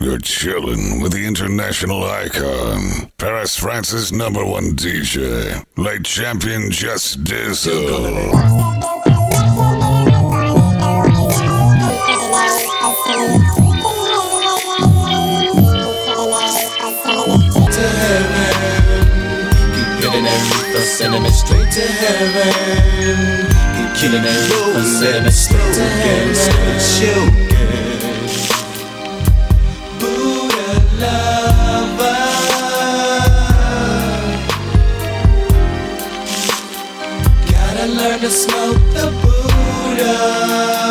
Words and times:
You're 0.00 0.18
chilling 0.20 1.00
with 1.00 1.10
the 1.10 1.26
international 1.26 2.04
icon, 2.04 3.10
Paris, 3.18 3.56
France's 3.56 4.12
number 4.12 4.44
one 4.44 4.76
DJ, 4.76 5.64
late 5.76 6.04
champion 6.04 6.70
Just 6.70 7.24
Dizzle. 7.24 8.30
sending 20.84 21.22
me 21.22 21.30
straight 21.30 21.70
to 21.72 21.80
heaven. 21.80 23.46
Keep 23.74 24.00
killing 24.00 24.22
that 24.22 24.48
reefer, 24.48 24.82
sending 24.84 25.24
me 25.24 25.30
straight 25.30 25.74
to 25.74 25.82
heaven. 25.82 27.47
Smoke 38.30 38.76
the 38.92 39.10
Buddha. 39.22 40.87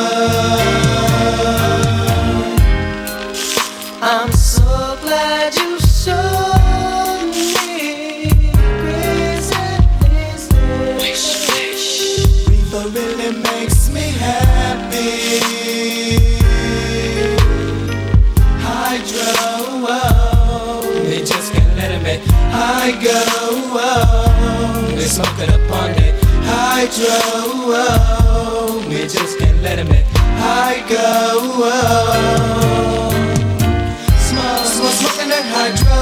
Oh, 26.99 28.84
we 28.90 29.05
just 29.05 29.37
can't 29.37 29.62
let 29.62 29.77
it 29.77 29.87
be. 29.87 30.01
I 30.41 30.81
go. 30.90 31.62
Smoke, 34.17 34.65
smoke, 34.65 34.98
smoking 34.98 35.29
that 35.29 35.45
hydro. 35.45 35.93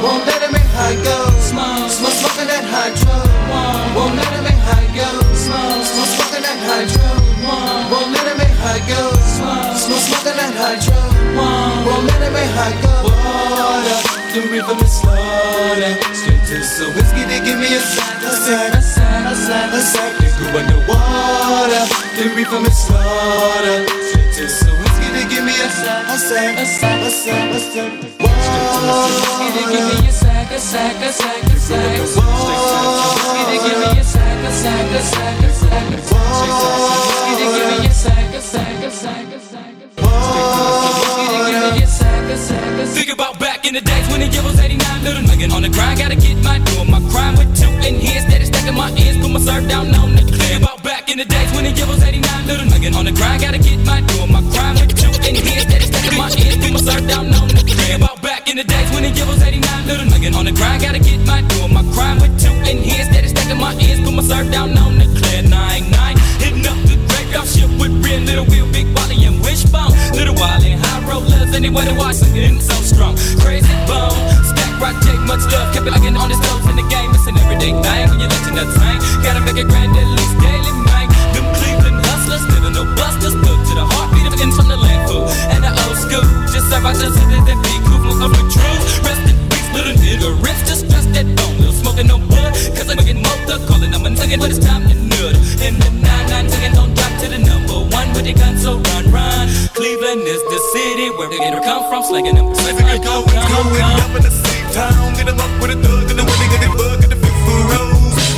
Won't 0.00 0.24
let 0.24 0.40
him 0.40 0.54
in 0.54 0.66
high 0.72 0.96
go. 1.04 1.28
Smoke, 1.44 1.90
smoke, 1.90 2.16
smoking 2.16 2.48
that 2.48 2.64
hydro. 2.64 3.20
Won't 3.92 4.16
let 4.16 4.32
him 4.32 4.46
in 4.48 4.58
high 4.64 4.88
go. 4.96 5.08
Smoke, 5.36 5.84
smoke, 5.84 6.08
smoking 6.16 6.40
that 6.40 6.56
hydro. 6.56 7.04
Won't 7.92 8.16
let 8.16 8.24
him 8.24 8.40
in 8.40 8.52
high 8.64 8.80
go. 8.88 9.12
Smoke, 9.20 9.76
smoking 9.76 10.40
that 10.40 10.56
hydro. 10.56 10.96
Won't 11.84 12.06
let 12.08 12.22
him 12.24 12.32
in 12.32 12.48
high 12.56 12.72
go. 12.80 13.03
The 14.34 14.40
river 14.50 14.74
is 14.82 14.90
slaughter. 14.90 15.94
Straight 16.10 16.42
to 16.50 16.58
some 16.66 16.90
whiskey, 16.98 17.22
they 17.22 17.38
give 17.38 17.54
me 17.54 17.70
a 17.70 17.78
sack, 17.78 18.18
a 18.18 18.34
sack, 18.34 18.74
a 18.74 18.82
sack, 18.82 19.30
a 19.30 19.34
sack, 19.36 19.72
a 19.72 19.78
sack. 19.78 20.10
They 20.18 20.26
grew 20.34 20.58
underwater. 20.58 21.86
The 22.18 22.34
river 22.34 22.66
is 22.66 22.74
slaughter. 22.74 23.86
Straight 23.86 24.34
to 24.34 24.48
some 24.50 24.74
whiskey, 24.82 25.06
they 25.14 25.30
give 25.30 25.46
me 25.46 25.54
a 25.54 25.70
sack, 25.70 26.10
a 26.10 26.18
sack, 26.18 26.58
a 26.58 26.66
sack, 26.66 27.06
a 27.06 27.10
sack, 27.14 27.54
a 27.54 27.60
sack. 27.62 27.94
Whiskey, 28.18 29.54
they 29.54 29.70
give 29.70 30.02
me 30.02 30.02
a 30.02 30.10
sack, 30.10 30.50
a 30.50 30.58
sack, 30.58 30.98
a 30.98 31.12
sack, 31.14 31.46
a 31.46 31.54
sack. 31.54 31.94
Whiskey, 31.94 33.38
they 33.46 33.58
give 33.62 33.78
me 33.78 33.86
a 33.94 34.02
sack, 34.02 34.42
a 34.42 34.50
sack, 34.50 34.90
a 34.90 34.98
sack, 34.98 35.38
a 35.38 35.54
sack. 35.54 35.94
Whiskey, 35.94 37.38
they 37.38 37.54
give 37.54 37.70
me 37.70 37.86
a 37.86 37.94
sack, 37.94 38.34
a 38.34 38.42
sack, 38.42 38.82
a 38.82 38.90
sack, 38.90 39.30
a 39.30 39.38
sack. 39.38 39.74
Think 42.24 43.12
about 43.12 43.38
back 43.38 43.66
in 43.68 43.74
the 43.74 43.82
days 43.82 44.08
when 44.08 44.20
the 44.24 44.28
was 44.40 44.58
89 44.58 45.04
Little 45.04 45.22
nigga 45.28 45.52
on 45.52 45.60
the 45.60 45.68
grind, 45.68 45.98
gotta 46.00 46.16
get 46.16 46.40
my 46.40 46.56
doing 46.58 46.90
my 46.90 46.98
crime 47.12 47.36
with 47.36 47.52
two 47.52 47.68
in 47.84 48.00
here. 48.00 48.18
Steady 48.24 48.46
stacking 48.46 48.72
my 48.72 48.88
ends, 48.96 49.20
put 49.20 49.28
my 49.28 49.38
serve 49.38 49.68
down 49.68 49.94
on 49.94 50.16
the 50.16 50.22
clear. 50.24 50.56
Think 50.56 50.62
about 50.64 50.82
back 50.82 51.10
in 51.10 51.18
the 51.18 51.26
days 51.26 51.52
when 51.52 51.68
the 51.68 51.84
was 51.84 52.02
89 52.02 52.24
Little 52.46 52.64
nigga 52.64 52.96
on 52.96 53.04
the 53.04 53.12
grind, 53.12 53.42
gotta 53.42 53.58
get 53.60 53.76
my 53.84 54.00
doing 54.00 54.32
my 54.32 54.40
crime 54.56 54.74
with 54.80 54.96
two 54.96 55.12
in 55.28 55.36
here. 55.36 55.60
Steady 55.68 55.84
stacking 55.84 56.16
my 56.16 56.32
ends, 56.32 56.56
put 56.64 56.72
my 56.72 56.80
serve 56.80 57.04
down 57.06 57.28
on 57.28 57.48
the 57.52 57.60
clear. 57.60 57.96
About 58.00 58.16
back 58.24 58.48
in 58.48 58.56
the 58.56 58.64
days 58.64 58.88
when 58.96 59.04
the 59.04 59.12
was 59.28 59.42
89 59.44 59.60
Little 59.84 60.08
nigga 60.08 60.32
on 60.32 60.44
the 60.48 60.52
grind, 60.56 60.80
gotta 60.80 61.00
get 61.04 61.20
my 61.28 61.44
doing 61.52 61.76
my 61.76 61.84
crime 61.92 62.24
with 62.24 62.32
two 62.40 62.56
in 62.64 62.80
here. 62.80 63.04
Steady 63.04 63.28
stacking 63.28 63.60
my 63.60 63.76
ends, 63.76 64.00
put 64.00 64.16
my 64.16 64.24
serve 64.24 64.48
down 64.48 64.72
on 64.80 64.96
the 64.96 65.04
clear. 65.12 65.44
Nine, 65.44 65.92
nine, 65.92 66.16
hitting 66.40 66.64
up 66.64 66.80
the 66.88 66.96
graveyard 67.04 67.44
ship 67.52 67.68
with 67.76 67.92
real 68.00 68.24
little 68.24 68.48
wheel, 68.48 68.64
big 68.72 68.88
Wally 68.96 69.13
and 69.54 69.62
Wish 69.62 69.70
Bone 69.70 69.94
Little 70.18 70.34
Wally, 70.34 70.74
high 70.74 71.02
rollers, 71.06 71.54
anyway 71.54 71.86
to 71.86 71.94
watch 71.94 72.16
something 72.16 72.60
so 72.60 72.74
strong. 72.82 73.14
Krayzie 73.38 73.70
Bone, 73.86 74.18
stack 74.42 74.80
rock, 74.82 74.96
take 75.02 75.20
much 75.22 75.46
love 75.52 75.70
Kept 75.74 75.86
it 75.86 75.92
locking 75.94 76.16
on 76.16 76.30
his 76.30 76.40
toes 76.42 76.66
in 76.66 76.76
the 76.76 76.86
game. 76.90 77.10
It's 77.14 77.26
an 77.26 77.38
everyday 77.38 77.70
thing 77.70 78.04
when 78.10 78.18
you're 78.18 78.30
letting 78.30 78.56
the 78.58 78.66
tank. 78.74 78.98
Gotta 79.22 79.40
make 79.46 79.58
it 79.58 79.68
grand 79.70 79.94
at 79.94 80.08
least 80.10 80.34
daily, 80.42 80.74
man. 80.82 81.06
Them 81.34 81.46
Cleveland 81.54 81.98
hustlers, 82.02 82.42
living 82.50 82.74
no 82.74 82.84
busters 82.98 83.34
Good 83.34 83.60
to 83.70 83.72
the 83.78 83.86
heartbeat 83.94 84.26
of 84.26 84.34
ends 84.42 84.56
from 84.56 84.68
the 84.68 84.76
land 84.76 85.06
food 85.06 85.26
And 85.54 85.62
the 85.62 85.70
old 85.70 85.98
school, 85.98 86.24
just 86.50 86.70
like 86.70 86.84
I 86.84 86.92
just 86.94 87.14
said 87.14 87.30
that 87.30 87.58
big 87.62 87.80
movement 87.86 88.22
of 88.22 88.30
the 88.34 88.44
truth. 88.50 88.82
Rest 89.06 89.22
in 89.30 89.36
peace, 89.50 89.70
little 89.70 89.94
nigga, 90.02 90.30
rich, 90.42 90.60
just 90.66 90.90
trust 90.90 91.10
that 91.14 91.26
bone 91.38 91.53
smoking 91.84 92.08
no 92.08 92.18
bud, 92.18 92.52
cause 92.72 92.88
I'm 92.88 92.96
getting 92.96 93.20
motor 93.20 93.60
Calling 93.68 93.90
them 93.92 94.06
a 94.06 94.10
nugget, 94.10 94.40
but 94.40 94.50
it's 94.50 94.64
time 94.64 94.88
to 94.88 94.94
nut 94.96 95.36
In 95.60 95.76
the 95.76 95.90
9-9 96.00 96.50
ticking, 96.50 96.72
don't 96.72 96.94
drop 96.96 97.12
to 97.20 97.28
the 97.28 97.38
number 97.38 97.78
one 97.92 98.08
With 98.16 98.24
the 98.24 98.32
gun, 98.32 98.56
so 98.56 98.80
run, 98.80 99.04
run. 99.12 99.46
Cleveland 99.76 100.24
is 100.24 100.42
the 100.48 100.60
city 100.72 101.10
where 101.16 101.28
they 101.28 101.38
get 101.38 101.52
come 101.62 101.84
from 101.90 102.02
Slinging 102.02 102.36
them, 102.36 102.54
slinging 102.54 102.86
them, 102.86 103.02
come, 103.02 103.24
come, 103.28 103.68
Going 103.68 103.84
come 103.84 104.00
up 104.00 104.16
in 104.16 104.22
the 104.24 104.32
same 104.32 104.66
town, 104.72 105.14
get 105.14 105.28
'em 105.28 105.40
up 105.40 105.52
with 105.60 105.76
a 105.76 105.84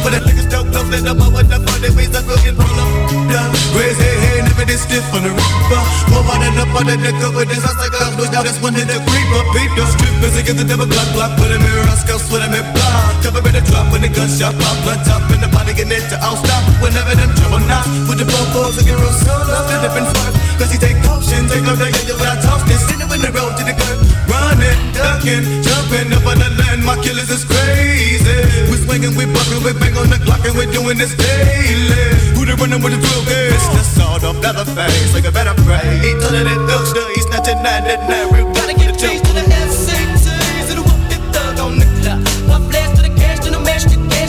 For 0.07 0.15
the 0.15 0.23
niggas 0.23 0.47
don't 0.47 0.71
close, 0.71 0.87
let 0.87 1.03
them 1.03 1.19
up 1.19 1.35
with 1.35 1.51
the 1.51 1.59
fun, 1.67 1.83
they 1.83 1.91
ways 1.91 2.15
up, 2.15 2.23
roll 2.31 2.39
up. 2.39 3.51
Raise 3.75 3.99
hey, 3.99 4.15
hey, 4.23 4.39
never 4.39 4.63
this 4.63 4.87
stiff 4.87 5.03
on 5.11 5.27
the 5.27 5.35
reaper. 5.35 5.83
More 6.15 6.23
running 6.31 6.55
up 6.63 6.71
on 6.79 6.87
the 6.87 6.95
nigga 6.95 7.35
with 7.35 7.51
this, 7.51 7.67
I 7.67 7.75
like 7.75 7.91
a 7.91 8.15
house, 8.15 8.31
now 8.31 8.47
this 8.47 8.55
one 8.63 8.79
hit 8.79 8.87
the 8.87 9.03
creeper. 9.03 9.43
Beat 9.51 9.67
those 9.75 9.91
strippers, 9.99 10.39
get 10.47 10.55
the 10.55 10.63
devil 10.63 10.87
block, 10.87 11.11
block, 11.11 11.35
put 11.35 11.51
him 11.51 11.59
in 11.59 11.75
Roscoe, 11.91 12.23
split 12.23 12.47
him 12.47 12.55
in 12.55 12.63
block. 12.71 13.19
Cover 13.19 13.43
in 13.51 13.59
the 13.59 13.63
drop 13.67 13.91
when 13.91 14.07
the 14.07 14.11
gunshot 14.15 14.55
pop, 14.55 14.79
blood 14.87 15.03
top 15.03 15.27
in 15.35 15.43
the 15.43 15.51
body, 15.51 15.75
get 15.75 15.91
it 15.91 16.07
to 16.15 16.17
all 16.23 16.39
stop. 16.39 16.63
Whenever 16.79 17.19
them 17.19 17.35
trouble 17.43 17.67
knock, 17.67 17.91
with 18.07 18.23
the 18.23 18.31
bubbles, 18.31 18.79
get 18.79 18.95
real 18.95 19.11
solo, 19.11 19.59
the 19.67 19.91
different 19.91 20.07
fuck. 20.15 20.31
Cause 20.63 20.71
he 20.71 20.79
take 20.79 21.03
caution, 21.03 21.51
take 21.51 21.67
no 21.67 21.75
day, 21.75 21.91
yeah, 21.91 22.15
when 22.15 22.31
I 22.31 22.39
talk 22.47 22.63
this, 22.71 22.79
in 22.95 23.03
the 23.03 23.31
road 23.35 23.59
to 23.59 23.63
the 23.67 23.75
curb. 23.75 24.16
Running, 24.47 24.79
ducking, 24.95 25.43
jumping 25.67 26.15
up 26.15 26.23
on 26.23 26.39
the 26.39 26.51
land, 26.63 26.87
my 26.87 26.95
killers 27.03 27.31
is 27.35 27.43
crazy. 27.43 28.47
We 28.71 28.79
swinging, 28.79 29.19
we 29.19 29.27
bucking, 29.27 29.63
we 29.67 29.75
bang 29.75 29.99
on 29.99 30.07
the 30.07 30.23
clock, 30.23 30.47
and 30.47 30.55
we're 30.55 30.71
doing 30.71 30.99
this 30.99 31.19
daily. 31.19 32.15
Who 32.39 32.47
they 32.47 32.55
running 32.55 32.79
with 32.79 32.95
the 32.95 33.01
drill 33.03 33.27
game? 33.27 33.51
It's 33.51 33.67
the 33.75 33.83
sawed 33.83 34.23
off 34.23 34.39
leather 34.39 34.63
like 35.11 35.27
a 35.27 35.33
better 35.35 35.57
pray. 35.67 35.99
He 35.99 36.15
telling 36.23 36.47
it 36.47 36.61
thugs, 36.71 36.95
still, 36.95 37.09
he's 37.19 37.27
snatching 37.27 37.59
that, 37.67 37.91
that, 37.91 38.07
that, 38.07 38.31
real 38.31 38.47
Gotta 38.55 38.75
get 38.79 38.97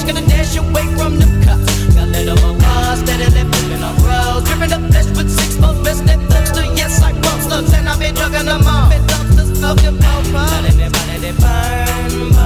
gotta 0.07 0.25
dash 0.29 0.55
away 0.57 0.85
from 0.95 1.19
the 1.19 1.27
cops. 1.45 1.93
Got 1.93 2.07
lit 2.09 2.29
up 2.29 2.39
a 2.39 2.51
rise, 2.63 2.99
steadily 2.99 3.43
flipping 3.51 3.83
on 3.83 3.95
roads, 4.07 4.47
dripping 4.47 4.69
the 4.69 4.79
flesh 4.89 5.09
with 5.17 5.29
six 5.29 5.59
more 5.59 5.75
best 5.83 6.05
that 6.05 6.19
thugs 6.31 6.51
to 6.51 6.63
yes, 6.75 7.01
I 7.01 7.11
bump 7.21 7.41
slugs 7.41 7.73
and 7.73 7.89
I've 7.89 7.99
been 7.99 8.15
drugging 8.15 8.45
them 8.45 8.65
all. 8.65 8.86
Dumpsters, 9.67 9.83
smoking 9.83 9.99
power, 9.99 10.47
everybody 10.65 11.17
they 11.19 11.31
burn, 11.33 12.36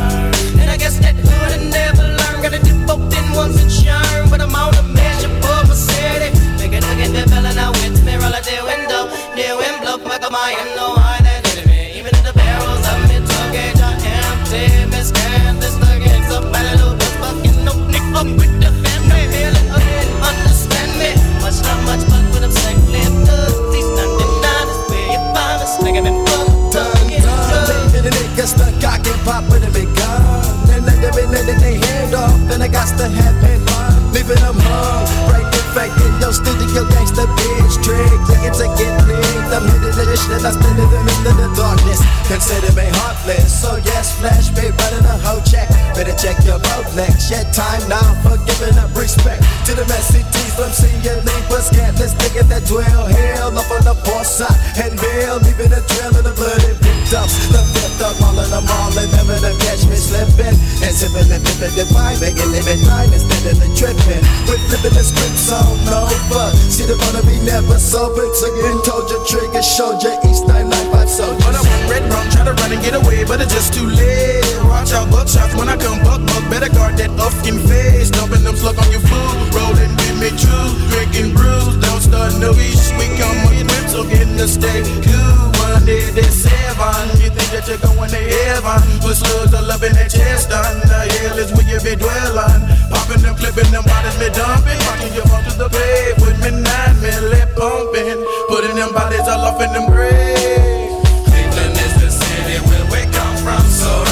pop 29.23 29.43
with 29.49 29.63
a 29.67 29.71
big 29.71 29.89
gun. 29.95 30.67
Then 30.67 30.85
let 30.85 31.01
them 31.01 31.17
in 31.23 31.49
and 31.49 31.61
they 31.61 31.75
hand 31.75 32.15
off. 32.15 32.37
Then 32.47 32.61
I 32.61 32.67
got 32.67 32.87
to 32.97 33.07
have 33.07 33.43
it 33.43 33.69
fun. 33.69 34.13
Leaving 34.13 34.35
them 34.35 34.55
hung. 34.59 35.31
Right 35.31 35.50
fact 35.73 35.95
your 36.19 36.33
studio 36.33 36.83
gangsta 36.91 37.25
bitch 37.35 37.75
trick. 37.83 38.19
Yeah, 38.29 38.47
it's 38.47 38.59
get 38.59 38.95
me. 39.07 39.17
The 39.51 39.59
minute 39.63 39.95
of 39.95 40.07
the 40.07 40.15
shit, 40.15 40.43
I 40.43 40.51
spend 40.51 40.79
in 40.79 40.87
the 40.87 40.99
them 40.99 41.27
of 41.27 41.35
the 41.39 41.47
darkness. 41.55 41.99
Consider 42.27 42.71
me 42.75 42.87
heartless, 42.99 43.51
so 43.51 43.75
yes, 43.83 44.15
flash 44.19 44.51
me 44.55 44.71
running 44.71 45.07
a 45.07 45.15
hoe 45.23 45.41
check. 45.43 45.67
Better 45.95 46.15
check 46.15 46.39
your 46.47 46.59
Rolex. 46.59 47.31
Yet 47.31 47.51
time 47.51 47.83
now 47.87 48.15
for 48.23 48.37
giving 48.47 48.77
up 48.79 48.91
respect 48.95 49.43
to 49.67 49.71
the 49.75 49.85
messy 49.87 50.23
teeth 50.31 50.55
from 50.55 50.71
senior 50.71 51.19
leapers. 51.23 51.67
Scandalous 51.71 52.13
niggas 52.19 52.47
that 52.51 52.63
dwell 52.67 53.07
hell 53.07 53.51
up 53.55 53.69
on 53.71 53.83
the 53.83 53.95
poor 54.07 54.23
side 54.23 54.55
and 54.79 54.95
bail, 54.99 55.39
leaving 55.43 55.71
a 55.71 55.81
trail 55.87 56.11
of 56.15 56.23
the 56.23 56.33
blood 56.35 56.61
and 56.63 56.77
picked 56.79 57.15
up. 57.15 57.27
The 57.51 57.61
fifth 57.75 58.01
of 58.03 58.15
all 58.23 58.37
of 58.39 58.47
them 58.51 58.67
all, 58.67 58.91
and 58.95 59.11
never 59.11 59.39
to 59.39 59.51
catch 59.67 59.83
me 59.87 59.97
slipping 59.99 60.55
and 60.83 60.93
sipping 60.95 61.27
and 61.31 61.43
dipping 61.43 61.75
and 61.75 61.89
vibing 61.91 62.35
and 62.39 62.51
living 62.51 62.81
life 62.87 63.11
instead 63.11 63.51
of 63.51 63.57
the 63.59 63.69
tripping. 63.75 64.23
We're 64.47 64.61
flipping 64.71 64.95
the 64.95 65.03
scripts 65.03 65.51
on 65.51 65.60
blown 65.61 65.85
over. 65.87 66.47
See 66.71 66.85
the 66.85 66.97
fun 66.97 67.15
of 67.15 67.25
be 67.27 67.37
never 67.45 67.77
sober. 67.77 68.25
Took 68.39 68.55
and 68.65 68.81
told 68.83 69.09
your 69.09 69.23
trigger, 69.25 69.61
showed 69.61 70.01
you 70.01 70.13
East 70.25 70.47
995 70.47 71.09
soldiers. 71.09 71.45
When 71.45 71.55
I 71.55 71.61
went 71.61 71.83
red 71.91 72.03
rum, 72.09 72.25
try 72.31 72.43
to 72.45 72.53
run 72.53 72.71
and 72.71 72.81
get 72.81 72.95
away, 72.95 73.23
but 73.23 73.41
it's 73.41 73.53
just 73.53 73.73
too 73.73 73.85
late. 73.85 74.45
Watch 74.65 74.93
out, 74.93 75.11
buck 75.11 75.27
shots 75.27 75.53
when 75.55 75.69
I 75.69 75.77
come 75.77 75.99
buck 76.01 76.21
buck. 76.25 76.43
Better 76.49 76.71
guard 76.71 76.97
that 76.97 77.11
fucking 77.17 77.59
face. 77.67 78.09
Dumping 78.09 78.43
them 78.43 78.55
slug 78.55 78.79
on 78.79 78.89
your 78.91 79.03
food. 79.05 79.37
Rolling 79.53 79.93
with 79.95 80.17
me 80.17 80.29
true, 80.39 80.69
drinking 80.89 81.35
brews. 81.35 81.77
Don't 81.83 82.01
start 82.01 82.33
no 82.39 82.53
beef. 82.53 82.79
We 82.97 83.05
come 83.19 83.37
on 83.45 83.53
your 83.53 83.67
lips, 83.67 83.91
so 83.93 84.03
get 84.07 84.25
in 84.25 84.37
the 84.37 84.47
state. 84.47 84.85
Cool 85.05 85.40
did 85.85 86.13
this 86.13 86.43
seven. 86.43 87.09
You 87.21 87.29
think 87.29 87.49
that 87.53 87.65
you're 87.67 87.81
going 87.81 88.09
to 88.09 88.21
heaven? 88.21 88.81
With 89.03 89.17
slugs 89.17 89.53
all 89.53 89.69
up 89.69 89.83
in 89.83 89.93
that 89.93 90.11
chest, 90.11 90.49
done. 90.49 90.79
The 90.85 91.07
hell 91.21 91.37
is 91.37 91.51
where 91.53 91.67
you 91.67 91.79
be 91.81 91.95
dwelling. 91.95 92.61
Popping 92.89 93.21
them, 93.21 93.35
clipping 93.35 93.69
them 93.71 93.83
bodies, 93.85 94.17
me 94.19 94.29
dumping. 94.29 94.79
Rocking 94.87 95.13
your 95.13 95.25
bump 95.29 95.45
to 95.49 95.53
the 95.57 95.69
bed 95.69 96.21
with 96.21 96.37
me 96.43 96.51
nine, 96.61 96.95
me 97.01 97.11
pumping. 97.57 98.19
Putting 98.49 98.75
them 98.75 98.93
bodies 98.93 99.25
all 99.27 99.45
off 99.45 99.61
in 99.61 99.71
them 99.73 99.89
graves. 99.89 101.01
Cleveland 101.29 101.75
is 101.77 101.93
the 102.01 102.09
city 102.09 102.57
where 102.67 102.85
we 102.93 103.01
come 103.11 103.37
from, 103.41 103.63
so. 103.69 104.10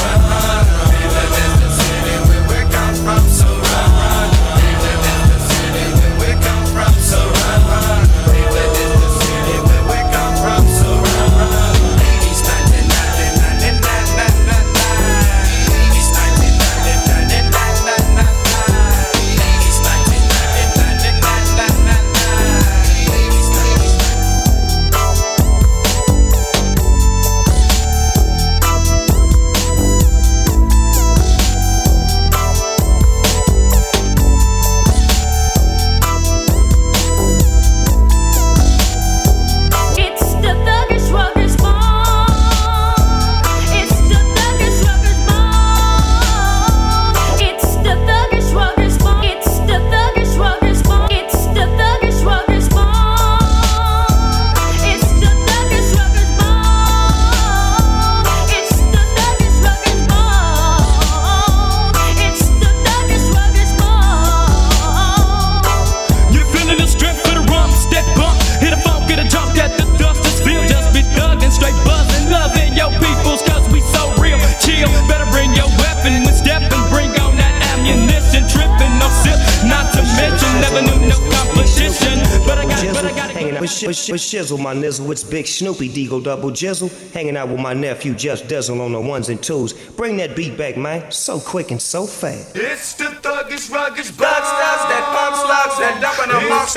shizzle, 84.30 84.62
my 84.62 84.74
nizzle. 84.74 85.12
It's 85.12 85.24
Big 85.24 85.48
Snoopy 85.48 85.90
Deagle 85.90 86.24
Double 86.24 86.52
Jizzle. 86.52 86.90
Hanging 87.12 87.36
out 87.36 87.50
with 87.50 87.60
my 87.60 87.74
nephew 87.74 88.14
Jeff 88.14 88.44
Dizzle 88.44 88.80
on 88.80 88.92
the 88.92 89.02
ones 89.02 89.30
and 89.30 89.42
twos. 89.42 89.74
Bring 89.74 90.18
that 90.18 90.36
beat 90.36 90.58
back, 90.58 90.78
man. 90.78 91.12
So 91.12 91.40
quick 91.40 91.72
and 91.72 91.82
so 91.82 92.06
fast. 92.06 92.56
It's 92.56 92.94
the 92.94 93.06
thuggish, 93.06 93.70
ruggish, 93.72 94.16
blood 94.16 94.44
styles 94.44 94.86
that 94.90 95.04
pumps, 95.16 95.44
locks, 95.44 95.80
that 95.80 96.00
dump 96.02 96.20
and 96.28 96.46
a 96.46 96.50
box. 96.50 96.76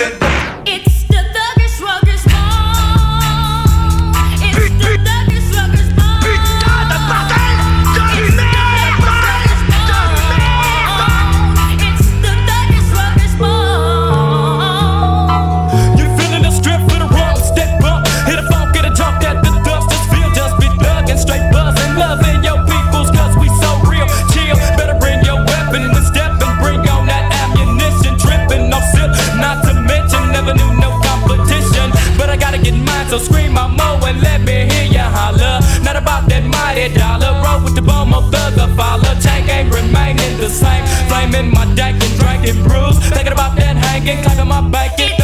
It's. 0.66 1.01
my 41.50 41.64
deck 41.74 41.94
and 41.94 42.14
drinking 42.20 42.62
brews. 42.62 42.98
Thinking 43.08 43.32
about 43.32 43.56
that 43.56 43.76
hanging, 43.76 44.22
clapping 44.22 44.48
my 44.48 44.60
back. 44.68 44.98
It 44.98 45.21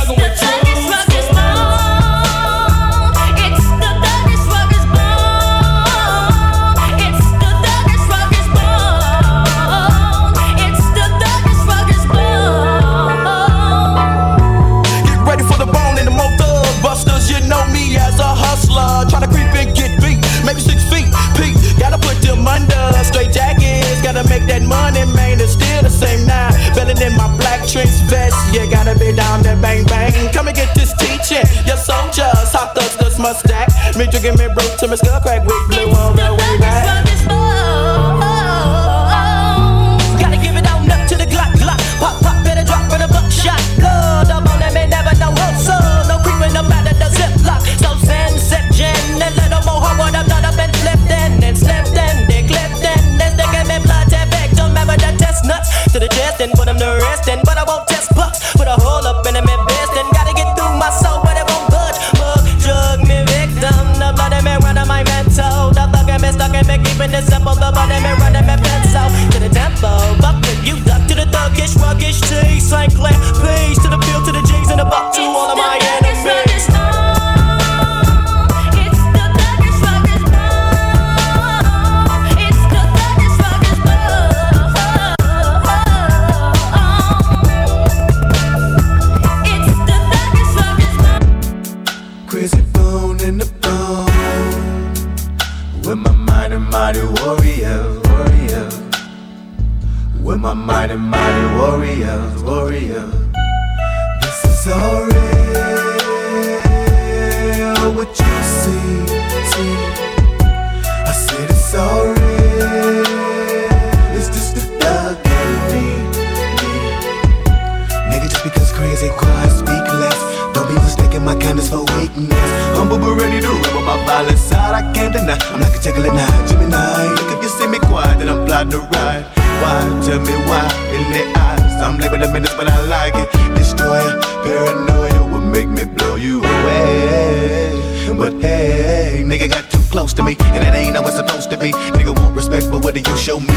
ride. 129.09 129.25
Why? 129.63 129.81
Tell 130.05 130.21
me 130.21 130.35
why? 130.49 130.67
In 130.97 131.05
the 131.13 131.25
eyes, 131.39 131.75
I'm 131.83 131.99
labeled 131.99 132.23
a 132.23 132.33
menace, 132.33 132.55
but 132.55 132.69
I 132.69 132.79
like 132.97 133.15
it. 133.17 133.29
Destroyer, 133.57 134.21
paranoia 134.45 135.23
will 135.31 135.47
make 135.57 135.69
me 135.69 135.85
blow 135.85 136.17
you 136.17 136.39
away. 136.41 138.15
But 138.17 138.33
hey, 138.43 139.23
nigga 139.25 139.49
got 139.49 139.71
too 139.71 139.85
close 139.91 140.13
to 140.15 140.23
me, 140.23 140.37
and 140.55 140.63
that 140.65 140.75
ain't 140.75 140.97
how 140.97 141.07
it's 141.07 141.17
supposed 141.17 141.51
to 141.51 141.57
be. 141.57 141.71
Nigga 141.97 142.13
want 142.19 142.35
respect, 142.37 142.71
but 142.71 142.85
what 142.85 142.95
do 142.95 143.01
you 143.01 143.17
show 143.17 143.39
me? 143.41 143.57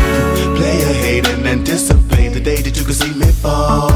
Play 0.58 0.77
a 0.81 0.93
hate 1.03 1.27
and 1.27 1.46
anticipate 1.48 2.29
the 2.34 2.39
day 2.39 2.62
that 2.62 2.77
you 2.77 2.86
can 2.86 2.93
see 2.93 3.13
me 3.13 3.31
fall. 3.43 3.89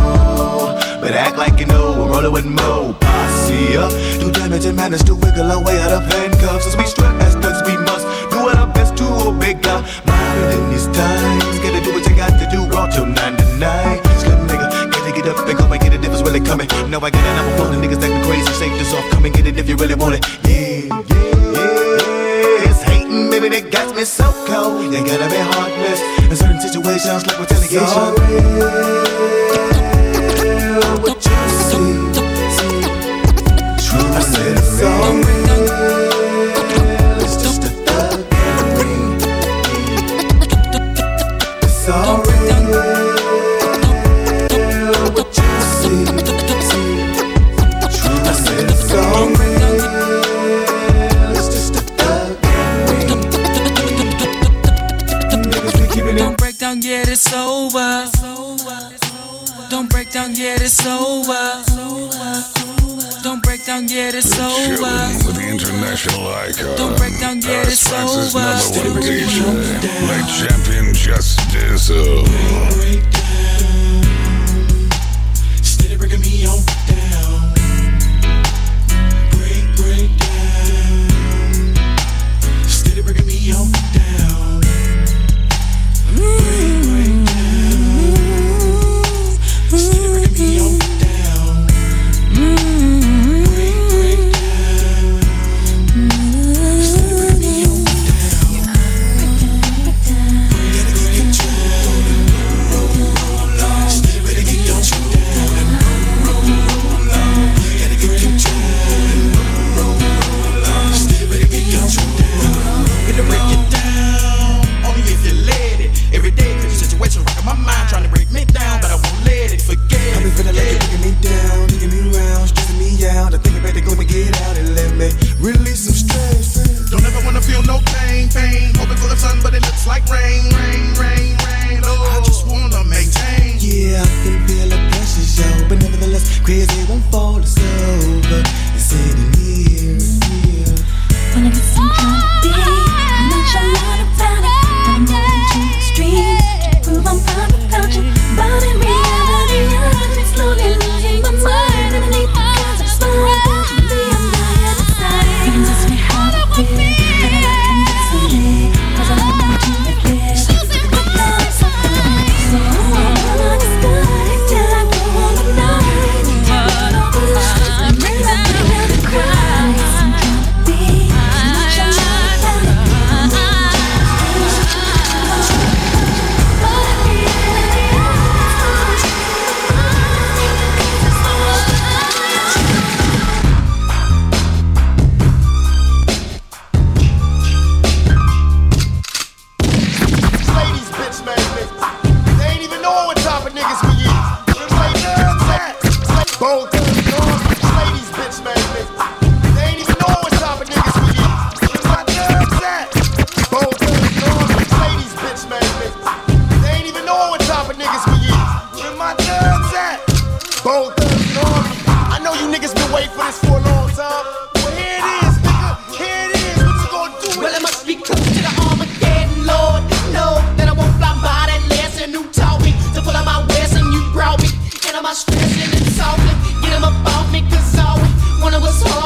But 1.01 1.11
act 1.11 1.37
like 1.37 1.59
you 1.59 1.67
know 1.67 1.93
I'm 1.93 2.09
rolling 2.09 2.31
with 2.31 2.45
Mo 2.45 2.95
Posse 2.99 3.77
up. 3.77 3.91
Do 4.19 4.31
damage 4.31 4.65
and 4.65 4.75
manage 4.75 5.03
to 5.03 5.15
wiggle 5.15 5.51
our 5.51 5.63
way 5.63 5.77
out 5.81 5.91
of 5.91 6.03
handcuffs. 6.11 6.65
As 6.67 6.75
we 6.77 6.85
strut 6.85 7.13
as 7.21 7.35
thugs, 7.35 7.61
we 7.69 7.77
must 7.77 8.05
do 8.31 8.37
what 8.45 8.57
our 8.57 8.71
best 8.73 8.97
to 8.97 9.05
obey 9.27 9.53
God. 9.53 9.85
Mind 10.07 10.53
in 10.57 10.63
these 10.71 10.87
times, 10.87 11.44
to 12.95 13.01
do. 13.01 13.05
Raw 13.05 13.05
till 13.05 13.05
99. 13.05 14.03
Slim 14.19 14.47
nigga, 14.47 14.67
gotta 14.91 15.11
get 15.11 15.27
up 15.27 15.47
and 15.47 15.57
come 15.57 15.71
and 15.71 15.81
get 15.81 15.93
it 15.93 16.03
if 16.03 16.11
it's 16.11 16.21
really 16.21 16.39
coming. 16.39 16.67
Now 16.89 16.99
I 16.99 17.09
got 17.09 17.23
it, 17.23 17.59
I'm 17.59 17.73
a 17.73 17.87
niggas 17.87 18.03
acting 18.03 18.23
crazy. 18.23 18.51
Shake 18.53 18.73
this 18.79 18.93
off, 18.93 19.09
come 19.11 19.25
and 19.25 19.33
get 19.33 19.47
it 19.47 19.57
if 19.57 19.67
you 19.69 19.75
really 19.75 19.95
want 19.95 20.15
it. 20.15 20.25
Yeah, 20.43 20.87
yeah, 20.89 21.03
yeah. 21.53 22.69
It's 22.69 22.83
hating, 22.83 23.29
baby, 23.29 23.49
that 23.49 23.71
got 23.71 23.95
me 23.95 24.05
so 24.05 24.25
cold. 24.47 24.83
You 24.83 25.03
gotta 25.05 25.29
be 25.29 25.37
heartless 25.37 26.01
in 26.23 26.35
certain 26.35 26.61
situations 26.61 27.25
like 27.27 27.39
retaliation. 27.39 28.15
What 31.01 31.25
you 31.25 31.37
see, 31.67 31.85
True, 33.85 34.07
I 34.09 34.21
said 34.21 34.57
it's 34.57 34.81
real. 34.81 35.34
Yet 60.55 60.63
it's 60.63 60.85
over. 60.85 61.63
Don't 63.21 63.43
break 63.43 63.65
down, 63.65 63.87
yet 63.87 64.13
it's 64.15 64.39
over. 64.39 65.27
with 65.27 65.35
the 65.35 65.47
international 65.47 66.27
icon. 66.27 66.77
Don't 66.77 66.97
break 66.97 67.19
down, 67.19 67.41
Paris 67.41 67.85
it's 67.85 67.91
over. 67.91 68.39
number 68.83 68.91
one 68.91 69.01
DJ. 69.01 69.43
Late 70.07 70.29
champion 70.31 70.93
Just 70.93 71.39
Dizzle. 71.49 73.24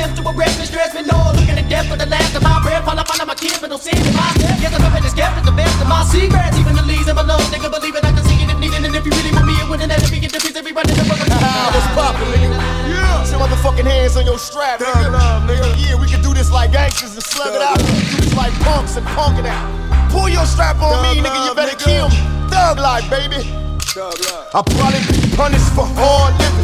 steps 0.00 0.16
to 0.16 0.28
a 0.28 0.32
me, 0.32 0.64
stress 0.64 0.94
me, 0.94 1.02
no 1.04 1.18
Looking 1.36 1.60
at 1.60 1.68
death 1.68 1.86
for 1.88 1.96
the 1.96 2.06
last 2.06 2.34
of 2.34 2.42
my 2.42 2.56
breath. 2.64 2.86
While 2.86 2.98
I 2.98 3.04
follow 3.04 3.26
my 3.26 3.34
kids, 3.34 3.60
but 3.60 3.68
don't 3.68 3.82
see 3.82 3.92
in 3.92 4.14
my 4.16 4.32
death. 4.40 4.56
Yes, 4.60 4.72
I 4.72 4.80
love 4.80 4.96
it, 4.96 5.04
it's 5.04 5.14
kept 5.14 5.44
the 5.44 5.52
best 5.52 5.76
of 5.80 5.88
my 5.88 6.02
secrets. 6.08 6.56
Even 6.56 6.74
the 6.74 6.84
leaves 6.88 7.08
of 7.08 7.16
my 7.16 7.24
love, 7.24 7.44
they 7.52 7.60
believe 7.60 7.94
it. 7.94 8.04
I 8.04 8.12
can 8.12 8.24
see 8.24 8.40
it 8.40 8.48
if 8.48 8.58
needed. 8.58 8.84
And 8.84 8.94
if 8.96 9.04
you 9.04 9.12
really 9.12 9.32
want 9.36 9.46
me, 9.46 9.54
it 9.60 9.68
wouldn't 9.68 9.92
have 9.92 10.02
to 10.04 10.10
be. 10.10 10.24
It 10.24 10.32
defeats 10.32 10.56
everybody. 10.56 10.92
What's 10.96 11.88
poppin', 11.92 12.32
yeah. 12.40 13.20
Put 13.20 13.30
your 13.30 13.40
motherfucking 13.44 13.88
hands 13.88 14.16
on 14.16 14.24
your 14.24 14.38
strap, 14.38 14.80
nigga. 14.80 15.12
Love, 15.12 15.44
nigga. 15.44 15.68
Yeah, 15.76 16.00
we 16.00 16.06
can 16.08 16.22
do 16.22 16.32
this 16.32 16.50
like 16.50 16.72
gangsters 16.72 17.14
and 17.14 17.24
slug 17.24 17.54
it 17.54 17.62
out. 17.62 17.78
do 17.78 18.16
this 18.24 18.34
like 18.34 18.54
punks 18.64 18.96
and 18.96 19.06
punk 19.12 19.38
it 19.38 19.46
out. 19.46 19.68
Pull 20.10 20.28
your 20.28 20.46
strap 20.46 20.80
on 20.80 20.96
me, 21.04 21.20
love, 21.20 21.28
nigga. 21.28 21.40
You 21.46 21.54
better 21.54 21.76
nigga. 21.76 21.84
kill 21.84 22.08
me. 22.08 22.20
Thug 22.48 22.78
life, 22.78 23.06
baby. 23.10 23.44
Thug 23.92 24.16
life. 24.32 24.54
I'll 24.54 24.64
probably 24.64 25.00
be 25.12 25.36
punished 25.36 25.70
for 25.76 25.86
hard 25.86 26.34
living. 26.40 26.59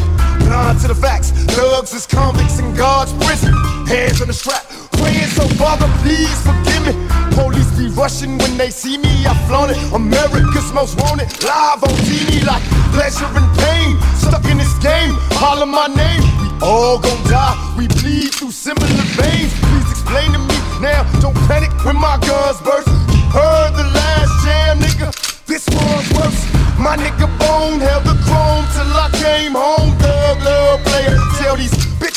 To 0.56 0.88
the 0.88 0.94
facts, 0.94 1.30
thugs 1.56 1.92
is 1.92 2.06
convicts 2.06 2.58
in 2.58 2.74
God's 2.74 3.12
prison. 3.24 3.52
Hands 3.88 4.20
on 4.20 4.28
the 4.28 4.32
strap, 4.32 4.64
praying 5.00 5.28
so 5.32 5.48
Father, 5.56 5.88
please 6.00 6.36
forgive 6.44 6.82
me. 6.88 6.92
Police 7.32 7.68
be 7.76 7.88
rushing 7.92 8.38
when 8.38 8.56
they 8.56 8.70
see 8.70 8.96
me, 8.96 9.24
I 9.26 9.34
flaunt 9.48 9.72
it. 9.72 9.78
America's 9.92 10.72
most 10.72 11.00
wanted, 11.00 11.28
live 11.44 11.82
on 11.82 11.92
TV 12.08 12.44
like 12.44 12.62
pleasure 12.92 13.28
and 13.28 13.48
pain. 13.58 14.00
Stuck 14.16 14.44
in 14.48 14.58
this 14.58 14.72
game, 14.78 15.12
holler 15.40 15.66
my 15.66 15.88
name. 15.88 16.24
We 16.40 16.48
all 16.64 16.98
gon' 17.00 17.24
die, 17.24 17.56
we 17.76 17.88
bleed 18.00 18.32
through 18.32 18.52
similar 18.52 18.86
veins. 19.16 19.52
Please 19.60 19.90
explain 19.90 20.32
to 20.32 20.40
me 20.40 20.56
now, 20.80 21.04
don't 21.20 21.36
panic 21.48 21.72
when 21.84 21.96
my 21.96 22.16
guns 22.24 22.60
burst. 22.60 22.88
Heard 23.32 23.72
the 23.76 23.86
last 23.96 24.32
jam, 24.44 24.78
nigga. 24.80 25.08
This 25.46 25.68
one's 25.68 26.08
worse. 26.16 26.40
My 26.78 26.96
nigga 26.96 27.26
Bone 27.40 27.80
held 27.80 28.04
the 28.04 28.14
chrome 28.24 28.45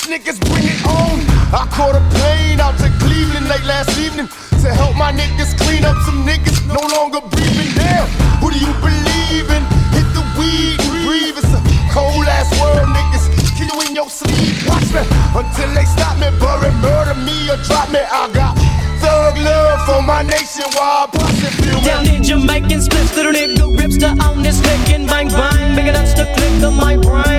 niggas 0.09 0.41
bring 0.49 0.65
it 0.65 0.81
on. 0.89 1.21
I 1.53 1.69
caught 1.69 1.93
a 1.93 2.01
plane 2.17 2.59
out 2.59 2.73
to 2.81 2.89
Cleveland 2.97 3.45
late 3.45 3.63
last 3.69 3.93
evening 4.01 4.25
to 4.65 4.69
help 4.73 4.97
my 4.97 5.13
niggas 5.13 5.53
clean 5.61 5.85
up 5.85 5.95
some 6.01 6.25
niggas 6.25 6.65
no 6.65 6.81
longer 6.97 7.21
breathing. 7.29 7.69
Damn, 7.77 8.09
who 8.41 8.49
do 8.49 8.57
you 8.57 8.73
believe 8.81 9.47
in? 9.53 9.61
Hit 9.93 10.09
the 10.17 10.25
weed 10.33 10.81
and 10.81 11.05
breathe. 11.05 11.37
It's 11.37 11.53
a 11.53 11.61
cold 11.93 12.25
ass 12.25 12.49
world, 12.57 12.89
niggas. 12.89 13.29
Kill 13.53 13.69
you 13.69 13.77
in 13.85 13.93
your 13.93 14.09
sleep. 14.09 14.57
Watch 14.65 14.89
me 14.89 15.05
until 15.37 15.69
they 15.77 15.85
stop 15.85 16.17
me, 16.17 16.33
bury, 16.41 16.73
murder 16.81 17.13
me 17.21 17.37
or 17.45 17.61
drop 17.69 17.93
me. 17.93 18.01
I 18.01 18.33
got 18.33 18.57
thug 19.05 19.37
love 19.37 19.85
for 19.85 20.01
my 20.01 20.25
nation 20.25 20.65
while 20.73 21.05
I 21.05 21.09
bust 21.13 21.37
it, 21.45 21.53
feel. 21.53 21.81
Down 21.85 22.09
in 22.09 22.23
Jamaican 22.23 22.81
splits, 22.81 23.15
little 23.15 23.33
nigga 23.33 23.77
rips 23.77 23.97
to 24.01 24.09
own 24.25 24.41
this 24.41 24.57
lick 24.65 24.89
and 24.89 25.05
bang 25.05 25.29
bang. 25.29 25.75
Big 25.77 25.85
enough 25.85 26.15
to 26.17 26.25
click 26.33 26.63
of 26.65 26.73
my 26.73 26.97
brain 26.97 27.38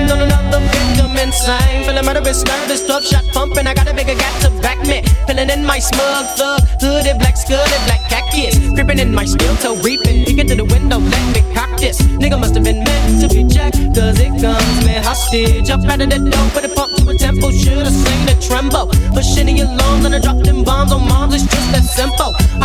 insane. 1.41 1.83
Feeling 1.85 2.05
murderous, 2.05 2.43
nervous, 2.43 2.83
throat 2.83 3.03
shot 3.03 3.25
pumping. 3.33 3.67
I 3.67 3.73
got 3.73 3.87
a 3.87 3.93
bigger 3.93 4.15
gat 4.15 4.41
to 4.41 4.49
back 4.61 4.79
me. 4.85 5.01
Feeling 5.27 5.49
in 5.49 5.65
my 5.65 5.79
smug 5.79 6.25
thug, 6.37 6.61
hooded, 6.79 7.17
black 7.19 7.37
skudded, 7.37 7.81
black 7.85 8.01
khakis. 8.09 8.57
Creeping 8.75 8.99
in 8.99 9.13
my 9.13 9.25
steel 9.25 9.55
toe, 9.57 9.75
reaping. 9.81 10.25
Peeking 10.25 10.47
through 10.47 10.57
the 10.57 10.65
window, 10.65 10.99
let 10.99 11.25
me 11.35 11.41
cock 11.53 11.69
this. 11.79 12.01
Nigga 12.21 12.39
must 12.39 12.55
have 12.55 12.63
been 12.63 12.83
meant 12.83 13.21
to 13.21 13.27
be 13.27 13.43
jacked, 13.43 13.77
cause 13.95 14.19
it 14.19 14.33
comes 14.41 14.85
me 14.85 14.93
hostage. 15.01 15.69
Up 15.69 15.83
out 15.85 16.01
of 16.01 16.09
the 16.09 16.19
door, 16.19 16.45
put 16.53 16.65
a 16.65 16.69
pump 16.69 16.95
to 16.97 17.09
a 17.09 17.15
tempo. 17.17 17.51
Should've 17.51 17.93
seen 17.93 18.25
the 18.25 18.35
tremble. 18.47 18.87
Pushing 19.13 19.47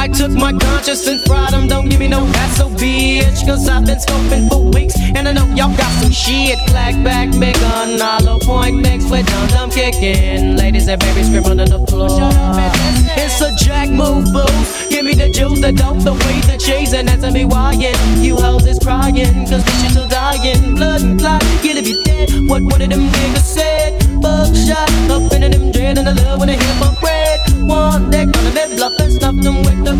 I 0.06 0.08
took 0.08 0.30
my 0.30 0.52
conscience 0.52 1.04
and 1.08 1.20
fried 1.26 1.52
them. 1.52 1.66
Don't 1.66 1.88
give 1.88 1.98
me 1.98 2.06
no 2.06 2.24
hassle, 2.26 2.70
bitch. 2.70 3.44
Cause 3.44 3.68
I've 3.68 3.84
been 3.84 3.98
scoping 3.98 4.48
for 4.48 4.62
weeks. 4.62 4.94
And 5.00 5.26
I 5.26 5.32
know 5.32 5.46
y'all 5.56 5.76
got 5.76 5.90
some 6.00 6.12
shit. 6.12 6.56
Black 6.68 6.94
back, 7.02 7.28
big 7.40 7.56
on 7.74 7.98
hollow 7.98 8.38
point, 8.38 8.76
mix 8.76 9.10
with 9.10 9.26
dum 9.26 9.68
kicking. 9.68 10.56
Ladies 10.56 10.86
and 10.86 11.00
babies 11.00 11.26
screaming 11.26 11.58
on 11.58 11.70
the 11.74 11.84
floor. 11.90 12.30
It's 13.18 13.40
a 13.40 13.50
jack 13.56 13.90
move, 13.90 14.26
boo. 14.32 14.46
Give 14.90 15.04
me 15.04 15.14
the 15.14 15.28
juice, 15.28 15.60
the 15.60 15.72
dope, 15.72 15.98
the 15.98 16.12
weed, 16.12 16.44
the 16.44 16.56
cheese, 16.56 16.92
and 16.92 17.08
that's 17.08 17.26
me 17.34 17.44
whying. 17.44 17.98
You 18.22 18.36
hoes 18.36 18.64
is 18.64 18.78
crying, 18.78 19.34
cause 19.50 19.64
bitches 19.64 19.96
are 19.98 20.08
dying. 20.08 20.76
Blood 20.76 21.02
and 21.02 21.18
clot, 21.18 21.42
you'll 21.64 21.82
be 21.82 22.00
dead. 22.04 22.30
What 22.48 22.62
one 22.62 22.80
of 22.80 22.90
them 22.90 23.08
niggas 23.10 23.38
said? 23.38 23.75
Buckshot, 24.26 24.90
up 25.14 25.32
into 25.32 25.48
them 25.48 25.70
dread, 25.70 25.98
and 25.98 26.08
I 26.08 26.12
love 26.12 26.40
when 26.40 26.50
I 26.50 26.56
hear 26.58 26.74
bump 26.80 27.00
red. 27.00 27.38
One 27.62 28.10
deck 28.10 28.26
on 28.26 28.42
the 28.42 28.50
bed, 28.50 28.76
bluff 28.76 28.98
and 28.98 29.12
stuff 29.12 29.36
them 29.36 29.62
with 29.62 29.84
the 29.84 29.94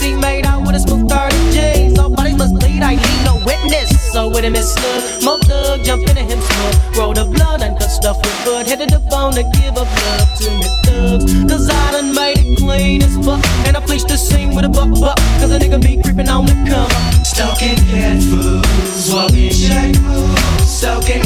he 0.00 0.14
made 0.14 0.46
out 0.46 0.64
with 0.66 0.76
a 0.76 0.80
smooth 0.80 1.08
30 1.08 1.36
G's. 1.52 1.98
All 1.98 2.10
bodies 2.10 2.36
must 2.36 2.54
bleed, 2.54 2.82
I 2.82 2.94
need 2.96 3.20
no 3.24 3.36
witness. 3.44 3.90
So 4.12 4.28
with 4.28 4.44
him 4.44 4.54
it's 4.54 4.72
stood, 4.72 5.24
mo 5.24 5.36
thug, 5.44 5.84
jump 5.84 6.08
into 6.08 6.22
him 6.22 6.40
smooth. 6.40 6.96
Roll 6.96 7.12
the 7.12 7.24
blood 7.24 7.60
and 7.60 7.78
cut 7.78 7.90
stuff 7.90 8.16
with 8.16 8.36
foot. 8.44 8.66
Headed 8.66 8.90
the 8.90 9.00
bone 9.10 9.32
to 9.34 9.42
give 9.60 9.76
up 9.76 9.88
love 10.06 10.30
to 10.40 10.50
me 10.56 10.68
thugs. 10.84 11.32
Cause 11.50 11.68
I 11.68 11.92
done 11.92 12.14
made 12.14 12.38
it 12.38 12.58
clean 12.58 13.02
as 13.02 13.14
fuck. 13.24 13.44
And 13.66 13.76
I 13.76 13.80
fleeced 13.80 14.08
the 14.08 14.16
scene 14.16 14.54
with 14.54 14.64
a 14.64 14.70
buck 14.70 14.90
buck. 15.00 15.18
Cause 15.40 15.52
a 15.52 15.58
nigga 15.58 15.82
be 15.82 16.00
creeping 16.02 16.28
on 16.28 16.46
the 16.46 16.56
come. 16.70 16.90
Stalking 17.24 17.76
cat 17.92 18.22
fools, 18.22 19.12
walking 19.12 19.50
jack 19.50 19.92
moves. 20.02 20.70
Stalking 20.70 21.25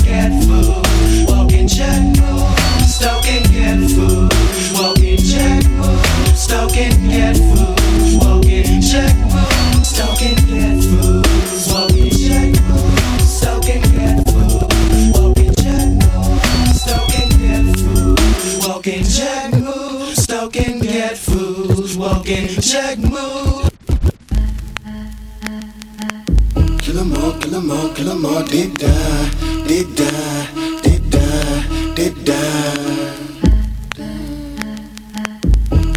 jack 22.60 22.98
moves. 22.98 23.70
Kill 26.82 26.98
'em 26.98 27.12
all, 27.16 27.32
kill 27.40 27.54
'em 27.54 27.70
all, 27.70 27.88
kill 27.94 28.10
'em 28.10 28.24
all, 28.26 28.42
did 28.44 28.74
die, 28.78 29.30
did 29.66 29.94
die, 29.96 30.46
did 30.82 31.10
die, 31.10 31.64
did 31.94 32.24
die. 32.24 33.10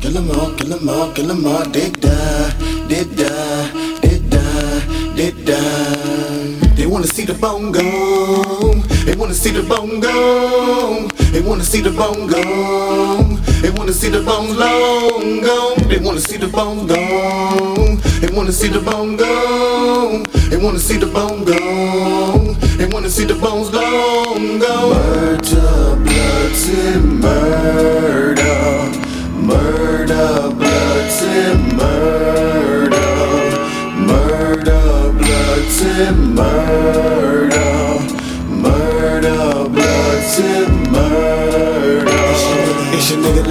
Kill 0.02 0.18
'em 0.18 0.32
all, 0.32 0.52
kill 0.56 0.74
'em 0.74 0.90
all, 0.90 1.12
kill 1.12 1.32
'em 1.32 1.46
all, 1.46 1.66
did 1.66 2.00
die, 2.00 2.54
did 2.88 3.16
die, 3.18 3.72
did 4.02 4.30
die, 4.30 4.82
did 5.16 5.46
die. 5.46 6.76
They 6.78 6.86
wanna 6.86 7.08
see 7.08 7.26
the 7.26 7.34
bone 7.34 7.72
gone. 7.74 8.84
They 9.06 9.16
wanna 9.16 9.34
see 9.34 9.52
the 9.52 9.64
bone 9.64 10.00
gone. 10.00 11.10
They 11.34 11.42
wanna 11.42 11.64
see 11.66 11.82
the 11.82 11.92
bone 11.92 12.28
gone. 12.28 13.43
They 13.64 13.70
wanna 13.70 13.94
see 13.94 14.10
the 14.10 14.22
bone 14.22 14.58
long 14.58 15.40
gone. 15.40 15.88
They 15.88 15.98
wanna 15.98 16.20
see 16.20 16.36
the 16.36 16.50
bone 16.50 16.86
gone. 16.86 17.98
They 18.20 18.28
wanna 18.36 18.52
see 18.52 18.68
the 18.68 18.82
bone 18.82 19.16
gone. 19.16 20.24
They 20.50 20.58
wanna 20.58 20.80
see 20.80 20.98
the 20.98 21.06
bone 21.06 21.46
gone. 21.46 22.58
They 22.78 22.88
wanna 22.88 23.10
see 23.10 23.24
the 23.24 23.36
bones 23.36 23.72
long 23.72 23.83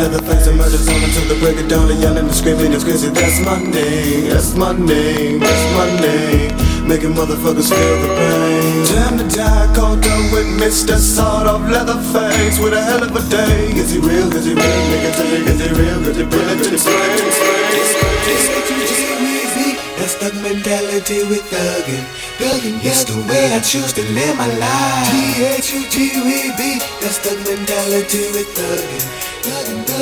It's 0.02 0.10
your 0.10 0.18
nigga 0.18 0.18
Leatherface 0.18 0.46
and 0.48 0.58
murder 0.58 0.82
zone 0.82 1.02
until 1.04 1.26
the 1.30 1.38
break 1.38 1.58
of 1.62 1.68
dawn. 1.68 1.86
The 1.86 1.94
yelling 1.94 2.26
and 2.26 2.34
screaming 2.34 2.72
is 2.72 2.82
crazy. 2.82 3.08
That's 3.10 3.38
my 3.46 3.62
name. 3.62 4.30
That's 4.30 4.54
my 4.56 4.72
name. 4.72 5.38
That's 5.38 5.66
my 5.78 5.86
name. 6.02 6.50
Making 6.88 7.14
motherfuckers 7.14 7.70
feel 7.70 7.96
the 8.02 8.10
pain. 8.18 8.86
Time 8.90 9.18
to 9.18 9.26
die, 9.30 9.70
cold 9.74 10.02
up 10.02 10.32
with 10.34 10.50
Mr. 10.58 10.98
Sawed 10.98 11.46
off 11.46 11.62
Leatherface 11.70 12.58
with 12.58 12.74
a 12.74 12.82
hell 12.82 13.04
of 13.04 13.14
a 13.14 13.22
day. 13.30 13.70
Is 13.78 13.92
he 13.92 14.00
real? 14.00 14.26
Is 14.34 14.44
he 14.44 14.54
real? 14.54 14.82
Nigga, 14.90 15.14
tell 15.14 15.30
me, 15.30 15.38
is 15.46 15.60
he 15.62 15.70
real? 15.70 16.02
Is 16.02 16.16
he 16.16 16.24
real? 16.26 16.50
Is 16.50 16.66
he 16.66 16.90
real? 16.90 17.22
That's 20.02 20.18
the 20.18 20.34
mentality 20.42 21.22
with 21.30 21.46
thuggin'. 21.46 22.02
Thuggin', 22.42 22.82
yes, 22.82 23.04
the 23.04 23.14
way 23.30 23.54
I 23.54 23.60
choose 23.60 23.92
to 23.92 24.02
live 24.02 24.36
my 24.36 24.50
life. 24.58 25.10
T-H-U-G-E-B, 25.14 26.80
that's 27.00 27.18
the 27.22 27.38
mentality 27.46 28.26
with 28.34 28.50
thuggin'. 28.58 29.21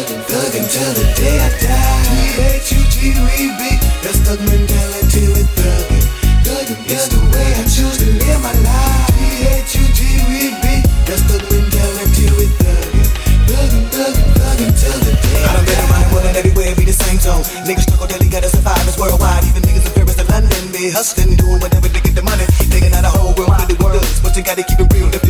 Thuggin', 0.00 0.24
thuggin', 0.24 0.64
thuggin' 0.64 0.64
till 0.72 0.92
the 0.96 1.04
day 1.12 1.36
I 1.36 1.52
die. 1.60 2.08
T-H-U-G-E-B, 2.08 3.62
that's 4.00 4.16
thug 4.24 4.40
mentality 4.48 5.28
with 5.28 5.44
thuggin'. 5.60 6.00
Thuggin', 6.40 6.80
yes, 6.88 7.12
the 7.12 7.20
way 7.28 7.52
I 7.52 7.68
choose 7.68 8.00
to 8.00 8.08
live 8.08 8.40
my 8.40 8.48
life. 8.64 9.12
T-H-U-G-E-B, 9.12 10.64
that's 11.04 11.20
thug 11.28 11.44
mentality 11.52 12.32
with 12.32 12.48
thuggin'. 12.64 13.12
Thuggin', 13.44 13.84
thuggin', 13.92 14.28
thuggin' 14.40 14.72
till 14.72 14.98
the 15.04 15.12
day 15.20 15.44
I. 15.44 15.52
I 15.52 15.60
done 15.60 15.68
been 15.68 15.80
around 15.84 16.00
the 16.00 16.08
world 16.16 16.26
and 16.32 16.36
everywhere 16.40 16.72
be 16.80 16.88
the 16.88 16.96
same 16.96 17.20
tone. 17.20 17.44
Niggas 17.68 17.84
struggle 17.84 18.08
daily, 18.08 18.32
gotta 18.32 18.48
survive. 18.48 18.80
It's 18.88 18.96
worldwide. 18.96 19.44
Even 19.52 19.60
niggas 19.68 19.84
in 19.84 19.92
Paris 19.92 20.16
and 20.16 20.32
London 20.32 20.64
be 20.72 20.88
hustling, 20.88 21.36
doing 21.36 21.60
whatever 21.60 21.92
they 21.92 22.00
get 22.00 22.16
the 22.16 22.24
money. 22.24 22.48
Thinking 22.72 22.96
how 22.96 23.04
the 23.04 23.12
whole 23.12 23.36
world 23.36 23.52
really 23.52 23.76
works, 23.84 24.16
but 24.24 24.32
you 24.32 24.40
gotta 24.40 24.64
keep 24.64 24.80
it 24.80 24.88
real 24.96 25.12
if 25.12 25.20
you 25.28 25.29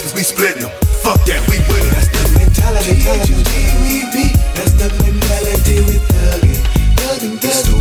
cause 0.00 0.14
we 0.14 0.22
split 0.22 0.56
them. 0.56 0.70
Fuck 1.02 1.24
that, 1.26 1.40
we 1.50 1.58
win. 1.68 1.84
That's 1.92 2.08
the 2.08 2.38
mentality, 2.38 2.92
we 3.82 4.08
be. 4.12 4.32
That's 4.54 4.72
the 4.72 4.88
mentality 5.02 5.80
we 5.84 5.98
thugging. 6.08 6.60
Thugging, 6.96 7.36
thugging. 7.38 7.71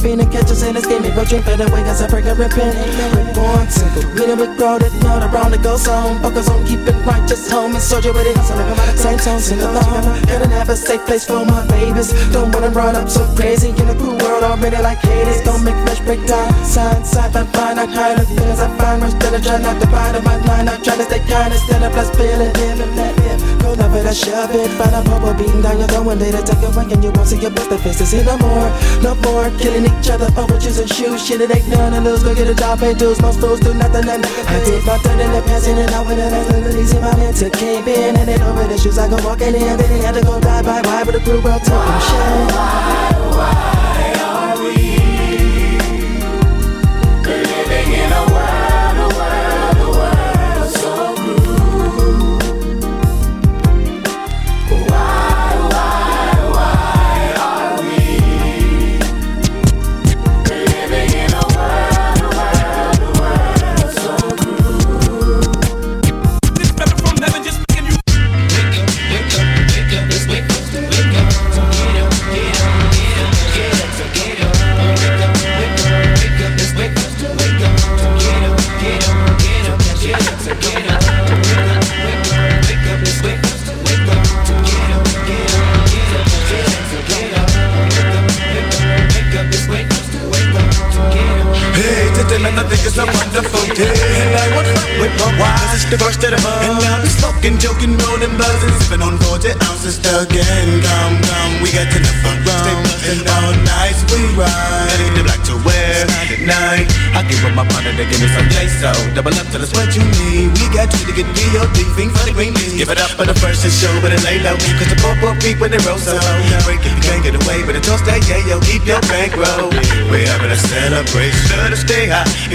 finna 0.00 0.24
catch 0.32 0.50
us 0.50 0.62
in 0.64 0.74
this 0.74 0.86
game. 0.86 1.02
But 1.02 1.28
drink 1.28 1.44
better 1.44 1.68
way, 1.70 1.84
cause 1.84 2.00
I 2.02 2.08
break 2.08 2.24
a 2.24 2.34
ribbon. 2.34 2.72
We're 3.12 3.28
born 3.36 3.68
simple. 3.68 4.04
Meaning 4.16 4.38
we 4.40 4.46
grow 4.56 4.80
that 4.80 4.92
not 5.04 5.22
around 5.28 5.52
the 5.52 5.58
ghost 5.58 5.86
home. 5.86 6.18
Focus 6.24 6.48
on 6.48 6.64
keeping 6.66 6.96
righteous 7.04 7.50
home 7.50 7.76
and 7.76 7.82
soldier 7.82 8.12
with 8.12 8.26
it. 8.26 8.40
So 8.42 8.56
never 8.56 8.74
mind 8.74 8.96
the 8.96 9.02
same 9.04 9.18
tone, 9.18 9.40
sing 9.40 9.60
along. 9.60 10.02
Gotta 10.26 10.48
have 10.48 10.68
a 10.68 10.76
safe 10.76 11.04
place 11.06 11.24
for 11.24 11.44
my 11.44 11.66
babies. 11.68 12.10
Don't 12.32 12.50
wanna 12.54 12.70
run 12.70 12.96
up 12.96 13.08
so 13.08 13.22
crazy 13.36 13.70
in 13.70 13.86
the 13.86 13.96
cool 14.00 14.16
world 14.16 14.42
already 14.42 14.80
like 14.80 14.98
haters. 14.98 15.40
Don't 15.44 15.62
make 15.62 15.76
flesh 15.84 16.00
break 16.00 16.26
down. 16.26 16.48
Sign, 16.64 17.04
side, 17.04 17.36
I 17.36 17.44
find 17.52 17.78
I 17.78 17.86
hide 17.86 18.18
the 18.18 18.24
feelings 18.24 18.60
I 18.60 18.68
find. 18.78 19.02
Rush, 19.02 19.14
then 19.20 19.34
I 19.36 19.40
try 19.40 19.58
not 19.60 19.80
to 19.80 19.86
bite 19.88 20.16
on 20.16 20.24
my 20.24 20.36
line. 20.48 20.68
I 20.68 20.76
try 20.80 20.96
to 20.96 21.04
stay 21.04 21.20
kind 21.28 21.52
instead 21.52 21.82
of 21.82 21.92
still 21.92 21.92
blessed 21.92 22.14
feeling. 22.16 22.52
Living 22.54 22.96
that, 22.96 23.14
yeah 23.18 23.59
love 23.80 23.96
it, 23.96 24.06
I 24.06 24.12
shove 24.12 24.54
it. 24.54 24.70
But 24.76 24.92
I'm 24.92 25.04
bubble 25.04 25.34
beating 25.34 25.62
down 25.62 25.78
your 25.80 25.88
door 25.88 26.12
and 26.12 26.20
later 26.20 26.44
take 26.44 26.62
away 26.62 26.84
and 26.92 27.02
you 27.02 27.10
won't 27.10 27.26
see 27.26 27.40
your 27.40 27.50
best 27.50 27.72
of 27.72 27.80
faces. 27.80 28.12
See 28.12 28.22
no 28.22 28.36
more, 28.38 28.68
no 29.00 29.16
more. 29.24 29.48
Killing 29.58 29.88
each 29.88 30.08
other 30.12 30.28
over 30.36 30.60
shoes 30.60 30.78
and 30.78 30.88
shoes. 30.88 31.24
Shit, 31.24 31.40
it 31.40 31.50
ain't 31.50 31.68
none 31.68 31.92
to 31.92 32.00
lose. 32.00 32.22
Go 32.22 32.34
get 32.34 32.46
a 32.46 32.54
job, 32.54 32.78
pay 32.78 32.94
dues. 32.94 33.20
Most 33.20 33.40
fools 33.40 33.60
do 33.60 33.72
nothing 33.74 34.06
and 34.08 34.22
I 34.24 34.58
did 34.64 34.84
my 34.84 34.98
turn 35.02 35.18
in 35.18 35.32
the 35.32 35.42
past 35.42 35.66
and 35.66 35.90
I 35.90 36.00
went 36.04 36.20
and 36.20 36.34
I 36.34 36.40
learned 36.52 36.78
easy 36.78 37.00
my 37.00 37.16
mentor 37.16 37.50
came 37.50 37.88
in. 37.88 38.16
And 38.16 38.28
then 38.28 38.42
over 38.42 38.68
the 38.68 38.76
shoes, 38.76 38.98
I 38.98 39.08
go 39.08 39.16
walking 39.24 39.56
in. 39.56 39.74
Then 39.80 39.88
they 39.88 40.04
had 40.04 40.14
to 40.14 40.22
go 40.22 40.38
die 40.40 40.62
bye 40.62 40.82
bye 40.82 41.02
with 41.02 41.16
the 41.16 41.20
crew, 41.24 41.40
well, 41.40 41.58
talking 41.58 42.00
shit. 42.06 43.09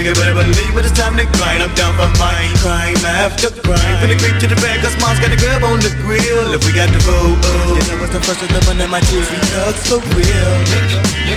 Can 0.06 0.14
better 0.14 0.38
believe 0.38 0.70
when 0.70 0.84
it's 0.86 0.94
time 0.94 1.18
to 1.18 1.26
grind. 1.34 1.62
I'm 1.66 1.74
down 1.74 1.90
for 1.98 2.06
mine. 2.22 2.54
Crime 2.62 3.02
after 3.02 3.50
crime. 3.50 3.96
Finna 3.98 4.14
creep 4.22 4.38
to 4.38 4.46
the 4.46 4.54
bag, 4.62 4.78
cause 4.78 4.94
mom's 5.02 5.18
got 5.18 5.34
a 5.34 5.38
grub 5.42 5.66
on 5.66 5.82
the 5.82 5.90
grill. 6.06 6.54
If 6.54 6.62
we 6.62 6.70
got 6.70 6.86
the 6.94 7.00
food, 7.02 7.34
you 7.74 7.82
know 7.90 7.98
what's 7.98 8.14
the 8.14 8.22
first 8.22 8.42
of 8.42 8.48
the 8.54 8.62
one 8.70 8.78
in 8.78 8.90
my 8.90 9.00
tears. 9.00 9.26
We 9.26 9.38
thugs 9.50 9.82
for 9.90 9.98
real. 10.14 11.35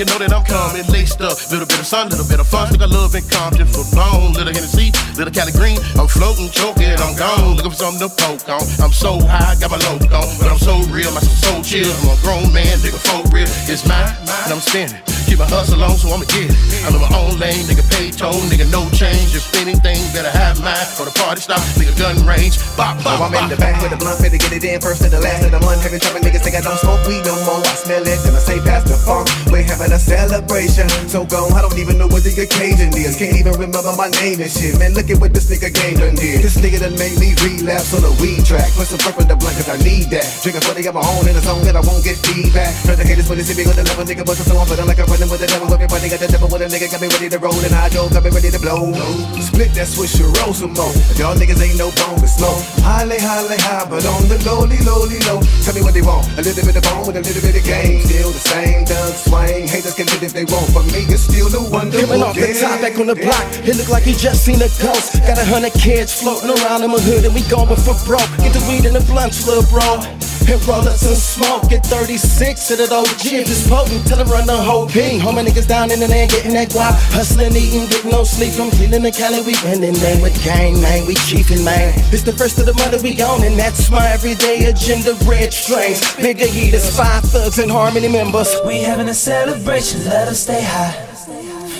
You 0.00 0.06
know 0.06 0.16
that 0.16 0.32
I'm 0.32 0.44
coming. 0.48 0.80
Laced 0.88 1.20
up, 1.20 1.36
little 1.52 1.68
bit 1.68 1.78
of 1.78 1.84
sun, 1.84 2.08
little 2.08 2.24
bit 2.24 2.40
of 2.40 2.48
fun. 2.48 2.68
Think 2.68 2.80
I 2.80 2.86
love 2.86 3.14
in 3.14 3.22
Compton. 3.28 3.68
For 3.68 3.84
bone, 3.92 4.32
little 4.32 4.48
Hennessy, 4.48 4.96
little 5.20 5.28
Cali 5.28 5.52
Green. 5.52 5.76
I'm 6.00 6.08
floating, 6.08 6.48
choking, 6.48 6.96
I'm 6.96 7.12
gone. 7.20 7.60
Looking 7.60 7.70
for 7.70 7.76
something 7.76 8.08
to 8.08 8.10
poke 8.16 8.48
on. 8.48 8.64
I'm 8.80 8.96
so 8.96 9.20
high, 9.20 9.60
got 9.60 9.70
my 9.70 9.76
load 9.92 10.08
on. 10.08 10.28
But 10.40 10.48
I'm 10.48 10.58
so 10.58 10.80
real, 10.88 11.12
my 11.12 11.20
some 11.20 11.36
so 11.36 11.52
chill. 11.60 11.92
I'm 12.00 12.16
a 12.16 12.20
grown 12.24 12.48
man, 12.48 12.80
nigga, 12.80 12.96
folk 12.96 13.28
real. 13.28 13.44
It's 13.68 13.84
mine, 13.84 14.08
and 14.48 14.56
I'm 14.56 14.64
spinning. 14.64 15.09
Keep 15.40 15.48
my 15.48 15.56
hustle 15.56 15.80
on, 15.80 15.96
so 15.96 16.12
I'ma 16.12 16.28
get 16.28 16.52
it. 16.52 16.56
I'm 16.84 16.92
in 16.92 17.00
my 17.00 17.08
own 17.16 17.40
lane, 17.40 17.64
nigga, 17.64 17.80
pay 17.88 18.12
toll, 18.12 18.36
nigga, 18.52 18.68
no 18.68 18.84
change. 18.92 19.32
If 19.32 19.48
anything, 19.56 19.96
better 20.12 20.28
have 20.28 20.60
mine. 20.60 20.84
For 20.92 21.08
the 21.08 21.16
party 21.16 21.40
stop, 21.40 21.64
nigga, 21.80 21.96
gun 21.96 22.20
range. 22.28 22.60
Bop, 22.76 23.00
bop, 23.00 23.16
Oh, 23.16 23.24
I'm 23.24 23.32
in 23.32 23.48
the 23.48 23.56
back 23.56 23.80
with 23.80 23.96
a 23.96 23.96
blunt, 23.96 24.20
finna 24.20 24.36
get 24.36 24.52
it 24.52 24.64
in 24.68 24.84
first 24.84 25.00
to 25.00 25.08
the 25.08 25.16
last 25.16 25.48
of 25.48 25.56
the 25.56 25.60
month. 25.64 25.80
Every 25.80 25.96
time 25.96 26.12
a 26.12 26.20
nigga 26.20 26.44
think 26.44 26.56
I 26.56 26.60
don't 26.60 26.76
smoke 26.76 27.00
weed 27.08 27.24
no 27.24 27.32
more, 27.48 27.64
I 27.64 27.72
smell 27.72 28.04
it, 28.04 28.20
then 28.20 28.36
I 28.36 28.42
say 28.44 28.60
pass 28.60 28.84
the 28.84 29.00
funk. 29.00 29.32
We're 29.48 29.64
having 29.64 29.88
a 29.88 29.96
celebration, 29.96 30.92
so 31.08 31.24
gone. 31.24 31.56
I 31.56 31.64
don't 31.64 31.80
even 31.80 31.96
know 31.96 32.08
what 32.12 32.20
the 32.20 32.36
occasion 32.36 32.92
is. 32.92 33.16
Can't 33.16 33.32
even 33.32 33.56
remember 33.56 33.96
my 33.96 34.12
name 34.20 34.44
and 34.44 34.52
shit. 34.52 34.76
Man, 34.76 34.92
look 34.92 35.08
at 35.08 35.24
what 35.24 35.32
this 35.32 35.48
nigga 35.48 35.72
game 35.72 35.96
done 36.04 36.20
did. 36.20 36.44
This 36.44 36.60
nigga 36.60 36.84
done 36.84 37.00
made 37.00 37.16
me 37.16 37.32
relapse 37.40 37.96
on 37.96 38.04
the 38.04 38.12
weed 38.20 38.44
track. 38.44 38.68
Put 38.76 38.92
some 38.92 39.00
purple 39.00 39.24
in 39.24 39.32
the 39.32 39.40
blunt, 39.40 39.56
cause 39.56 39.72
I 39.72 39.80
need 39.80 40.12
that. 40.12 40.28
Drinking 40.44 40.68
40 40.68 40.84
of 40.92 41.00
my 41.00 41.04
own 41.16 41.24
in 41.24 41.32
a 41.32 41.40
zone 41.40 41.64
that 41.64 41.80
I 41.80 41.82
won't 41.88 42.04
get 42.04 42.20
feedback. 42.28 42.76
Try 42.84 43.00
to 43.00 43.06
haters 43.08 43.32
when 43.32 43.40
they 43.40 43.46
see 43.48 43.56
me 43.56 43.64
on 43.64 43.72
the 43.72 43.88
level, 43.88 44.04
nigga, 44.04 44.28
but 44.28 44.36
so 44.36 44.52
I'm 44.52 44.68
feeling 44.68 44.84
like 44.84 45.00
I'm 45.00 45.08
running 45.08 45.29
with 45.30 45.40
the 45.40 45.46
devil. 45.46 45.70
Everybody 45.70 46.10
got 46.10 46.18
the 46.18 46.26
devil 46.26 46.50
with 46.50 46.60
a 46.60 46.68
nigga, 46.68 46.90
got 46.90 47.00
me 47.00 47.08
ready 47.08 47.30
to 47.30 47.38
roll, 47.38 47.54
and 47.62 47.72
I 47.72 47.86
go, 47.94 48.10
got 48.10 48.26
me 48.26 48.34
ready 48.34 48.50
to 48.50 48.58
blow. 48.58 48.90
Split 49.38 49.70
that 49.78 49.86
switch 49.86 50.18
and 50.18 50.34
roll 50.42 50.52
some 50.52 50.74
more. 50.74 50.90
Y'all 51.14 51.38
niggas 51.38 51.62
ain't 51.62 51.78
no 51.78 51.94
bone 51.94 52.18
to 52.18 52.26
smoke. 52.26 52.58
Highly, 52.82 53.22
highly 53.22 53.56
high, 53.62 53.86
but 53.86 54.02
on 54.02 54.26
the 54.26 54.42
lowly, 54.42 54.82
lowly, 54.82 55.22
low. 55.30 55.38
Tell 55.62 55.72
me 55.72 55.86
what 55.86 55.94
they 55.94 56.02
want. 56.02 56.26
A 56.34 56.42
little 56.42 56.66
bit 56.66 56.74
of 56.74 56.82
bone 56.82 57.06
with 57.06 57.16
a 57.16 57.22
little 57.22 57.40
bit 57.40 57.54
of 57.54 57.64
game. 57.64 58.02
Still 58.02 58.34
the 58.34 58.42
same, 58.42 58.82
Doug 58.84 59.14
Swain. 59.14 59.70
Haters 59.70 59.94
can 59.94 60.10
hit 60.10 60.26
if 60.26 60.34
they 60.34 60.44
want, 60.50 60.66
but 60.74 60.84
me, 60.90 61.06
it's 61.06 61.30
still 61.30 61.46
the 61.46 61.62
wonderful. 61.62 62.02
Giving 62.02 62.26
off 62.26 62.34
the 62.34 62.50
top 62.58 62.82
back 62.82 62.98
on 62.98 63.06
the 63.06 63.16
block. 63.16 63.46
It 63.62 63.78
look 63.78 63.88
like 63.88 64.02
he 64.02 64.18
just 64.18 64.42
seen 64.42 64.58
a 64.58 64.70
ghost. 64.82 65.22
Got 65.22 65.38
a 65.38 65.46
hundred 65.46 65.72
kids 65.78 66.10
floating 66.10 66.50
around 66.50 66.82
in 66.82 66.90
my 66.90 66.98
hood 66.98 67.22
and 67.22 67.32
we 67.32 67.46
going 67.46 67.70
for 67.70 67.94
broke. 68.02 68.26
Get 68.42 68.50
the 68.50 68.62
weed 68.66 68.82
in 68.82 68.98
the 68.98 69.04
blunts, 69.06 69.46
little 69.46 69.64
bro. 69.70 70.02
And 70.50 70.66
roll 70.66 70.82
us 70.82 71.06
some 71.06 71.14
smoke. 71.14 71.70
Get 71.70 71.86
36 71.86 72.66
to 72.66 72.74
the 72.74 72.90
OG 72.92 73.22
if 73.38 73.46
it's 73.46 73.68
potent. 73.70 74.04
Tell 74.08 74.18
him 74.18 74.26
run 74.26 74.46
the 74.46 74.56
whole 74.56 74.88
P. 74.88 75.22
All 75.22 75.32
my 75.32 75.44
niggas 75.44 75.68
down 75.68 75.92
in 75.92 76.00
the 76.00 76.08
land 76.08 76.32
getting 76.32 76.54
that 76.54 76.70
guap. 76.70 76.98
Hustling, 77.14 77.54
eating, 77.54 77.86
getting 77.86 78.10
no 78.10 78.24
sleep. 78.24 78.54
From 78.54 78.70
Cleveland 78.70 79.04
to 79.04 79.12
Cali, 79.12 79.42
we 79.46 79.54
winning, 79.62 79.94
man. 80.02 80.20
With 80.20 80.34
gang, 80.42 80.80
man. 80.82 81.06
We 81.06 81.14
chiefin', 81.14 81.64
man. 81.64 81.94
It's 82.10 82.24
the 82.24 82.32
first 82.32 82.58
of 82.58 82.66
the 82.66 82.74
month 82.74 83.00
we 83.00 83.14
on, 83.22 83.44
and 83.44 83.56
that's 83.56 83.90
my 83.90 84.04
everyday 84.10 84.64
agenda. 84.64 85.14
Red 85.22 85.52
strings, 85.52 86.02
bigger 86.16 86.46
heaters, 86.46 86.96
five 86.96 87.22
thugs 87.22 87.60
and 87.60 87.70
harmony 87.70 88.08
members. 88.08 88.50
We 88.66 88.82
having 88.82 89.08
a 89.08 89.14
celebration, 89.14 90.04
let 90.04 90.26
us 90.26 90.40
stay 90.40 90.64
high. 90.64 90.98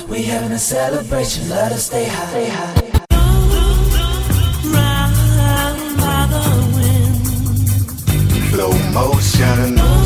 We 0.08 0.22
having 0.22 0.52
a 0.52 0.58
celebration, 0.58 1.48
let 1.48 1.72
us 1.72 1.86
stay 1.86 2.06
high. 2.06 2.30
Stay 2.30 2.48
high. 2.48 2.99
Slow 8.50 8.72
motion. 8.90 9.99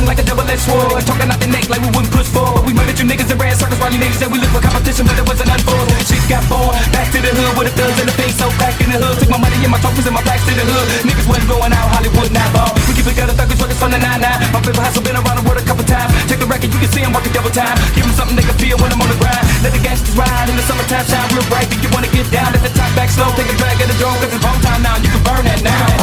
Tongue 0.00 0.08
like 0.08 0.20
a 0.20 0.24
double-edged 0.24 0.64
sword? 0.64 0.96
Talking 1.04 1.28
out 1.28 1.40
the 1.40 1.50
neck 1.52 1.68
like 1.68 1.84
we 1.84 1.92
wouldn't 1.92 2.12
push 2.12 2.28
forward. 2.32 2.64
We 2.64 2.72
murdered 2.72 2.96
you 2.96 3.04
niggas 3.04 3.28
and 3.28 3.36
ran 3.36 3.52
circles 3.52 3.76
while 3.80 3.92
you 3.92 4.00
niggas 4.00 4.16
said 4.16 4.32
we 4.32 4.40
look 4.40 4.48
for 4.56 4.64
competition, 4.64 5.04
but 5.04 5.16
it 5.20 5.26
wasn't 5.28 5.52
unfold. 5.52 5.84
Shit 6.08 6.24
got 6.24 6.40
born. 6.48 6.72
Back 6.96 7.12
to 7.12 7.20
the 7.20 7.32
hood 7.36 7.52
with 7.60 7.68
the 7.68 7.74
thugs 7.76 8.00
in 8.00 8.06
the 8.08 8.16
face, 8.16 8.36
so 8.40 8.48
back 8.56 8.76
in 8.80 8.88
the 8.88 8.96
hood. 8.96 9.20
Took 9.20 9.28
my 9.28 9.40
money 9.40 9.60
and 9.60 9.68
my 9.68 9.80
trophies 9.84 10.08
and 10.08 10.16
my 10.16 10.24
plaques 10.24 10.44
to 10.48 10.52
the 10.56 10.64
hood. 10.64 10.86
Niggas 11.04 11.28
wasn't 11.28 11.48
going 11.52 11.72
out 11.76 11.86
Hollywood, 11.92 12.32
not 12.32 12.48
ball. 12.56 12.72
We 12.88 12.96
keep 12.96 13.06
it 13.06 13.16
gutter, 13.16 13.36
thuggers 13.36 13.60
working 13.60 13.76
from 13.76 13.92
the 13.92 14.00
9-9. 14.00 14.24
My 14.56 14.60
favorite 14.64 14.80
hustle 14.80 15.04
been 15.04 15.16
around 15.20 15.36
the 15.36 15.44
world 15.44 15.60
a 15.60 15.66
couple 15.68 15.84
times. 15.84 16.10
Check 16.24 16.40
the 16.40 16.48
record, 16.48 16.72
you 16.72 16.80
can 16.80 16.90
see 16.90 17.04
I'm 17.04 17.12
working 17.12 17.34
double 17.36 17.52
time. 17.52 17.76
Give 17.92 18.08
them 18.08 18.16
something 18.16 18.36
they 18.36 18.46
can 18.46 18.56
feel 18.56 18.80
when 18.80 18.88
I'm 18.88 19.00
on 19.04 19.10
the 19.12 19.18
grind. 19.20 19.44
Let 19.60 19.76
the 19.76 19.82
gangsters 19.84 20.16
ride 20.16 20.48
in 20.48 20.56
the 20.56 20.64
summertime, 20.64 21.04
shine 21.04 21.28
real 21.36 21.44
bright. 21.52 21.68
If 21.68 21.84
you 21.84 21.90
wanna 21.92 22.08
get 22.08 22.24
down, 22.32 22.56
let 22.56 22.64
the 22.64 22.72
top 22.72 22.88
back 22.96 23.12
slow. 23.12 23.28
Take 23.36 23.52
a 23.52 23.56
drag 23.60 23.76
at 23.76 23.88
the 23.90 23.96
drone, 24.00 24.16
cause 24.16 24.32
it's 24.32 24.44
home 24.44 24.60
time 24.64 24.80
now. 24.80 24.96
You 24.96 25.12
can 25.12 25.22
burn 25.26 25.44
that 25.44 25.60
now. 25.60 25.99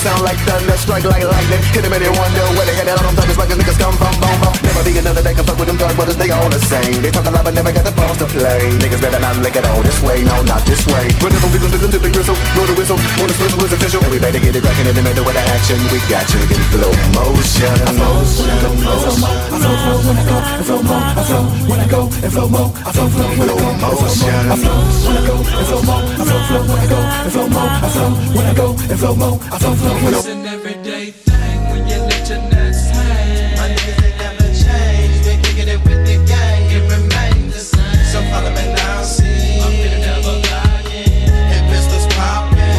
Sound 0.00 0.24
like 0.24 0.40
thunder, 0.48 0.76
strike 0.80 1.04
like 1.04 1.24
lightning. 1.24 1.60
Hit 1.76 1.84
him 1.84 1.92
and 1.92 2.00
they 2.00 2.08
wonder 2.08 2.44
where 2.56 2.64
they 2.64 2.72
headed. 2.72 2.96
All 2.96 3.04
them 3.04 3.14
thuggers 3.14 3.36
like 3.36 3.52
niggas 3.52 3.76
come 3.76 3.92
from, 4.00 4.16
boom, 4.16 4.36
boom. 4.40 4.54
Never 4.64 4.82
be 4.82 4.96
another 4.96 5.20
that 5.20 5.34
can 5.36 5.44
fuck 5.44 5.58
with 5.60 5.68
them 5.68 5.76
dark 5.76 5.94
brothers, 5.94 6.16
they 6.16 6.32
all 6.32 6.48
the 6.48 6.58
same. 6.58 7.04
They 7.04 7.12
talk 7.12 7.28
a 7.28 7.30
lot, 7.30 7.44
but 7.44 7.52
never 7.52 7.70
got 7.70 7.84
the 7.84 7.92
balls 7.92 8.16
to 8.24 8.26
play. 8.26 8.64
Niggas 8.80 9.00
better 9.04 9.20
not 9.20 9.36
lick 9.44 9.56
it 9.60 9.64
all 9.68 9.82
this 9.84 10.00
way, 10.00 10.24
no, 10.24 10.40
not 10.48 10.64
this 10.64 10.80
way. 10.88 11.04
Whenever 11.20 11.48
we 11.52 11.60
gon' 11.60 11.70
listen 11.70 11.90
to 11.92 12.00
the 12.00 12.10
gristle, 12.10 12.36
blow 12.56 12.64
the 12.64 12.76
whistle, 12.80 12.96
the 12.96 13.34
swizzle 13.36 13.60
is 13.64 13.72
official. 13.76 14.00
Better 14.20 14.40
get 14.40 14.56
it 14.56 14.62
cracking 14.64 14.88
in 14.88 14.94
the 14.96 15.04
middle 15.04 15.24
with 15.24 15.36
the 15.36 15.44
action. 15.52 15.76
We 15.92 16.00
got 16.08 16.24
you 16.32 16.40
in 16.48 16.60
slow 16.72 16.92
motion. 17.16 17.76
Slow 17.92 18.20
motion. 18.20 19.20
I 19.20 19.56
flow 19.60 19.76
flow 19.80 19.98
when 20.00 20.16
I 20.16 20.24
go 20.24 20.36
and 20.40 20.64
flow 20.64 20.80
mo, 20.80 20.96
I 20.96 21.22
flow. 21.28 21.44
When 21.68 21.80
I 21.80 21.88
go 21.88 22.00
and 22.08 22.32
flow 22.32 22.48
mo, 22.48 22.62
I 22.84 22.92
flow 22.92 23.08
flow. 23.08 23.28
When 23.36 23.48
I 23.48 23.52
go 23.52 23.60
and 23.60 23.80
flow 23.80 23.80
mo, 23.80 23.88
I 24.00 24.56
flow. 24.60 24.80
When 25.04 25.16
I 25.16 25.24
go 25.24 25.34
and 25.40 25.66
flow 25.68 25.82
mo, 25.84 25.96
I 26.00 26.24
flow 26.24 26.40
flow. 26.48 26.62
When 26.68 26.80
I 26.80 26.88
go 26.88 26.98
and 27.00 27.32
flow 27.32 27.48
mo, 27.48 27.62
I 27.68 27.88
flow. 27.88 28.10
When 28.36 28.46
I 28.46 28.54
go 28.54 28.66
and 28.70 28.98
flow 29.00 29.14
mo, 29.14 29.30
I 29.40 29.58
flow 29.58 29.74
flow. 29.74 29.89
It's 29.92 30.26
an 30.26 30.46
everyday 30.46 31.10
thing 31.10 31.60
when 31.70 31.82
you 31.88 31.98
let 31.98 32.28
your 32.30 32.38
nuts 32.46 32.88
hang. 32.94 33.58
My 33.58 33.66
niggas 33.74 33.98
they 33.98 34.14
never 34.22 34.46
change. 34.54 35.18
They 35.26 35.36
kicking 35.42 35.66
it 35.66 35.82
with 35.82 36.06
the 36.06 36.22
gang. 36.30 36.62
It 36.70 36.86
remains 36.86 37.54
the 37.54 37.60
same. 37.60 38.04
So 38.06 38.22
follow 38.30 38.54
me 38.54 38.70
now, 38.70 39.02
see. 39.02 39.58
I'm 39.58 39.74
in 39.74 40.00
double 40.00 40.38
Hit 40.86 41.62
pistols 41.74 42.06
poppin'. 42.14 42.70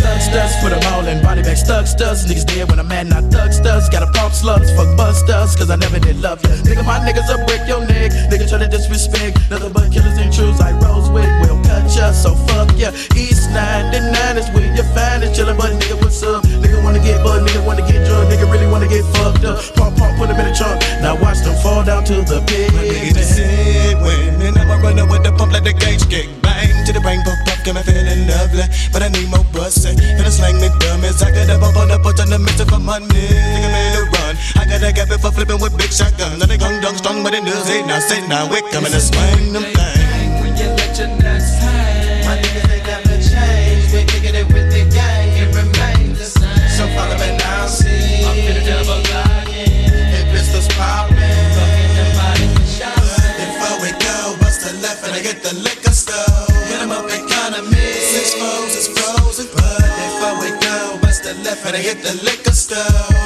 Thug 0.00 0.20
studs, 0.20 0.54
put 0.62 0.70
them 0.72 0.94
all 0.94 1.06
in 1.06 1.22
body 1.22 1.42
bags. 1.42 1.62
Thug 1.62 1.86
studs, 1.86 2.24
niggas 2.24 2.46
dead 2.46 2.70
when 2.70 2.80
I'm 2.80 2.88
mad, 2.88 3.08
not 3.08 3.24
thug 3.30 3.52
studs. 3.52 3.90
Gotta 3.90 4.10
pump 4.10 4.32
slugs, 4.32 4.72
fuck 4.72 4.96
busters, 4.96 5.54
cause 5.56 5.68
I 5.70 5.76
never 5.76 5.98
did 6.00 6.16
love 6.16 6.42
ya. 6.42 6.56
Nigga, 6.64 6.86
my 6.86 6.98
niggas 7.04 7.28
will 7.28 7.44
break 7.44 7.68
your 7.68 7.80
neck. 7.84 8.12
Nigga 8.32 8.48
try 8.48 8.58
to 8.58 8.66
disrespect. 8.68 9.38
Nothing 9.50 9.72
but 9.72 9.92
killers 9.92 10.16
and 10.16 10.32
truths 10.32 10.58
like 10.58 10.80
cut 10.80 11.37
ya, 11.96 12.12
so 12.12 12.34
fuck 12.48 12.68
ya. 12.76 12.90
East 13.16 13.50
99 13.50 14.36
is 14.36 14.48
where 14.50 14.68
you 14.74 14.82
find 14.94 15.22
it, 15.22 15.32
chillin', 15.34 15.56
but 15.56 15.72
nigga, 15.72 15.96
what's 16.02 16.22
up? 16.22 16.44
Nigga 16.44 16.82
wanna 16.82 17.00
get 17.00 17.22
butt, 17.22 17.42
nigga 17.46 17.64
wanna 17.64 17.86
get 17.86 18.06
drunk, 18.06 18.28
nigga 18.30 18.50
really 18.50 18.66
wanna 18.66 18.88
get 18.88 19.04
fucked 19.16 19.44
up. 19.44 19.58
Pump, 19.74 19.96
pump, 19.96 20.18
put 20.18 20.30
him 20.30 20.38
in 20.40 20.46
a 20.46 20.54
trunk, 20.54 20.80
now 21.00 21.14
watch 21.16 21.40
them 21.44 21.56
fall 21.62 21.84
down 21.84 22.04
to 22.04 22.22
the 22.22 22.42
pit. 22.46 22.72
My 22.74 22.82
nigga 22.82 23.14
just 23.14 23.36
said 23.36 24.00
when, 24.02 24.42
and 24.42 24.58
I'ma 24.58 24.76
run 24.82 24.98
up 24.98 25.10
with 25.10 25.24
the 25.24 25.32
pump, 25.32 25.52
let 25.52 25.64
the 25.64 25.72
gauge 25.72 26.08
kick 26.08 26.28
bang 26.42 26.84
to 26.86 26.92
the 26.92 27.00
rainbow 27.00 27.32
and 27.32 27.60
got 27.64 27.74
me 27.74 27.82
feeling 27.82 28.26
lovely, 28.26 28.66
but 28.92 29.02
I 29.02 29.08
need 29.08 29.28
more 29.28 29.44
pussy, 29.52 29.94
Gonna 29.94 30.30
slang 30.30 30.60
me 30.60 30.68
dummies, 30.80 31.22
I 31.22 31.30
got 31.30 31.50
a 31.50 31.58
bump 31.58 31.76
on 31.76 31.88
the 31.88 31.98
butt 31.98 32.20
on 32.20 32.30
the 32.30 32.38
mission 32.38 32.66
for 32.66 32.78
money. 32.78 33.06
Nigga 33.06 33.68
made 33.70 33.96
a 33.96 34.02
run, 34.14 34.34
I 34.56 34.64
got 34.66 34.82
a 34.82 34.92
gap 34.92 35.08
for 35.20 35.32
flippin' 35.32 35.60
with 35.60 35.76
big 35.76 35.92
shotguns. 35.92 36.38
Now 36.38 36.46
they 36.46 36.58
gung 36.58 36.80
dong 36.82 36.96
strong, 36.96 37.22
but 37.22 37.34
it 37.34 37.44
news 37.44 37.68
it 37.68 37.86
now, 37.86 38.00
sit 38.00 38.26
now, 38.28 38.48
we're 38.50 38.62
coming 38.70 38.92
to 38.92 39.00
swing 39.00 39.52
them 39.52 39.64
things 39.64 41.17
get 55.32 55.42
the 55.42 55.54
liquor 55.56 55.92
store. 55.92 56.46
Hit 56.68 56.80
'em 56.80 56.92
up 56.92 57.10
economy. 57.10 57.92
Six 58.12 58.34
foes 58.40 58.74
is 58.80 58.97
the 61.28 61.34
left 61.44 61.60
and 61.66 61.76
I 61.76 61.80
hit 61.84 62.00
the 62.00 62.14
liquor 62.24 62.56
store. 62.56 62.80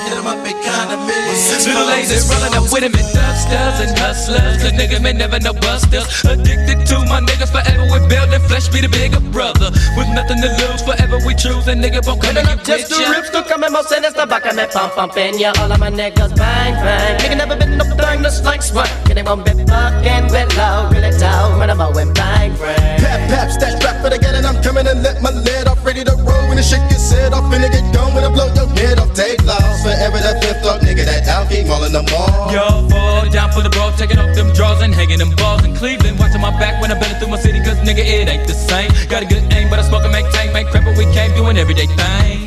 Hit 0.07 0.19
'em 0.19 0.27
up 0.27 0.43
economy. 0.43 1.15
Six 1.39 1.67
Little 1.67 1.87
foes 1.87 1.91
ladies 1.95 2.11
is 2.11 2.25
rolling 2.31 2.55
up 2.59 2.67
with 2.73 2.83
him 2.83 2.95
and 2.99 3.11
dusters 3.15 3.79
and 3.85 3.93
hustlers. 3.99 4.59
The 4.63 4.71
nigga 4.75 4.99
may 5.01 5.13
never 5.13 5.39
know 5.39 5.55
busters. 5.55 6.07
Addicted 6.27 6.83
to 6.91 6.97
my 7.07 7.21
niggas 7.21 7.51
forever. 7.55 7.85
We 7.93 7.99
building 8.11 8.43
flesh, 8.51 8.67
be 8.75 8.81
the 8.81 8.89
bigger 8.89 9.21
brother. 9.31 9.71
With 9.97 10.09
nothing 10.19 10.41
to 10.43 10.51
lose, 10.63 10.83
forever 10.83 11.19
we 11.27 11.35
choose. 11.35 11.69
And 11.71 11.79
nigga 11.85 12.03
won't 12.07 12.19
come 12.23 12.35
Coming 12.35 12.51
and 12.51 12.59
up 12.59 12.67
get 12.67 12.81
just 12.81 12.91
with 12.91 12.99
to 12.99 13.05
ya. 13.07 13.11
rips 13.15 13.31
to 13.31 13.41
come 13.47 13.63
and 13.63 13.73
most 13.73 13.89
sinister 13.89 14.27
back 14.27 14.47
and 14.47 14.57
me 14.57 14.67
pump 14.67 14.95
pump 14.99 15.17
in 15.17 15.39
ya. 15.39 15.53
All 15.61 15.71
of 15.71 15.79
my 15.79 15.91
niggas 15.91 16.35
bang 16.35 16.75
bang. 16.85 17.15
Nigga 17.23 17.37
never 17.39 17.57
been 17.57 17.79
no 17.79 17.85
thing 17.85 18.23
that's 18.23 18.43
like 18.43 18.63
swag. 18.63 18.91
And 19.09 19.17
they 19.19 19.23
won't 19.23 19.45
be 19.47 19.53
fucking 19.71 20.27
with 20.35 20.51
low, 20.59 20.91
really 20.91 21.15
down 21.19 21.59
when 21.59 21.71
I'm 21.71 21.79
going 21.79 22.13
bang 22.15 22.51
bang. 22.59 22.99
Pap, 23.03 23.21
pap, 23.31 23.49
stash 23.57 23.79
rap 23.85 23.97
for 24.03 24.11
the 24.11 24.19
gun 24.19 24.35
and 24.35 24.47
I'm 24.47 24.59
coming 24.63 24.87
and 24.89 25.03
let 25.07 25.23
my 25.23 25.31
lid 25.31 25.69
off. 25.69 25.82
Ready 25.83 26.05
to 26.05 26.15
roll 26.15 26.47
when 26.47 26.57
the 26.57 26.63
shit 26.63 26.79
gets 26.89 27.03
set 27.03 27.33
off. 27.33 27.51
Finna 27.51 27.67
get 27.67 27.83
going 27.93 28.15
when 28.15 28.23
I 28.23 28.31
blow 28.31 28.47
your 28.55 28.69
head 28.79 28.99
off. 28.99 29.13
Take 29.15 29.43
loss 29.45 29.83
forever 29.83 30.19
that 30.23 30.43
fifth 30.43 30.65
up, 30.65 30.81
nigga. 30.81 31.05
That 31.05 31.27
out 31.27 31.51
keep 31.51 31.69
all 31.69 31.83
in 31.83 31.93
the 31.93 32.03
mall. 32.07 32.53
Yo, 32.55 32.89
fall 32.89 33.29
down 33.31 33.51
for 33.51 33.63
the 33.63 33.71
ball, 33.71 33.91
taking 33.99 34.19
off 34.19 34.35
them 34.35 34.53
drawers 34.53 34.81
and 34.81 34.95
hanging 34.95 35.19
them 35.19 35.35
balls 35.35 35.65
in 35.65 35.75
Cleveland. 35.75 36.19
Watching 36.19 36.41
my 36.41 36.51
back 36.59 36.81
when 36.81 36.93
I'm 36.93 37.01
belling 37.01 37.19
through 37.19 37.35
my 37.35 37.39
city, 37.39 37.59
cause 37.61 37.79
nigga, 37.83 37.99
it 37.99 38.29
ain't 38.29 38.47
the 38.47 38.55
same. 38.55 38.91
Got 39.09 39.23
a 39.23 39.27
good 39.27 39.43
aim, 39.53 39.71
but 39.71 39.81
I 39.81 39.83
smoke 39.83 40.05
and 40.05 40.13
make 40.13 40.31
tank, 40.31 40.53
make 40.53 40.69
crap, 40.69 40.85
but 40.85 40.97
we 40.97 41.05
came 41.13 41.35
doing 41.35 41.59
everyday 41.59 41.87
things. 41.87 42.42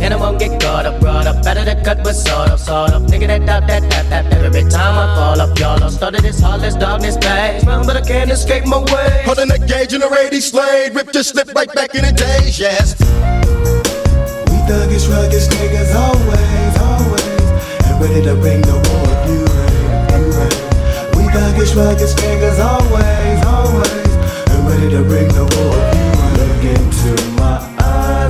And 0.00 0.14
I 0.14 0.16
won't 0.16 0.38
get 0.38 0.60
caught 0.60 0.86
up, 0.86 1.00
brought 1.00 1.26
up. 1.26 1.42
Better 1.42 1.64
to 1.64 1.74
cut 1.82 1.98
with 2.04 2.16
sort 2.16 2.50
of, 2.50 2.60
sort 2.60 2.92
of. 2.92 3.02
Nigga 3.02 3.26
that 3.26 3.44
doubt 3.46 3.66
that, 3.66 3.82
that, 3.90 4.08
that. 4.10 4.32
Every 4.32 4.62
time 4.62 4.94
I 4.94 5.06
fall 5.16 5.40
up, 5.40 5.58
y'all 5.58 5.82
I 5.82 5.90
started 5.90 6.22
this 6.22 6.40
heartless 6.40 6.74
darkness 6.74 7.16
phase. 7.16 7.64
Run, 7.66 7.84
but 7.86 7.96
I 7.96 8.02
can't 8.02 8.30
escape 8.30 8.64
my 8.66 8.78
way. 8.78 9.22
Holding 9.24 9.48
that 9.48 9.66
gauge 9.66 9.92
in 9.92 10.00
the 10.00 10.08
radio 10.08 10.40
slade. 10.40 10.94
Rip 10.94 11.12
just 11.12 11.30
slip 11.30 11.52
right 11.54 11.72
back 11.74 11.94
in 11.94 12.04
the 12.04 12.12
days, 12.12 12.58
yes. 12.58 12.94
We 14.48 14.58
thuggish, 14.70 15.10
rugged 15.10 15.44
niggas 15.50 15.92
always, 15.94 16.74
always. 16.78 17.48
And 17.86 18.00
ready 18.00 18.22
to 18.22 18.34
bring 18.36 18.62
the 18.62 18.78
war 18.78 19.06
if 19.12 19.22
you 19.28 19.40
ready, 19.50 19.78
you 20.14 20.30
ready. 20.38 20.60
We 21.18 21.24
thuggish, 21.34 21.74
rugged 21.74 22.12
niggas 22.22 22.58
always, 22.62 23.40
always. 23.44 24.12
And 24.54 24.60
ready 24.68 24.88
to 24.94 25.02
bring 25.02 25.28
the 25.28 25.44
war 25.58 25.77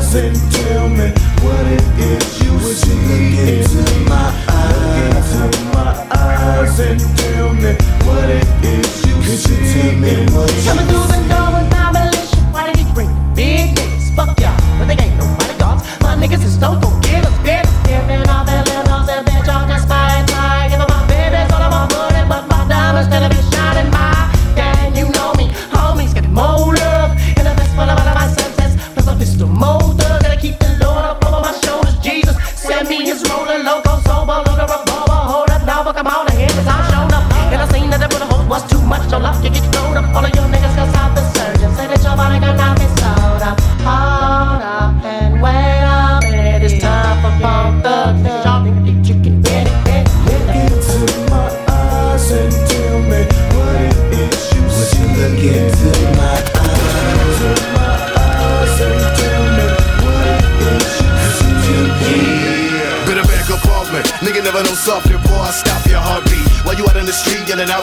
eyes 0.08 0.14
and 0.14 0.52
tell 0.52 0.88
me 0.88 1.12
what 1.42 1.66
it 1.66 1.82
is 1.98 2.40
you 2.42 2.58
see. 2.60 2.94
Look 2.94 3.76
into 3.76 4.08
my 4.08 4.32
eyes, 4.48 5.34
look 5.34 5.52
into 5.52 5.64
my 5.74 6.08
eyes 6.12 6.80
and 6.80 7.00
tell 7.18 7.52
me 7.52 7.72
what 8.06 8.30
it 8.30 8.46
is 8.64 9.06
you 9.06 9.14
Could 9.16 9.38
see. 9.38 9.54
you 9.54 9.82
tell 9.82 9.92
me 10.00 10.32
what 10.32 10.54
you 10.54 10.62
Coming 10.64 10.86
through 10.86 11.06
the 11.12 11.28
door 11.28 11.48
with 11.52 11.70
my 11.70 11.92
militia. 11.92 12.36
Why 12.52 12.72
did 12.72 12.76
he 12.76 12.92
bring 12.94 13.10
big 13.34 13.76
niggas? 13.76 14.14
Fuck 14.16 14.40
y'all, 14.40 14.56
but 14.78 14.86
they 14.86 15.04
ain't 15.04 15.16
nobody 15.18 15.58
gods. 15.58 15.84
My 16.00 16.16
niggas 16.16 16.44
is 16.44 16.56
don't 16.56 16.80
go 16.80 16.97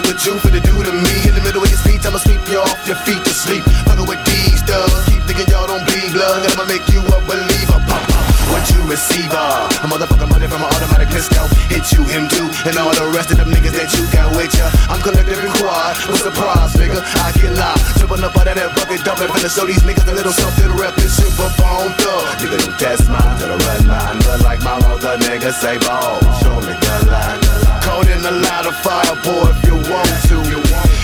out 0.05 0.13
what 0.13 0.25
you 0.25 0.33
finna 0.37 0.61
do 0.61 0.75
to 0.83 0.93
me. 0.93 1.15
In 1.27 1.33
the 1.33 1.41
middle 1.41 1.61
of 1.61 1.69
your 1.69 1.79
speech, 1.79 2.05
I'ma 2.05 2.17
sweep 2.17 2.41
you 2.49 2.59
off 2.61 2.79
your 2.85 2.97
feet 3.01 3.21
to 3.25 3.33
sleep. 3.33 3.63
Fucking 3.89 4.05
with 4.05 4.21
these 4.25 4.61
thugs. 4.61 5.05
Keep 5.09 5.23
thinking 5.25 5.47
y'all 5.49 5.67
don't 5.67 5.83
bleed 5.85 6.13
blood. 6.13 6.45
I'ma 6.53 6.65
make 6.65 6.85
you 6.93 7.01
a 7.01 7.17
believer. 7.25 7.79
Pop, 7.89 8.03
pop. 8.05 8.25
What 8.53 8.63
you 8.69 8.81
receiver? 8.85 9.35
Uh? 9.35 9.83
A 9.83 9.87
motherfucker 9.89 10.29
money 10.29 10.47
from 10.47 10.61
an 10.61 10.69
automatic 10.69 11.09
pistol. 11.09 11.45
Hit 11.69 11.89
you, 11.91 12.05
him 12.05 12.29
too, 12.29 12.45
and 12.69 12.77
all 12.77 12.93
the 12.93 13.09
rest 13.13 13.31
of 13.31 13.37
them 13.37 13.49
niggas 13.49 13.73
that 13.73 13.89
you 13.97 14.05
got 14.13 14.29
with 14.37 14.53
ya. 14.53 14.69
I'm 14.89 15.01
collective 15.01 15.41
and 15.41 15.53
quad. 15.57 15.97
No 16.07 16.15
surprise, 16.15 16.73
nigga. 16.77 17.01
I 17.01 17.33
get 17.33 17.53
live. 17.57 17.81
Tripping 17.97 18.23
up 18.23 18.37
out 18.37 18.47
of 18.47 18.55
that 18.55 18.69
bucket, 18.77 19.01
dumping. 19.03 19.29
Finna 19.33 19.49
show 19.49 19.65
these 19.65 19.81
niggas 19.81 20.07
a 20.07 20.13
little 20.13 20.33
something 20.33 20.69
rep 20.77 20.93
this 20.95 21.17
for 21.33 21.49
Bone 21.57 21.91
Thug. 21.97 22.23
Nigga, 22.41 22.57
don't 22.61 22.77
test 22.77 23.09
mine, 23.09 23.35
gotta 23.41 23.57
run 23.57 23.81
mine. 23.89 24.17
But 24.21 24.41
like 24.45 24.61
my 24.61 24.77
mother, 24.85 25.17
nigga, 25.25 25.51
say 25.51 25.77
ball. 25.81 26.21
Show 26.39 26.55
me 26.61 26.73
gun 26.79 27.07
line. 27.09 27.44
Caught 27.83 28.09
in 28.09 28.21
a 28.25 28.35
lot 28.43 28.65
of 28.65 28.75
fire, 28.81 29.15
boy, 29.23 29.49
if 29.53 29.59
you 29.67 29.75
want 29.91 30.09
to. 30.29 30.37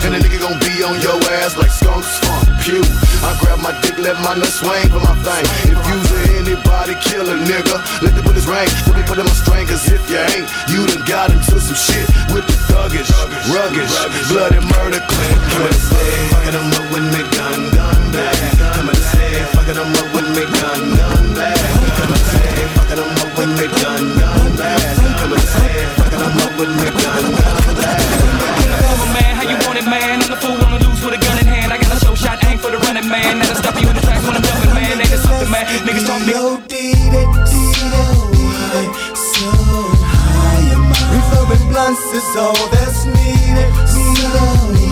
And 0.05 0.15
a 0.15 0.19
nigga 0.19 0.41
gon' 0.41 0.57
be 0.59 0.83
on 0.83 0.99
your 0.99 1.17
ass 1.41 1.57
like 1.57 1.69
skunks 1.69 2.17
funk 2.25 2.49
pew. 2.61 2.81
I 3.21 3.37
grab 3.41 3.59
my 3.61 3.73
dick, 3.81 3.97
let 3.97 4.17
my 4.21 4.33
nut 4.33 4.49
swing 4.49 4.89
for 4.89 5.01
my 5.01 5.13
thing. 5.21 5.45
If 5.69 5.79
you's 5.89 6.09
a 6.09 6.21
anybody, 6.41 6.95
kill 7.01 7.29
a 7.29 7.37
nigga. 7.37 7.77
Let 8.01 8.13
the 8.17 8.21
bullets 8.25 8.49
ring. 8.49 8.69
Let 8.89 8.95
me 8.97 9.03
put 9.05 9.17
in 9.17 9.25
my 9.25 9.35
string, 9.37 9.67
cause 9.67 9.85
if 9.85 10.01
you 10.09 10.17
ain't, 10.17 10.49
you 10.69 10.85
done 10.89 11.05
got 11.05 11.29
into 11.29 11.59
some 11.61 11.77
shit 11.77 12.07
with 12.33 12.45
the 12.49 12.57
thuggish, 12.69 13.09
ruggish, 13.53 13.93
bloody 14.29 14.61
murder 14.73 15.01
say, 15.73 16.29
fucking 16.29 16.53
them 16.53 16.71
up 16.73 16.85
with 16.93 17.05
me 17.13 17.21
gun, 17.35 17.59
gun 17.75 18.11
back. 18.11 19.00
Come 19.71 19.87
and 19.87 19.87
say, 19.87 19.95
fucking 19.95 19.95
them 19.95 20.03
up 20.03 20.11
with 20.19 20.35
me 20.35 20.43
gun, 20.51 20.83
gun 20.99 21.31
back. 21.39 21.55
Come 21.95 22.11
and 22.11 22.27
say, 22.27 22.67
fucking 22.75 22.99
them 22.99 23.07
up 23.23 23.31
with 23.39 23.55
me 23.55 23.67
gun, 23.71 24.03
gun 24.19 24.51
back. 24.59 24.83
Come 25.15 25.31
and 25.31 25.47
say, 25.47 25.87
fucking 25.95 26.19
them 26.19 26.43
up 26.43 26.51
with 26.59 26.75
me 26.75 26.91
gun, 26.91 27.23
gun 27.39 27.71
back. 27.79 28.03
Oh, 28.83 29.07
man, 29.15 29.31
how 29.31 29.47
you 29.47 29.55
want 29.63 29.79
it, 29.79 29.87
man? 29.87 30.19
I'm 30.19 30.27
the 30.27 30.35
fool, 30.35 30.59
wanna 30.59 30.75
lose 30.83 30.99
with 30.99 31.15
a 31.15 31.21
gun 31.23 31.39
in 31.39 31.47
hand. 31.47 31.71
I 31.71 31.79
got 31.79 31.95
a 31.95 31.99
show 32.03 32.15
shot, 32.19 32.43
aim 32.51 32.59
for 32.59 32.67
the 32.67 32.83
running 32.83 33.07
man. 33.07 33.39
That'll 33.39 33.55
stop 33.55 33.79
you 33.79 33.87
in 33.87 33.95
the 33.95 34.03
tracks 34.03 34.27
when 34.27 34.35
I'm 34.35 34.43
jumping, 34.43 34.75
man. 34.75 34.99
Ain't 34.99 35.07
it 35.07 35.23
something, 35.23 35.47
man? 35.47 35.63
Niggas 35.87 36.03
talk 36.03 36.19
niggas. 36.19 36.35
Yo, 36.35 36.59
did 36.67 37.15
it, 37.15 37.29
did 37.47 38.75
it, 38.75 38.91
so 39.15 39.47
high 40.03 40.67
am 40.67 40.91
I. 40.91 41.15
Refurbing 41.15 41.63
blunts 41.71 42.03
is 42.11 42.27
all 42.35 42.59
that's 42.75 43.07
needed. 43.07 43.71
So 43.87 44.03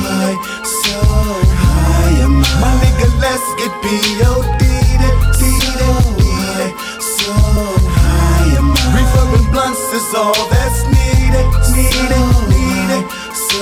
high, 0.08 0.40
so 0.64 1.04
high 1.04 2.24
am 2.24 2.40
I. 2.40 2.64
My 2.64 2.72
nigga, 2.80 3.12
let's 3.20 3.44
get 3.60 3.76
P.O.D. 3.84 4.59
blunts 9.52 9.82
is 9.93 10.14
all 10.16 10.34
that's 10.50 10.84
needed. 10.86 11.47
Needed, 11.74 12.28
needed. 12.50 13.04
So 13.34 13.60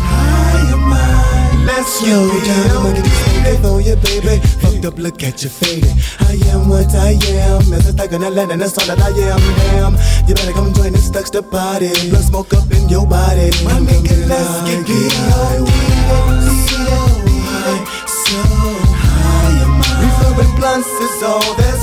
high 0.00 0.72
am 0.72 0.92
I. 0.92 1.64
Let's 1.66 2.00
get 2.00 2.12
P.O.D. 2.44 3.62
for 3.62 3.80
you, 3.80 3.96
baby. 3.96 4.40
Fucked 4.60 4.84
up, 4.84 4.98
look 4.98 5.22
at 5.22 5.42
you 5.42 5.50
faded. 5.50 5.94
I 6.20 6.34
am 6.50 6.68
what 6.68 6.94
I 6.94 7.12
am. 7.46 7.72
As 7.72 7.88
a 7.88 7.92
thug 7.92 8.12
in 8.12 8.22
a 8.22 8.30
land, 8.30 8.52
and 8.52 8.60
that's 8.60 8.78
all 8.78 8.86
that 8.86 9.00
I 9.00 9.10
am. 9.30 9.40
Damn, 9.72 9.94
you 10.28 10.34
better 10.34 10.52
come 10.52 10.72
join 10.74 10.92
this 10.92 11.10
thugs 11.10 11.30
the 11.30 11.42
party. 11.42 11.90
Blood 12.10 12.24
smoke 12.24 12.52
up 12.54 12.70
in 12.70 12.88
your 12.88 13.06
body. 13.06 13.50
My 13.64 13.78
nigga, 13.80 14.28
let's 14.28 14.62
get 14.68 14.86
So 18.06 18.38
high 19.02 19.56
am 19.64 19.80
I. 19.80 19.92
Refurbing 20.02 20.54
blunts 20.58 20.88
is 20.88 21.22
all 21.22 21.54
that's 21.56 21.81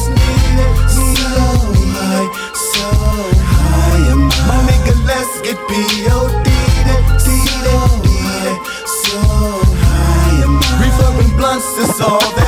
it 5.52 5.58
be 5.68 5.82
your 6.06 6.30
deed, 6.44 6.88
deed, 7.26 7.66
deed, 8.04 8.58
so 8.86 9.20
high. 9.82 11.38
Blunts 11.38 11.66
is 11.78 12.02
all 12.02 12.39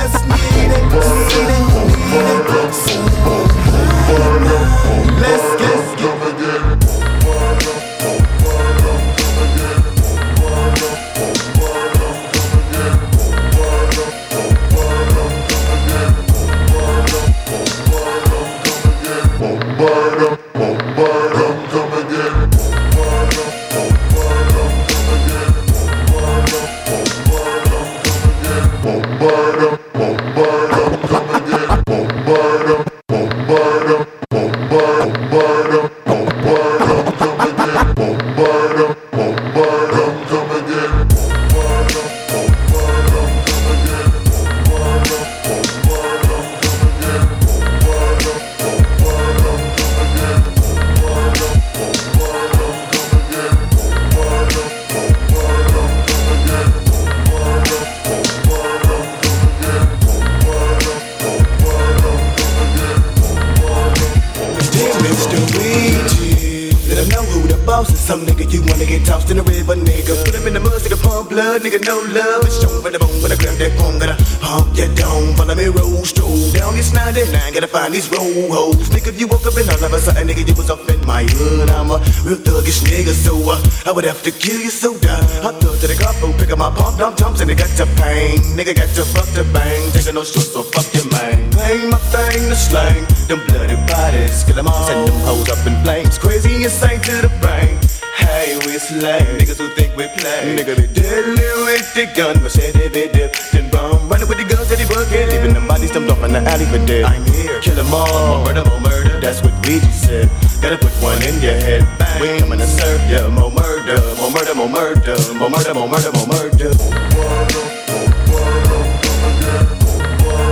I 83.92 83.94
would 83.94 84.06
have 84.06 84.24
to 84.24 84.32
kill 84.32 84.56
you 84.56 84.72
so 84.72 84.96
die. 85.04 85.20
I 85.44 85.52
thug 85.60 85.76
to 85.84 85.88
the 85.92 86.00
couple, 86.00 86.32
pick 86.40 86.48
up 86.48 86.60
my 86.64 86.72
pump, 86.72 86.96
dump, 86.98 87.20
jumps, 87.20 87.42
and 87.42 87.50
they 87.50 87.60
got 87.60 87.68
to 87.76 87.84
pain. 88.00 88.40
Nigga 88.56 88.72
got 88.72 88.88
to 88.96 89.04
fuck 89.04 89.28
the 89.36 89.44
bang, 89.52 89.92
taking 89.92 90.16
no 90.16 90.24
shorts, 90.24 90.56
so 90.56 90.64
fuck 90.64 90.88
your 90.96 91.04
man. 91.12 91.52
Bang 91.52 91.92
my 91.92 92.00
thing 92.08 92.48
to 92.48 92.56
slang, 92.56 93.04
them 93.28 93.44
bloody 93.52 93.76
bodies, 93.92 94.48
kill 94.48 94.56
them 94.56 94.72
all, 94.72 94.88
send 94.88 95.12
them 95.12 95.20
hoes 95.28 95.52
up 95.52 95.60
in 95.68 95.76
flames. 95.84 96.16
Crazy 96.18 96.64
insane 96.64 97.04
to 97.04 97.28
the 97.28 97.32
brain. 97.44 97.76
Hey, 98.16 98.56
we 98.64 98.80
slay 98.80 99.28
niggas 99.36 99.60
who 99.60 99.68
think 99.76 99.92
we 100.00 100.08
play. 100.16 100.56
Nigga 100.56 100.72
be 100.80 100.88
deadly 100.88 101.52
with 101.68 101.92
the 101.92 102.08
gun, 102.16 102.40
machete 102.40 102.88
be 102.96 103.12
dip, 103.12 103.36
then 103.52 103.68
bomb. 103.76 104.08
Running 104.08 104.30
with 104.32 104.40
the 104.40 104.48
guns 104.48 104.72
that 104.72 104.80
he 104.80 104.88
bucket, 104.88 105.36
leaving 105.36 105.52
them 105.52 105.68
bodies 105.68 105.92
dumped 105.92 106.16
off 106.16 106.24
in 106.24 106.32
the 106.32 106.40
alley 106.48 106.64
for 106.72 106.80
dead. 106.88 107.04
I'm 107.04 107.28
here, 107.28 107.60
kill 107.60 107.76
them 107.76 107.92
all, 107.92 108.46
murder, 108.48 108.64
murder. 108.80 109.20
That's 109.20 109.44
what 109.44 109.61
just 109.80 110.04
said. 110.06 110.30
Gotta 110.62 110.78
put 110.78 110.92
one 111.02 111.22
in 111.24 111.42
your 111.42 111.54
head. 111.54 111.88
Bang. 111.98 112.22
We 112.22 112.40
coming 112.40 112.60
to 112.60 112.68
serve 112.68 113.02
ya, 113.10 113.30
more 113.30 113.52
murder, 113.52 114.00
more 114.18 114.32
murder, 114.32 114.56
more 114.56 114.70
murder, 114.70 115.18
more 115.36 115.50
murder, 115.50 115.74
more 115.74 115.88
murder, 115.88 116.12
more 116.12 116.28
murder. 116.28 116.72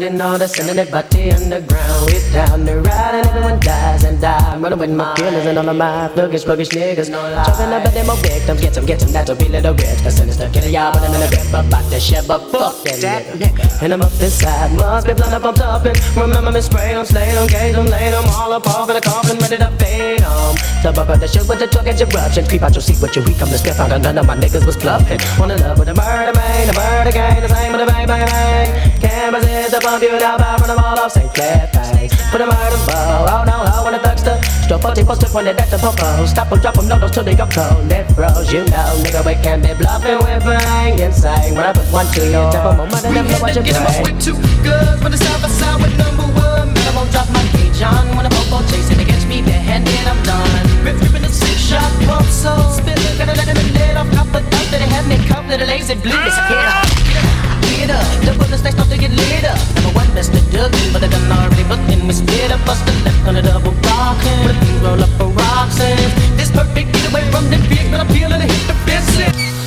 grinding 0.10 0.22
all 0.22 0.38
the 0.38 0.48
sending 0.48 0.78
it 0.78 0.92
back 0.92 1.10
the 1.10 1.32
underground. 1.32 2.06
We 2.08 2.20
down 2.34 2.66
the 2.66 2.82
ride 2.82 3.16
and 3.16 3.28
everyone 3.28 3.60
dies 3.60 4.04
and 4.04 4.20
die. 4.20 4.54
I'm 4.54 4.62
running 4.62 4.80
with 4.80 4.90
my 4.92 5.14
killers 5.16 5.46
and 5.46 5.58
all 5.58 5.70
of 5.70 5.76
my 5.76 6.10
thuggish, 6.16 6.46
buggish 6.46 6.70
niggas. 6.70 7.10
No. 7.10 7.22
Talking 7.46 7.68
about 7.68 7.94
them 7.94 8.08
more 8.08 8.16
victims, 8.18 8.62
get 8.62 8.74
some, 8.74 8.86
get 8.86 9.02
some, 9.02 9.12
that's 9.12 9.30
a 9.30 9.36
real 9.36 9.52
little 9.52 9.74
rich. 9.74 10.02
The 10.04 10.12
sinister 10.12 10.50
killer, 10.50 10.68
y'all, 10.68 10.94
but 10.94 11.04
I'm 11.04 11.14
in 11.14 11.22
a 11.22 11.30
bit 11.30 11.48
about 11.50 11.86
the 11.90 12.00
shit, 12.00 12.28
but 12.28 12.40
fuck 12.52 12.84
that 12.84 13.26
nigga. 13.38 13.84
And 13.84 13.94
I'm 13.94 14.02
up 14.02 14.12
inside, 14.22 14.74
must 14.74 15.08
be 15.08 15.14
blood 15.14 15.34
up, 15.34 15.46
I'm 15.46 15.54
topping. 15.54 15.96
Remember 16.18 16.52
me 16.52 16.62
spray 16.62 16.94
them, 16.94 17.06
slay 17.06 17.32
them, 17.32 17.48
gauge 17.48 17.76
them, 17.76 17.86
lay 17.86 18.10
them 18.10 18.26
all 18.34 18.54
up 18.54 18.68
off 18.68 18.90
in 18.90 18.96
the 18.96 19.02
coffin, 19.02 19.38
ready 19.38 19.58
to 19.58 19.70
fade 19.78 20.20
them. 20.20 20.56
Top 20.82 20.98
up 20.98 21.10
of 21.10 21.20
the 21.20 21.28
shit 21.28 21.48
with 21.48 21.60
the 21.60 21.68
truck 21.68 21.88
and 21.88 22.00
eruption. 22.00 22.48
Creep 22.48 22.64
out 22.64 22.74
your 22.74 22.82
seat 22.82 23.02
with 23.02 23.16
your 23.16 23.26
weak, 23.26 23.42
I'm 23.42 23.50
the 23.50 23.58
step 23.58 23.78
out, 23.80 23.92
and 23.92 24.04
none 24.04 24.18
of 24.18 24.26
my 24.26 24.36
niggas 24.36 24.66
was 24.66 24.78
bluffing. 24.78 25.20
Wanna 25.38 25.58
love 25.58 25.78
with 25.78 25.90
a 25.90 25.96
murder, 25.96 26.34
man, 26.34 26.70
a 26.70 26.74
murder 26.74 27.12
gang, 27.12 27.42
the 27.42 27.50
same 27.50 27.72
with 27.74 27.82
a 27.82 27.86
bang, 27.86 28.08
bang, 28.08 28.26
bang. 28.26 29.00
Cameras 29.02 29.46
is 29.46 29.72
the 29.72 29.80
bump 30.00 30.14
you 30.14 30.20
down, 30.20 30.40
by 30.40 30.56
run 30.56 30.68
them 30.68 30.80
all 30.80 31.00
off, 31.00 31.12
St. 31.12 31.34
Clair 31.34 31.68
face. 31.74 32.14
Put 32.32 32.42
a 32.42 32.46
murder 32.46 32.80
bow, 32.88 33.28
oh 33.28 33.44
no, 33.44 33.84
when 33.84 33.94
the 33.94 34.00
thugster. 34.00 34.40
Stop 34.64 34.82
party, 34.82 35.04
post 35.04 35.24
it, 35.24 35.30
pointed 35.30 35.60
at 35.60 35.70
the 35.70 35.78
popo. 35.78 36.26
Stop 36.26 36.50
them, 36.50 36.60
drop 36.60 36.76
them, 36.76 36.88
no, 36.88 37.08
till 37.10 37.24
they 37.24 37.36
go 37.36 37.48
cold. 37.48 37.88
Let 37.90 38.08
froze, 38.16 38.52
you 38.52 38.64
know, 38.72 38.96
nigga, 39.04 39.26
we 39.26 39.36
can't 39.44 39.62
be 39.62 39.74
bluffing, 39.74 40.20
we're 40.24 40.40
bang 40.40 41.00
insane. 41.00 41.56
When 41.56 41.66
I 41.66 41.74
put 41.74 41.88
one 41.92 42.08
to 42.16 42.22
your 42.32 42.52
tap, 42.52 42.80
on 42.80 42.88
money, 42.90 43.12
them 43.12 43.28
know 43.28 43.40
what 43.44 43.56
you 43.56 43.64
Get 43.64 43.76
him 43.76 43.84
up 43.84 43.92
brain. 44.00 44.16
with 44.16 44.24
two 44.24 44.36
guns, 44.64 45.02
but 45.04 45.12
the 45.12 45.18
side 45.20 45.42
by 45.42 45.50
side 45.50 45.82
with 45.82 45.96
number 45.98 46.28
one. 46.38 46.72
Man, 46.72 46.86
I 46.88 46.92
won't 46.96 47.12
drop 47.12 47.28
my 47.36 47.44
cage 47.52 47.82
on 47.84 48.16
when 48.16 48.26
a 48.26 48.32
popo 48.32 48.64
chasing 48.72 49.00
against 49.00 49.28
me, 49.28 49.42
barehanded, 49.42 50.08
I'm 50.08 50.22
done. 50.24 50.64
Rip, 50.86 50.96
ripping 51.02 51.28
the 51.28 51.32
six 51.34 51.60
shot, 51.60 51.92
pump 52.08 52.28
so 52.32 52.56
spilling, 52.72 53.16
gotta 53.20 53.36
let 53.36 53.52
him 53.52 53.60
lid 53.76 53.98
off, 54.00 54.08
cop 54.16 54.32
the 54.32 54.40
dunk 54.48 54.68
that 54.72 54.80
they 54.80 54.90
have 54.96 55.08
me 55.12 55.18
cuffed, 55.28 55.50
little 55.50 55.68
Layzie 55.68 56.00
blue, 56.00 56.16
it's 56.24 56.40
a 56.40 56.44
get 56.48 57.49
up, 57.88 58.04
the 58.28 58.36
bullets 58.36 58.60
they 58.60 58.72
start 58.72 58.90
to 58.92 58.98
get 59.00 59.12
lit 59.16 59.48
up. 59.48 59.56
Number 59.80 60.04
one, 60.04 60.12
Mr. 60.12 60.44
Duggan, 60.52 60.92
but 60.92 61.00
the 61.00 61.08
gun 61.08 61.32
already 61.32 61.64
booking. 61.64 62.04
We 62.04 62.12
split 62.12 62.52
up, 62.52 62.60
bust 62.68 62.84
the 62.84 62.92
left 63.08 63.24
on 63.24 63.36
the 63.40 63.42
double 63.42 63.72
rockin'. 63.88 64.44
With 64.44 64.60
a 64.60 64.84
roll 64.84 65.00
up 65.00 65.12
for 65.16 65.32
rocks 65.32 65.80
and 65.80 66.12
this 66.36 66.52
perfect 66.52 66.92
getaway 66.92 67.24
from 67.32 67.48
the 67.48 67.64
big, 67.72 67.88
but 67.92 68.04
I'm 68.04 68.08
peeling 68.12 68.44
to 68.44 68.48
hit 68.52 68.64
the 68.68 68.76
business. 68.84 69.59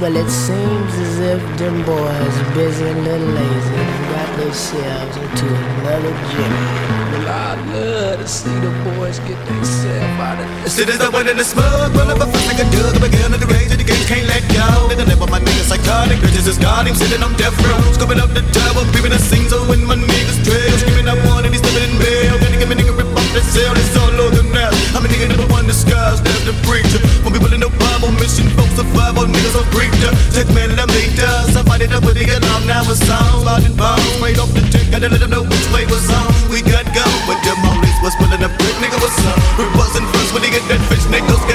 Well, 0.00 0.16
it 0.16 0.28
seems 0.28 0.92
as 0.98 1.18
if 1.20 1.40
them 1.56 1.80
boys 1.86 2.36
Bizzy 2.52 2.82
and 2.82 3.04
little 3.06 3.30
Layzie 3.30 3.86
got 4.10 4.26
themselves 4.36 5.16
into 5.16 5.46
another 5.46 6.12
jimmy. 6.34 6.62
Well, 7.14 7.30
I'd 7.30 7.62
love 7.70 8.18
to 8.18 8.26
see 8.26 8.52
the 8.58 8.74
boys 8.84 9.22
get 9.22 9.38
themselves 9.46 10.18
out 10.18 10.42
of 10.42 10.50
this. 10.66 10.76
Shit 10.76 10.90
is 10.90 10.98
the 10.98 11.08
one 11.14 11.30
in 11.30 11.38
the 11.38 11.46
smoke, 11.46 11.94
roll 11.94 12.10
up 12.10 12.20
a 12.20 12.26
fist 12.26 12.46
like 12.50 12.58
a 12.58 12.66
dug, 12.74 12.98
I'm 12.98 13.06
again 13.06 13.32
at 13.32 13.38
the 13.38 13.46
range 13.46 13.70
of 13.70 13.78
the 13.78 13.86
game, 13.86 14.02
can't 14.10 14.26
let 14.26 14.42
go. 14.50 14.90
They 14.90 14.98
done 14.98 15.08
live 15.08 15.22
with 15.22 15.30
my 15.30 15.38
niggas 15.40 15.70
psychotic, 15.70 16.18
bitches 16.18 16.50
is 16.50 16.58
God, 16.58 16.90
him 16.90 16.98
sitting 16.98 17.22
on 17.22 17.32
death 17.38 17.54
row. 17.62 17.78
Scoping 17.94 18.18
up 18.18 18.34
the 18.34 18.42
tower, 18.50 18.82
peeping 18.90 19.14
the 19.14 19.22
scene, 19.22 19.46
so 19.46 19.62
oh, 19.62 19.70
when 19.70 19.86
my 19.86 19.94
niggas 19.94 20.42
trail, 20.42 20.74
screaming 20.74 21.06
up 21.06 21.22
one 21.30 21.46
and 21.46 21.54
he's 21.54 21.62
stepping 21.62 21.86
in 21.86 21.94
bail. 22.02 22.34
Gotta 22.42 22.58
give 22.58 22.68
me 22.68 22.76
nigga 22.76 22.98
rip 22.98 23.08
off 23.14 23.30
the 23.30 23.40
cell, 23.46 23.72
it's 23.78 23.94
all 23.94 24.10
over 24.10 24.42
now. 24.50 24.74
I'm 24.92 25.06
a 25.06 25.08
nigga 25.08 25.30
number 25.30 25.46
one 25.54 25.70
disguise, 25.70 26.18
there's 26.18 26.44
the 26.50 26.54
preacher. 26.66 26.98
When 27.22 27.30
people 27.30 27.54
in 27.54 27.62
the 27.62 27.70
Bible 28.04 28.20
mission, 28.20 28.44
folks 28.52 28.76
survival, 28.76 29.24
niggas 29.24 29.56
are 29.56 29.64
preacher. 29.72 30.12
Take 30.36 30.52
man 30.52 30.68
and 30.68 30.76
I 30.76 30.84
made 30.92 31.16
us, 31.16 31.56
it 31.56 31.88
up 31.88 32.04
with 32.04 32.20
the 32.20 32.28
alarm, 32.36 32.66
now 32.68 32.84
it's 32.84 33.00
sound, 33.00 33.48
loud 33.48 33.64
and 33.64 33.72
bound. 33.80 33.96
Straight 34.20 34.36
off 34.36 34.52
the 34.52 34.60
tick, 34.68 34.92
gotta 34.92 35.08
let 35.08 35.20
them 35.24 35.30
know 35.30 35.40
which 35.40 35.66
way 35.72 35.88
was 35.88 36.04
on. 36.12 36.28
We 36.52 36.60
got 36.60 36.84
go, 36.92 37.00
but 37.24 37.40
them 37.40 37.56
always 37.64 37.96
was 38.04 38.12
pulling 38.20 38.44
a 38.44 38.52
brick, 38.60 38.76
nigga, 38.76 39.00
what's 39.00 39.16
up? 39.24 39.40
We 39.56 39.64
wasn't 39.72 40.04
first 40.12 40.36
when 40.36 40.44
they 40.44 40.52
get 40.52 40.68
that 40.68 40.84
fish, 40.92 41.08
niggas 41.08 41.48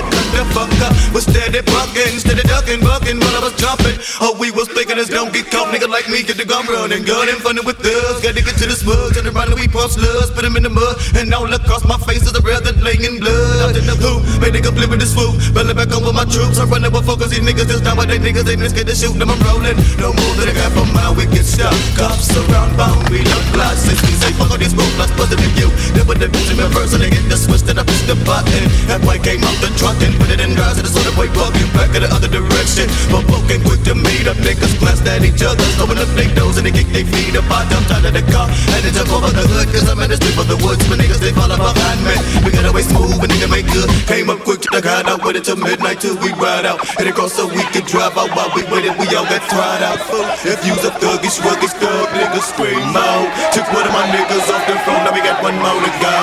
Steady 1.50 1.66
bucking, 1.66 2.22
steady 2.22 2.46
ducking, 2.46 2.78
bucking, 2.86 3.18
while 3.18 3.34
I 3.34 3.42
was 3.42 3.58
jumping. 3.58 3.98
Oh, 4.22 4.38
we 4.38 4.54
was 4.54 4.70
thinking 4.70 5.02
us 5.02 5.10
don't 5.10 5.34
get 5.34 5.50
caught, 5.50 5.74
nigga 5.74 5.90
like 5.90 6.06
me, 6.06 6.22
get 6.22 6.38
the 6.38 6.46
gun 6.46 6.62
running, 6.70 7.02
gun 7.02 7.26
in 7.26 7.42
front 7.42 7.58
of 7.58 7.66
with 7.66 7.82
us. 7.82 8.22
Gotta 8.22 8.46
get 8.46 8.54
to 8.62 8.70
the 8.70 8.78
smudge, 8.78 9.18
and 9.18 9.26
around 9.26 9.58
we 9.58 9.66
pump 9.66 9.90
slugs, 9.90 10.30
put 10.30 10.46
them 10.46 10.62
in 10.62 10.62
the 10.62 10.70
mud, 10.70 10.94
and 11.18 11.34
all 11.34 11.50
across 11.50 11.82
my 11.90 11.98
face 12.06 12.22
is 12.22 12.38
a 12.38 12.42
red 12.46 12.62
that 12.70 12.78
laying 12.86 13.02
in 13.02 13.18
blood. 13.18 13.66
Out 13.66 13.74
in 13.74 13.82
the 13.90 13.98
blue, 13.98 14.22
made 14.38 14.54
nigga 14.54 14.70
flip 14.70 14.94
with 14.94 15.02
this 15.02 15.18
swoop, 15.18 15.42
belly 15.50 15.74
back 15.74 15.90
on 15.90 16.06
with 16.06 16.14
my 16.14 16.22
troops. 16.30 16.62
I'm 16.62 16.70
running 16.70 16.94
with 16.94 17.10
focus, 17.10 17.34
these 17.34 17.42
niggas 17.42 17.66
just 17.66 17.82
down, 17.82 17.98
but 17.98 18.14
they 18.14 18.22
niggas 18.22 18.46
ain't 18.46 18.62
scared 18.70 18.86
to 18.86 18.94
shoot 18.94 19.18
them. 19.18 19.34
I'm 19.34 19.42
rolling, 19.42 19.74
no 19.98 20.14
more 20.14 20.34
than 20.38 20.54
a 20.54 20.62
half 20.62 20.78
a 20.78 20.86
mile, 20.94 21.18
we 21.18 21.26
get 21.34 21.50
stuck. 21.50 21.74
Cops 21.98 22.30
around, 22.30 22.78
bound, 22.78 23.10
we 23.10 23.26
look 23.26 23.46
blood, 23.58 23.74
since 23.74 23.98
we 24.06 24.14
say 24.22 24.30
fuck 24.38 24.54
all 24.54 24.62
these 24.62 24.78
road 24.78 24.94
blocks, 25.02 25.18
buzzing 25.18 25.42
in 25.42 25.50
you. 25.58 25.74
They 25.98 26.06
put 26.06 26.22
the 26.22 26.30
in 26.30 26.62
reverse, 26.62 26.94
and 26.94 27.02
they 27.02 27.10
get 27.10 27.26
the 27.26 27.42
switch, 27.42 27.66
then 27.66 27.82
I 27.82 27.84
push 27.90 28.06
the 28.06 28.14
button. 28.22 28.70
That 28.86 29.02
boy 29.02 29.18
came 29.18 29.42
out 29.42 29.58
the 29.66 29.74
truck 29.82 29.98
and 30.06 30.14
put 30.22 30.30
it 30.30 30.38
in 30.38 30.54
drive, 30.54 30.78
so 30.78 30.86
the 30.86 30.94
soda 30.94 31.10
walking 31.40 31.70
back 31.72 31.96
in 31.96 32.04
the 32.04 32.12
other 32.12 32.28
direction. 32.28 32.86
But 33.08 33.24
walking 33.32 33.64
quick 33.64 33.82
to 33.88 33.96
meet 33.96 34.28
up, 34.28 34.38
niggas 34.44 34.76
glanced 34.78 35.08
at 35.08 35.24
each 35.24 35.42
other, 35.42 35.64
open 35.80 35.98
up 35.98 36.12
their 36.14 36.30
doors 36.36 36.60
and 36.60 36.68
they 36.68 36.76
kick 36.76 36.92
their 36.92 37.08
feet 37.08 37.34
up. 37.40 37.48
I 37.48 37.64
jumped 37.72 37.90
out 37.96 38.04
of 38.04 38.14
the 38.14 38.24
car 38.28 38.48
and 38.52 38.82
they 38.84 38.92
jump 38.92 39.10
over 39.16 39.32
the 39.32 39.46
hood, 39.48 39.68
cause 39.72 39.88
I'm 39.88 40.00
in 40.04 40.12
the 40.12 40.20
street 40.20 40.38
of 40.38 40.48
the 40.52 40.60
woods. 40.60 40.84
But 40.92 41.00
niggas, 41.00 41.24
they 41.24 41.32
follow 41.32 41.58
behind 41.58 42.00
me. 42.04 42.16
We 42.44 42.52
got 42.52 42.68
away 42.68 42.84
smooth, 42.84 43.18
and 43.24 43.32
nigga 43.32 43.48
make 43.50 43.68
good. 43.72 43.88
Came 44.06 44.30
up 44.30 44.44
quick 44.44 44.62
to 44.68 44.70
the 44.70 44.84
out 44.84 45.24
with 45.24 45.40
it 45.40 45.48
till 45.48 45.56
midnight 45.56 46.04
till 46.04 46.20
we 46.20 46.36
ride 46.36 46.68
out. 46.68 46.84
And 47.00 47.08
it 47.08 47.16
goes 47.16 47.34
so 47.34 47.48
we 47.48 47.64
can 47.72 47.88
drive 47.88 48.20
out 48.20 48.30
while 48.36 48.52
we 48.52 48.68
waited, 48.68 49.00
we 49.00 49.08
all 49.16 49.26
got 49.26 49.42
tried 49.48 49.82
out. 49.82 50.00
If 50.44 50.60
you's 50.68 50.84
a 50.84 50.92
thuggish, 51.00 51.40
ruggish 51.40 51.74
thug, 51.80 52.08
niggas 52.12 52.52
scream 52.52 52.92
out. 52.96 53.28
Took 53.56 53.68
one 53.72 53.88
of 53.88 53.94
my 53.96 54.06
niggas 54.12 54.48
off 54.52 54.64
the 54.68 54.76
phone, 54.84 55.08
now 55.08 55.14
we 55.16 55.22
got 55.24 55.42
one 55.42 55.56
more 55.56 55.80
to 55.80 55.92
go. 56.04 56.18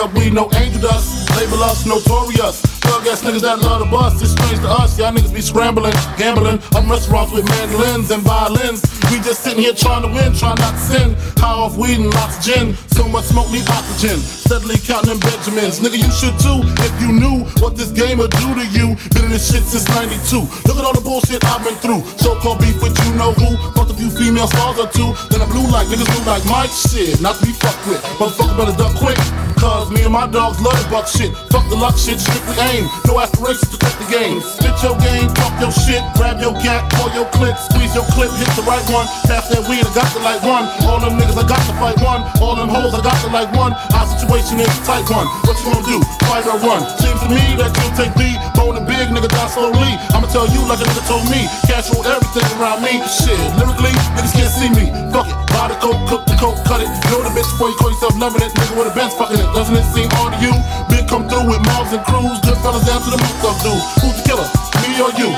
Up, 0.00 0.14
we 0.14 0.30
no 0.30 0.50
angel 0.56 0.80
dust. 0.80 1.30
Label 1.36 1.62
us 1.62 1.86
notorious. 1.86 2.60
Thug 2.80 3.06
ass 3.06 3.22
niggas 3.22 3.42
that 3.42 3.60
love 3.60 3.80
the 3.80 3.86
bus. 3.86 4.20
It's 4.22 4.32
strange 4.32 4.60
to 4.60 4.68
us. 4.68 4.98
Y'all 4.98 5.12
niggas 5.12 5.32
be 5.32 5.40
scrambling, 5.40 5.92
gambling. 6.16 6.58
Up 6.74 6.88
restaurants 6.88 7.32
with 7.32 7.44
mandolins 7.48 8.10
and 8.10 8.22
violins. 8.22 8.82
We 9.10 9.18
just 9.20 9.42
sitting 9.42 9.60
here 9.60 9.74
trying 9.74 10.02
to 10.02 10.08
win, 10.08 10.32
trying 10.34 10.58
not 10.58 10.72
to 10.72 10.80
sin. 10.80 11.14
High 11.36 11.52
off 11.52 11.76
weed 11.76 11.98
and 12.00 12.12
lots 12.14 12.38
of 12.38 12.44
gin. 12.44 12.74
So 12.88 13.06
much 13.08 13.26
smoke, 13.26 13.50
need 13.52 13.68
oxygen. 13.68 14.39
Steadily 14.50 14.82
counting 14.82 15.20
Benjamins. 15.20 15.78
Nigga, 15.78 15.94
you 15.94 16.10
should 16.10 16.34
too 16.42 16.66
if 16.82 16.90
you 16.98 17.14
knew 17.14 17.46
what 17.62 17.76
this 17.76 17.92
game 17.94 18.18
would 18.18 18.32
do 18.32 18.50
to 18.58 18.66
you. 18.74 18.98
Been 19.14 19.26
in 19.26 19.30
this 19.30 19.46
shit 19.46 19.62
since 19.62 19.86
92. 19.94 20.42
Look 20.66 20.74
at 20.74 20.82
all 20.82 20.90
the 20.92 21.00
bullshit 21.00 21.38
I've 21.44 21.62
been 21.62 21.78
through. 21.78 22.02
So 22.18 22.34
called 22.34 22.58
beef 22.58 22.82
with 22.82 22.98
you 23.06 23.14
know 23.14 23.30
who. 23.30 23.54
Fucked 23.78 23.92
a 23.92 23.94
few 23.94 24.10
female 24.10 24.48
stars 24.48 24.82
or 24.82 24.90
two. 24.90 25.14
Then 25.30 25.38
I 25.38 25.46
blew 25.46 25.70
like 25.70 25.86
niggas 25.86 26.10
blue 26.10 26.26
like 26.26 26.42
Mike. 26.50 26.74
Shit, 26.74 27.22
not 27.22 27.38
to 27.38 27.46
be 27.46 27.54
fucked 27.62 27.86
with. 27.86 28.02
Motherfucker 28.18 28.58
better 28.58 28.74
duck 28.74 28.98
quick. 28.98 29.22
Cause 29.62 29.92
me 29.92 30.02
and 30.02 30.10
my 30.10 30.26
dogs 30.26 30.58
love 30.58 30.74
the 30.82 30.88
buck 30.88 31.06
shit. 31.06 31.30
Fuck 31.52 31.68
the 31.68 31.76
luck 31.76 31.94
shit, 31.94 32.18
strictly 32.18 32.56
aim. 32.74 32.88
No 33.06 33.20
aspirations 33.20 33.68
to 33.70 33.78
take 33.78 33.92
the 34.02 34.08
game. 34.08 34.40
Spit 34.40 34.72
your 34.80 34.96
game, 34.98 35.28
talk 35.36 35.52
your 35.60 35.70
shit, 35.70 36.00
grab 36.16 36.40
your 36.40 36.56
gat, 36.64 36.88
pull 36.96 37.12
your 37.12 37.28
clip, 37.36 37.54
squeeze 37.68 37.92
your 37.92 38.08
clip, 38.16 38.32
hit 38.40 38.48
the 38.56 38.64
right 38.64 38.82
one. 38.88 39.04
Pass 39.28 39.52
that 39.52 39.60
weed, 39.68 39.84
I 39.84 39.92
got 39.92 40.08
the 40.16 40.24
like 40.24 40.40
one. 40.40 40.64
All 40.88 40.98
them 40.98 41.20
niggas, 41.20 41.36
I 41.36 41.44
got 41.44 41.60
to 41.68 41.74
fight 41.76 42.00
one. 42.00 42.24
All 42.40 42.56
them 42.56 42.72
hoes, 42.72 42.96
I 42.96 43.04
got 43.04 43.20
to 43.20 43.28
like 43.28 43.52
one. 43.52 43.76
Our 43.92 44.08
situation 44.08 44.39
is 44.40 44.56
a 44.56 44.84
tight 44.88 45.04
one. 45.12 45.28
What 45.44 45.58
you 45.60 45.68
gonna 45.68 45.84
do? 45.84 45.98
Fight 46.24 46.46
or 46.48 46.56
run? 46.64 46.80
Seems 46.96 47.20
to 47.20 47.28
me 47.28 47.44
that 47.60 47.70
you'll 47.76 47.96
take 47.98 48.14
the 48.16 48.30
bone 48.56 48.80
big 48.88 49.12
nigga 49.12 49.28
die 49.28 49.50
slowly. 49.52 49.92
I'ma 50.16 50.26
tell 50.32 50.48
you 50.48 50.60
like 50.64 50.80
a 50.80 50.86
nigga 50.88 51.04
told 51.04 51.26
me. 51.28 51.44
Cash 51.68 51.92
roll 51.92 52.04
everything 52.06 52.46
around 52.56 52.80
me. 52.80 53.00
Shit, 53.04 53.36
lyrically, 53.60 53.92
niggas 54.16 54.32
can't 54.32 54.52
see 54.52 54.70
me. 54.72 54.88
Fuck 55.12 55.28
it. 55.28 55.36
Buy 55.52 55.68
the 55.68 55.76
coke, 55.76 56.00
cook 56.08 56.24
the 56.24 56.36
coke, 56.40 56.58
cut 56.64 56.80
it. 56.80 56.88
Know 57.12 57.20
the 57.20 57.32
bitch 57.36 57.48
before 57.52 57.68
you 57.68 57.76
call 57.76 57.90
yourself 57.92 58.16
loving 58.16 58.42
it. 58.42 58.52
Nigga 58.56 58.74
with 58.78 58.90
a 58.90 58.94
Benz 58.96 59.14
fucking 59.14 59.40
it. 59.40 59.48
Doesn't 59.52 59.76
it 59.76 59.86
seem 59.92 60.08
odd 60.22 60.32
to 60.32 60.38
you? 60.40 60.52
Big 60.88 61.04
come 61.06 61.28
through 61.28 61.46
with 61.46 61.60
mobs 61.68 61.92
and 61.92 62.02
crews. 62.08 62.40
Good 62.40 62.58
fellas 62.64 62.84
down 62.88 63.04
to 63.04 63.10
the 63.12 63.20
mook 63.20 63.44
of 63.44 63.56
dude. 63.60 63.82
Who's 64.00 64.16
the 64.18 64.24
killer? 64.24 64.48
Me 64.82 64.90
or 65.04 65.12
you? 65.20 65.30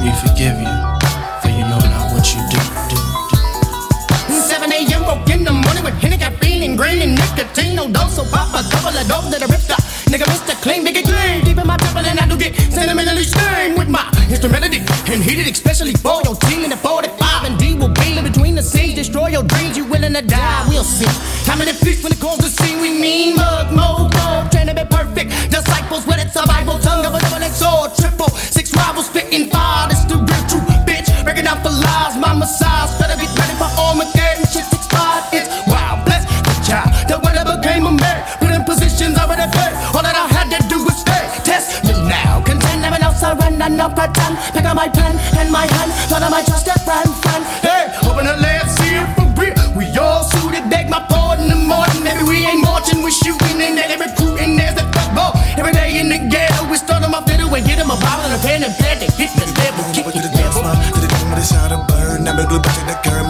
We 0.00 0.08
forgive 0.24 0.56
you, 0.56 0.72
No 7.92 8.06
so 8.08 8.24
pop 8.24 8.54
a 8.54 8.62
couple 8.70 8.94
of 8.94 9.06
dope 9.08 9.30
that 9.34 9.42
I 9.42 9.46
ripped 9.46 9.70
up. 9.70 9.82
Nigga, 10.10 10.26
Mr. 10.30 10.54
Clean, 10.62 10.84
nigga 10.84 11.02
clean. 11.02 11.44
Deep 11.44 11.58
in 11.58 11.66
my 11.66 11.76
temple 11.76 12.06
and 12.06 12.18
I 12.18 12.26
do 12.26 12.36
get 12.36 12.54
sentimentally 12.70 13.24
stained 13.24 13.78
with 13.78 13.88
my 13.88 14.06
instrumentality. 14.30 14.78
And 15.10 15.22
heated 15.22 15.46
especially 15.46 15.94
for 15.94 16.22
your 16.24 16.36
team 16.36 16.64
in 16.64 16.70
the 16.70 16.76
45 16.76 17.44
and 17.46 17.58
D 17.58 17.74
will 17.74 17.88
be 17.88 18.18
in 18.18 18.24
between 18.24 18.54
the 18.54 18.62
scenes. 18.62 18.94
Destroy 18.94 19.28
your 19.28 19.42
dreams, 19.42 19.76
you 19.76 19.84
willing 19.84 20.14
to 20.14 20.22
die, 20.22 20.66
we'll 20.68 20.84
see. 20.84 21.10
Time 21.44 21.60
in 21.60 21.66
the 21.66 21.74
run 44.00 44.12
and. 44.16 44.36
Pick 44.52 44.64
up 44.64 44.76
my 44.76 44.88
pen 44.88 45.16
and 45.36 45.50
my 45.52 45.66
hand. 45.66 45.92
Thought 46.08 46.22
I 46.22 46.28
might 46.28 46.46
trust 46.46 46.68
a 46.68 46.76
friend, 46.80 47.08
friend. 47.22 47.44
Hey, 47.60 47.92
open 48.08 48.24
the 48.24 48.36
last 48.36 48.78
see 48.78 48.96
it 48.96 49.08
for 49.16 49.28
real. 49.36 49.54
We 49.76 49.84
all 49.98 50.24
suited, 50.24 50.68
beg 50.70 50.88
my 50.88 51.04
pardon 51.08 51.44
in 51.44 51.50
the 51.50 51.60
morning. 51.60 52.00
Maybe 52.02 52.24
we 52.24 52.46
ain't 52.46 52.62
marching, 52.62 53.02
we 53.02 53.10
shooting 53.10 53.60
and 53.60 53.76
then 53.76 54.00
recruiting. 54.00 54.56
There's 54.56 54.76
the 54.76 54.86
football. 54.94 55.36
Every 55.60 55.72
day 55.72 56.00
in 56.00 56.08
the 56.08 56.18
ghetto, 56.32 56.68
we 56.70 56.76
start 56.76 57.02
them 57.02 57.14
off 57.14 57.28
fiddle 57.28 57.52
and 57.52 57.64
get 57.66 57.78
them 57.78 57.90
a 57.90 57.98
bottle 58.00 58.24
and 58.24 58.34
a 58.34 58.40
pen 58.40 58.64
and 58.64 58.74
pad 58.80 59.00
to 59.00 59.06
hit 59.12 59.30
the 59.36 59.46
level. 59.60 59.84
Kick 59.92 60.06
to 60.08 60.20
the 60.20 60.32
dance 60.32 60.56
floor, 60.56 60.74
to 60.74 61.00
the 61.00 61.08
dome 61.08 61.30
with 61.30 61.44
a 61.44 61.46
shot 61.46 61.72
of 61.72 61.86
burn. 61.88 62.26
I'm 62.28 62.38
a 62.38 62.46
glue 62.48 62.60
back 62.60 62.76
to 62.80 62.84
the 62.88 62.96
curb, 63.04 63.28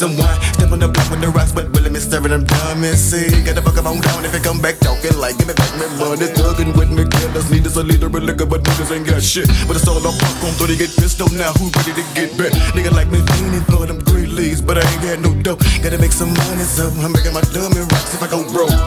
mind, 0.00 0.16
swig 0.16 0.16
some 0.16 0.16
wine, 0.16 0.54
step 0.54 0.72
on 0.72 0.78
the 0.78 0.88
block 0.88 1.10
with 1.10 1.20
the 1.20 1.28
rocks, 1.28 1.52
but 1.52 1.68
really 1.76 1.90
me 1.90 2.00
serving 2.00 2.30
them 2.30 2.44
dummies. 2.44 3.00
See, 3.00 3.28
get 3.44 3.54
the 3.54 3.62
fuck 3.62 3.76
up 3.78 3.86
on 3.86 4.00
down 4.00 4.24
if 4.24 4.34
it 4.34 4.42
come 4.42 4.60
back 4.60 4.78
talking 4.78 5.16
like, 5.18 5.36
give 5.38 5.48
me 5.48 5.54
back 5.54 5.70
my 5.76 5.86
money, 5.98 6.26
thugging 6.26 6.76
with 6.76 6.90
me, 6.90 7.04
killers 7.08 7.50
need 7.50 7.66
us 7.66 7.76
a 7.76 7.82
leader, 7.82 8.08
but 8.08 8.22
liquor, 8.22 8.46
but 8.46 8.62
niggas 8.62 8.90
ain't 8.94 9.06
got 9.06 9.22
shit. 9.22 9.48
But 9.66 9.76
it's 9.76 9.88
all 9.88 10.00
on 10.00 10.16
popcorn, 10.18 10.52
so 10.54 10.66
they 10.66 10.76
get 10.76 10.90
pissed 10.96 11.20
off 11.20 11.32
now, 11.32 11.52
who 11.58 11.70
ready 11.76 11.92
to 11.96 12.04
get 12.14 12.36
back? 12.36 12.52
Nigga 12.74 12.92
like 12.92 13.10
me 13.10 13.18
fiending 13.18 13.64
for 13.68 13.86
them 13.86 13.98
green 14.00 14.34
leaves, 14.34 14.60
but 14.60 14.78
I 14.78 14.84
ain't 14.84 15.02
got 15.02 15.18
no 15.20 15.34
dope, 15.42 15.60
gotta 15.82 15.98
make 15.98 16.12
some 16.12 16.32
money, 16.32 16.64
so 16.64 16.88
I'm 17.00 17.12
making 17.12 17.34
my 17.34 17.44
dummy 17.52 17.80
rocks 17.80 18.14
if 18.14 18.22
I 18.22 18.28
go 18.28 18.44
broke. 18.52 18.79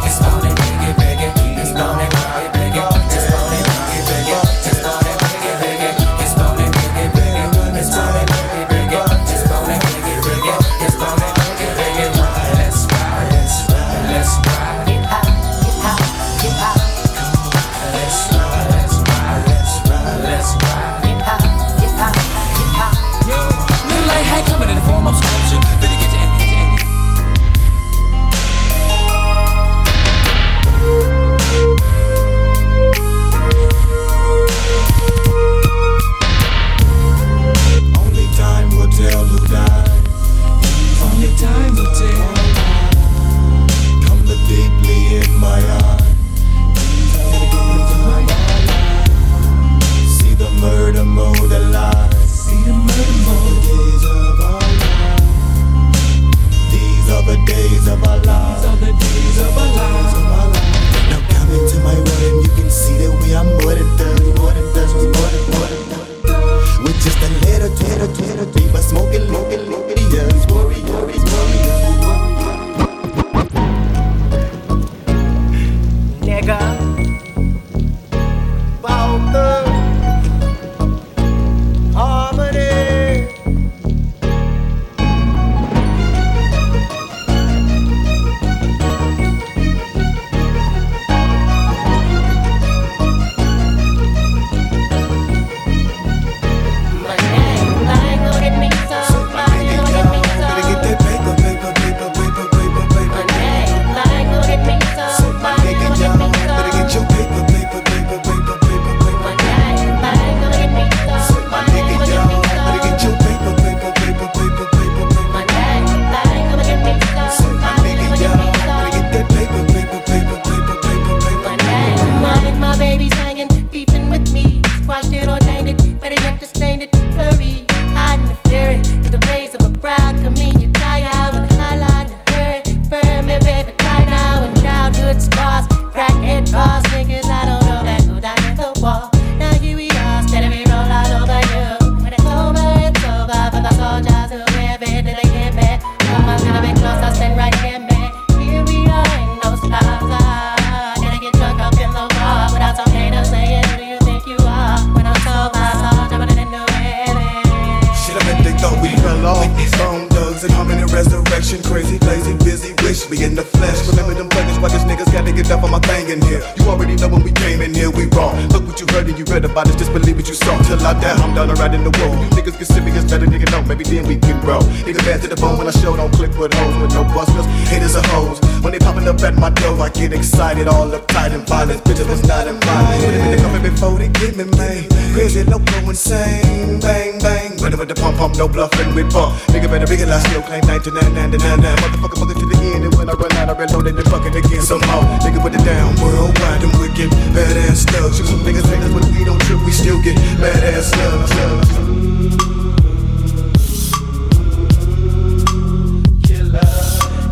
lost 159.24 160.13
coming 160.50 160.80
to 160.80 160.88
resurrection, 160.94 161.60
Krayzie, 161.64 162.00
Layzie, 162.00 162.38
Bizzy, 162.40 162.74
Wish 162.84 163.10
me 163.10 163.24
in 163.24 163.36
the 163.36 163.44
flesh. 163.44 163.88
Remember 163.88 164.14
them 164.14 164.30
players, 164.30 164.60
why 164.60 164.70
these 164.70 164.84
niggas 164.84 165.12
gotta 165.12 165.32
get 165.32 165.50
up 165.52 165.64
on 165.64 165.72
my 165.72 165.80
thing 165.80 166.10
in 166.10 166.22
here. 166.22 166.44
You 166.58 166.66
already 166.68 166.96
know 166.96 167.08
when 167.08 167.24
we 167.24 167.32
came 167.32 167.62
in 167.62 167.74
here, 167.74 167.90
we 167.90 168.06
wrong. 168.12 168.36
Look 168.50 168.68
what 168.68 168.80
you 168.80 168.88
heard 168.92 169.08
and 169.08 169.18
you 169.18 169.26
read 169.26 169.46
about 169.46 169.68
us, 169.68 169.76
just 169.76 169.94
believe 169.94 170.18
what 170.18 170.28
you 170.28 170.36
saw. 170.36 170.58
Till 170.64 170.80
I 170.86 170.94
die, 171.00 171.16
I'm 171.24 171.34
down 171.34 171.50
and 171.50 171.60
right 171.60 171.74
in 171.74 171.84
the. 171.84 171.94
You 171.94 172.30
niggas 172.36 172.58
get 172.60 172.68
serious, 172.68 173.06
better 173.06 173.26
nigga 173.26 173.50
know, 173.52 173.62
maybe 173.64 173.84
then 173.84 174.06
we 174.08 174.18
can 174.18 174.40
grow. 174.42 174.60
Nigga 174.84 175.00
bad 175.06 175.22
to 175.22 175.28
the 175.28 175.36
bone 175.36 175.58
when 175.58 175.68
I 175.68 175.72
show, 175.72 175.96
don't 175.96 176.12
click 176.12 176.36
with 176.38 176.54
hoes 176.54 176.76
with 176.82 176.94
no 176.94 177.04
busters. 177.16 177.46
Haters 177.70 177.96
are 177.96 178.08
hoes. 178.08 178.40
When 178.64 178.74
they 178.74 178.80
popping 178.80 179.08
up 179.08 179.22
at 179.22 179.36
my 179.36 179.50
door, 179.50 179.80
I 179.80 179.90
get 179.90 180.12
excited, 180.12 180.68
all 180.68 180.90
uptight 180.90 181.32
and 181.32 181.48
violent. 181.48 181.84
Bitches 181.84 182.10
was 182.10 182.24
not 182.28 182.48
invited. 182.48 183.12
When 183.16 183.32
they 183.32 183.38
coming 183.38 183.64
before 183.64 183.98
they 183.98 184.10
get 184.10 184.36
me, 184.36 184.46
man. 184.58 184.90
Crazy, 185.14 185.44
loco, 185.44 185.78
insane. 185.88 186.80
Bang, 186.80 187.20
bang. 187.20 187.56
When 187.62 187.78
with 187.78 187.88
the 187.88 187.96
pump, 187.96 188.18
pump, 188.18 188.36
no 188.38 188.48
bluffing, 188.48 188.96
we 188.96 189.04
bump. 189.04 189.40
Nigga 189.54 189.70
better 189.70 189.88
realize 189.88 190.26
still 190.34 190.42
claim 190.50 190.66
1999. 190.66 191.62
Motherfucker, 191.78 192.18
fucking 192.18 192.40
to 192.42 192.48
the 192.50 192.58
end. 192.74 192.84
And 192.86 192.96
when 192.96 193.08
I 193.10 193.14
run 193.14 193.32
out, 193.38 193.50
I 193.50 193.54
reload 193.54 193.86
it 193.86 193.96
and 193.96 194.10
fucking 194.10 194.36
again 194.36 194.62
some 194.62 194.82
more. 194.90 195.06
Nigga 195.22 195.40
put 195.42 195.54
it 195.54 195.62
down 195.62 195.94
worldwide 196.02 196.64
and 196.66 196.74
wicked. 196.82 197.10
Badass 197.38 197.86
stuff. 197.86 198.16
Shoot 198.16 198.26
some 198.26 198.42
niggas 198.42 198.66
hate 198.66 198.82
us, 198.82 198.94
but 198.94 199.06
we 199.14 199.24
don't 199.24 199.42
trip, 199.46 199.62
we 199.64 199.72
still 199.72 200.02
get 200.02 200.18
badass 200.42 200.90
stuff. 200.90 201.30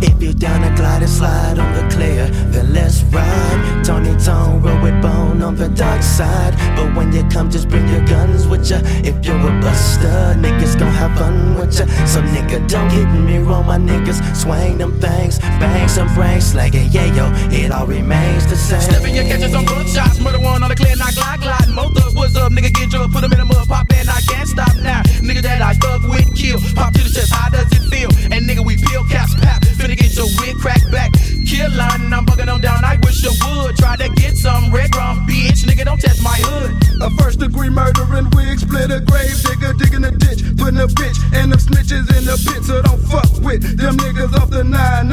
If 0.03 0.21
you're 0.21 0.33
down 0.33 0.61
to 0.61 0.69
glide 0.75 1.01
and 1.01 1.09
slide 1.09 1.57
on 1.57 1.73
the 1.73 1.83
clear, 1.93 2.27
then 2.53 2.73
let's 2.73 3.01
ride. 3.05 3.83
Tony 3.83 4.15
Tone, 4.17 4.61
roll 4.61 4.79
with 4.81 5.01
bone 5.01 5.30
on 5.41 5.55
the 5.55 5.69
dark 5.69 6.01
side. 6.03 6.53
But 6.75 6.95
when 6.95 7.11
you 7.13 7.23
come, 7.29 7.49
just 7.49 7.69
bring 7.69 7.87
your 7.87 8.05
guns 8.05 8.47
with 8.47 8.69
ya. 8.69 8.79
If 9.03 9.25
you're 9.25 9.37
a 9.37 9.61
buster, 9.61 10.35
niggas 10.37 10.77
gon' 10.79 10.93
have 10.93 11.17
fun 11.17 11.55
with 11.55 11.77
ya. 11.77 11.85
So 12.05 12.21
nigga, 12.21 12.67
don't 12.67 12.89
get 12.89 13.07
me 13.11 13.37
wrong, 13.39 13.65
my 13.65 13.77
niggas 13.77 14.19
swing 14.35 14.77
them 14.77 14.99
things, 14.99 15.39
bang 15.59 15.87
some 15.87 16.13
brains, 16.13 16.45
slag 16.45 16.75
it, 16.75 16.93
yeah 16.93 17.05
yo, 17.15 17.31
it 17.51 17.71
all 17.71 17.87
remains 17.87 18.45
the 18.47 18.55
same. 18.55 18.81
Slipping 18.81 19.15
your 19.15 19.25
catches 19.25 19.53
on 19.53 19.65
good 19.65 19.87
shots, 19.87 20.19
murder 20.19 20.39
one 20.39 20.63
on 20.63 20.69
the 20.69 20.75
clear, 20.75 20.95
glide, 20.95 21.41
glide. 21.41 21.69
Mold 21.69 21.97
up, 21.97 22.13
what's 22.13 22.35
up, 22.35 22.51
nigga, 22.51 22.73
get 22.73 22.89
drunk, 22.89 23.13
put 23.13 23.23
'em 23.23 23.31
in 23.31 23.39
the 23.39 23.45
mud, 23.45 23.67
pop 23.67 23.87
and 23.93 24.09
I 24.09 24.21
can't 24.21 24.47
stop 24.47 24.75
now. 24.77 25.01
Nigga 25.21 25.41
that 25.41 25.61
I 25.61 25.73
thug 25.73 26.03
with, 26.09 26.33
kill, 26.35 26.59
pop 26.75 26.93
to 26.93 27.03
the 27.03 27.09
chest, 27.09 27.33
how 27.33 27.49
does 27.49 27.71
it 27.71 27.83
feel? 27.89 28.09
And 28.31 28.47
nigga, 28.47 28.63
we 28.65 28.77
peel 28.77 29.03
caps, 29.05 29.35
pap, 29.35 29.63
finna 29.63 29.97
get 29.97 30.15
your 30.15 30.27
wig 30.39 30.57
cracked 30.57 30.91
back. 30.91 31.11
Kill 31.47 31.71
line, 31.71 32.13
I'm 32.13 32.25
bugging 32.25 32.45
them 32.45 32.61
down, 32.61 32.83
I 32.85 32.97
wish 33.03 33.23
you 33.23 33.31
would. 33.43 33.75
Try 33.77 33.95
to 33.97 34.09
get 34.09 34.37
some 34.37 34.71
red 34.71 34.95
rum, 34.95 35.25
bitch, 35.31 35.63
nigga, 35.63 35.85
don't 35.85 35.99
test 35.99 36.21
my 36.21 36.35
hood. 36.43 36.75
A 37.01 37.09
first 37.21 37.39
degree 37.39 37.69
murdering 37.69 38.29
wig, 38.35 38.59
split 38.59 38.91
a 38.91 38.99
grave 38.99 39.37
digger, 39.41 39.73
digging 39.73 40.03
a 40.03 40.11
ditch, 40.11 40.43
putting 40.57 40.79
a 40.79 40.87
bitch 40.87 41.17
and 41.33 41.51
them 41.51 41.59
snitches 41.59 42.05
in 42.17 42.25
the 42.27 42.35
pit. 42.35 42.63
So 42.63 42.81
don't 42.81 43.01
fuck 43.07 43.31
with 43.41 43.63
them 43.77 43.97
niggas 43.97 44.33
off 44.35 44.49
the 44.49 44.63
9 44.63 44.73
9. 44.75 45.11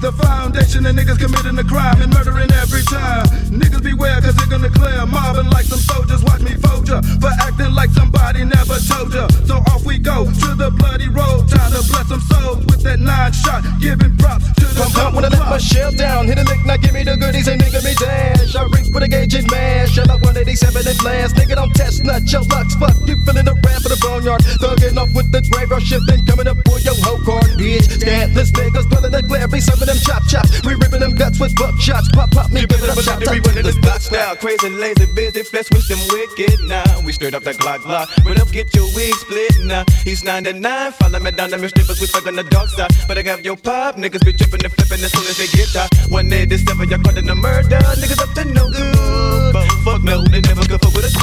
The 0.00 0.12
foundation 0.12 0.86
of 0.86 0.94
niggas 0.94 1.18
committing 1.18 1.58
a 1.58 1.64
crime 1.64 2.00
and 2.00 2.12
murdering 2.14 2.50
every 2.62 2.82
time. 2.86 3.26
Niggas 3.50 3.82
beware, 3.82 4.20
cause 4.20 4.34
they're 4.36 4.46
gonna 4.46 4.70
clear 4.70 5.04
mobbing 5.06 5.50
like 5.50 5.66
some 5.66 5.82
soldiers. 5.82 6.22
Watch 6.24 6.42
me 6.42 6.54
fold 6.62 6.88
ya 6.88 7.02
for 7.20 7.32
acting 7.42 7.74
like 7.74 7.90
somebody 7.90 8.44
never 8.44 8.78
told 8.78 9.12
ya. 9.12 9.28
So 9.44 9.58
off 9.74 9.84
we 9.84 9.98
go 9.98 10.24
to 10.24 10.48
the 10.54 10.70
bloody 10.70 11.08
road. 11.08 11.48
Time 11.50 11.72
to 11.74 11.82
bless 11.90 12.08
some 12.08 12.22
souls 12.32 12.64
with 12.66 12.82
that 12.84 12.98
nine 12.98 13.32
shot, 13.32 13.60
giving 13.80 14.16
props 14.16 14.46
to 14.56 14.64
the 14.64 14.76
Pump 14.76 14.94
pump 14.94 15.14
when 15.16 15.24
I 15.24 15.28
let 15.28 15.48
my 15.50 15.58
shell 15.58 15.90
down. 15.92 16.26
Hit 16.26 16.38
a 16.38 16.44
lick, 16.44 16.64
now 16.64 16.76
give 16.76 16.92
me 16.94 17.02
the 17.02 17.16
goodies 17.16 17.48
and 17.48 17.60
nigga 17.60 17.82
me 17.84 17.94
dash. 17.94 18.54
I 18.54 18.64
reach 18.72 18.92
with 18.92 19.02
a 19.02 19.08
gauge 19.08 19.34
and 19.34 19.48
mash. 19.56 19.94
Shell 19.96 20.10
out 20.10 20.20
187 20.20 20.86
and 20.86 20.98
blast. 20.98 21.36
Nigga 21.36 21.54
don't 21.56 21.74
test 21.74 22.04
nut 22.04 22.22
your 22.30 22.44
lucks. 22.52 22.74
Fuck 22.76 22.96
you 23.08 23.16
feeling 23.24 23.46
the 23.48 23.56
rap 23.64 23.80
for 23.82 23.88
the 23.88 24.00
boneyard. 24.00 24.40
Thugging 24.60 24.96
off 25.00 25.10
with 25.16 25.32
the 25.32 25.40
graveyard 25.48 25.82
shifting. 25.82 26.24
Coming 26.26 26.46
up 26.46 26.58
for 26.68 26.78
your 26.80 26.96
whole 27.00 27.20
card, 27.24 27.56
bitch. 27.56 27.88
Scandalous 27.88 28.50
niggas 28.52 28.86
pulling 28.90 29.12
the 29.12 29.22
glare. 29.22 29.48
Be 29.48 29.60
serving 29.60 29.88
them 29.88 30.00
chop 30.04 30.22
chops. 30.28 30.60
We 30.64 30.74
ripping 30.74 30.95
them 31.38 31.48
guts 31.48 31.54
with 31.54 31.54
buck 31.56 31.80
shots. 31.80 32.08
Pop 32.12 32.30
pop 32.30 32.50
me, 32.50 32.66
give 32.66 32.82
it 32.82 32.90
up 32.90 32.98
shot. 33.00 33.20
We 33.20 33.40
running 33.40 33.64
this 33.64 33.78
block 33.78 34.00
style, 34.00 34.36
Krayzie, 34.36 34.70
Layzie, 34.76 35.06
Bizzy, 35.14 35.46
flesh 35.46 35.70
with 35.70 35.88
them 35.88 35.98
wicked 36.10 36.60
now. 36.66 36.84
We 37.04 37.12
straight 37.12 37.34
up 37.34 37.42
that 37.44 37.56
Glock 37.56 37.78
Glock, 37.80 38.08
run 38.24 38.40
up, 38.40 38.50
get 38.50 38.74
your 38.74 38.86
wig 38.94 39.14
split 39.14 39.64
now. 39.64 39.84
He's 40.04 40.24
99, 40.24 40.92
follow 40.92 41.20
me 41.20 41.30
down 41.30 41.50
the 41.50 41.68
strippers, 41.68 42.00
we 42.00 42.06
fuck 42.06 42.26
on 42.26 42.36
the 42.36 42.44
dark 42.44 42.68
side. 42.68 42.90
But 43.08 43.18
I 43.18 43.22
got 43.22 43.44
your 43.44 43.56
pop, 43.56 43.96
niggas 43.96 44.24
be 44.24 44.32
tripping 44.32 44.64
and 44.64 44.72
flipping 44.72 45.04
as 45.04 45.12
soon 45.12 45.26
as 45.26 45.36
they 45.36 45.48
get 45.56 45.74
out. 45.76 45.90
One 46.10 46.28
day 46.28 46.44
this 46.44 46.62
seven, 46.64 46.88
y'all 46.88 47.02
caught 47.02 47.16
in 47.16 47.28
a 47.28 47.34
murder, 47.34 47.78
niggas 48.00 48.20
up 48.20 48.32
to 48.34 48.44
no 48.44 48.70
good. 48.70 49.52
But 49.52 49.68
fuck 49.84 50.02
no, 50.02 50.22
they 50.24 50.40
never 50.40 50.66
go 50.66 50.78
fuck 50.78 50.94
with 50.94 51.06
a 51.06 51.10
dude. 51.10 51.20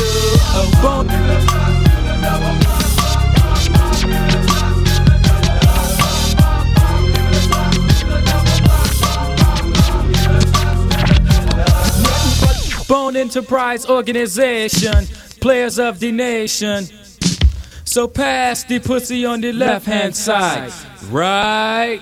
Oh, 0.56 1.08
oh. 4.36 4.43
Bone 12.88 13.16
Enterprise 13.16 13.86
Organization, 13.86 15.06
players 15.42 15.80
of 15.80 16.00
the 16.00 16.12
nation. 16.12 16.86
So 17.86 18.08
pass 18.08 18.64
the 18.64 18.80
pussy 18.80 19.26
on 19.26 19.42
the 19.42 19.52
left 19.54 19.86
hand 19.86 20.16
side, 20.16 20.72
right? 21.10 22.02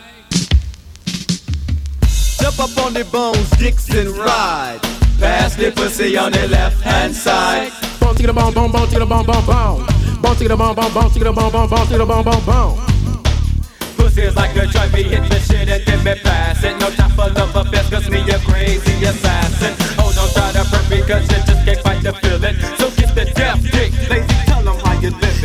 Jump 2.39 2.59
up 2.59 2.86
on 2.86 2.93
the 2.93 3.07
bones, 3.11 3.49
Dixon 3.51 4.13
ride. 4.13 4.79
Pass 5.19 5.55
the 5.55 5.71
pussy 5.71 6.17
on 6.17 6.32
the 6.32 6.47
left 6.47 6.82
hand 6.82 7.15
side. 7.15 7.71
Bone 7.99 8.15
to 8.15 8.27
the 8.27 8.34
bone, 8.34 8.53
bone, 8.53 8.71
bone 8.71 8.88
to 8.88 8.99
the 8.99 9.05
bone, 9.05 9.25
bone, 9.25 9.45
bone. 9.45 9.86
Bone 10.21 10.36
to 10.36 10.47
the 10.47 10.57
bone, 10.57 10.75
bone, 10.75 10.93
bone 10.93 11.11
to 11.11 11.19
the 11.19 11.32
bone, 11.32 11.51
bone, 11.51 11.69
bone 11.69 11.88
to 11.88 11.97
the 11.97 12.05
bone, 12.05 12.23
bone, 12.23 12.45
bone. 12.45 12.91
Pussy's 14.14 14.36
like 14.36 14.55
a 14.57 14.68
drug, 14.68 14.91
me 14.93 15.03
hit 15.03 15.24
the 15.30 15.39
shit 15.39 15.70
and 15.70 15.86
then 15.86 16.03
me 16.03 16.16
pass 16.22 16.64
it. 16.64 16.78
No 16.80 16.89
time 16.91 17.12
for 17.12 17.30
love 17.30 17.55
affairs, 17.55 17.89
cause 17.89 18.09
me 18.09 18.20
a 18.20 18.39
crazy 18.39 19.05
assassin. 19.05 19.74
Oh, 19.97 20.12
don't 20.12 20.32
try 20.34 20.51
to 20.51 20.68
prep 20.68 20.89
me, 20.89 20.99
cause 21.07 21.24
you 21.32 21.39
just 21.47 21.64
can't 21.66 21.80
fight 21.80 22.03
the 22.03 22.12
feeling. 22.20 22.59
So 22.78 22.91
get 22.91 23.16
the 23.16 23.26
death 23.32 23.64
dick, 23.72 23.93
lazy, 24.09 24.30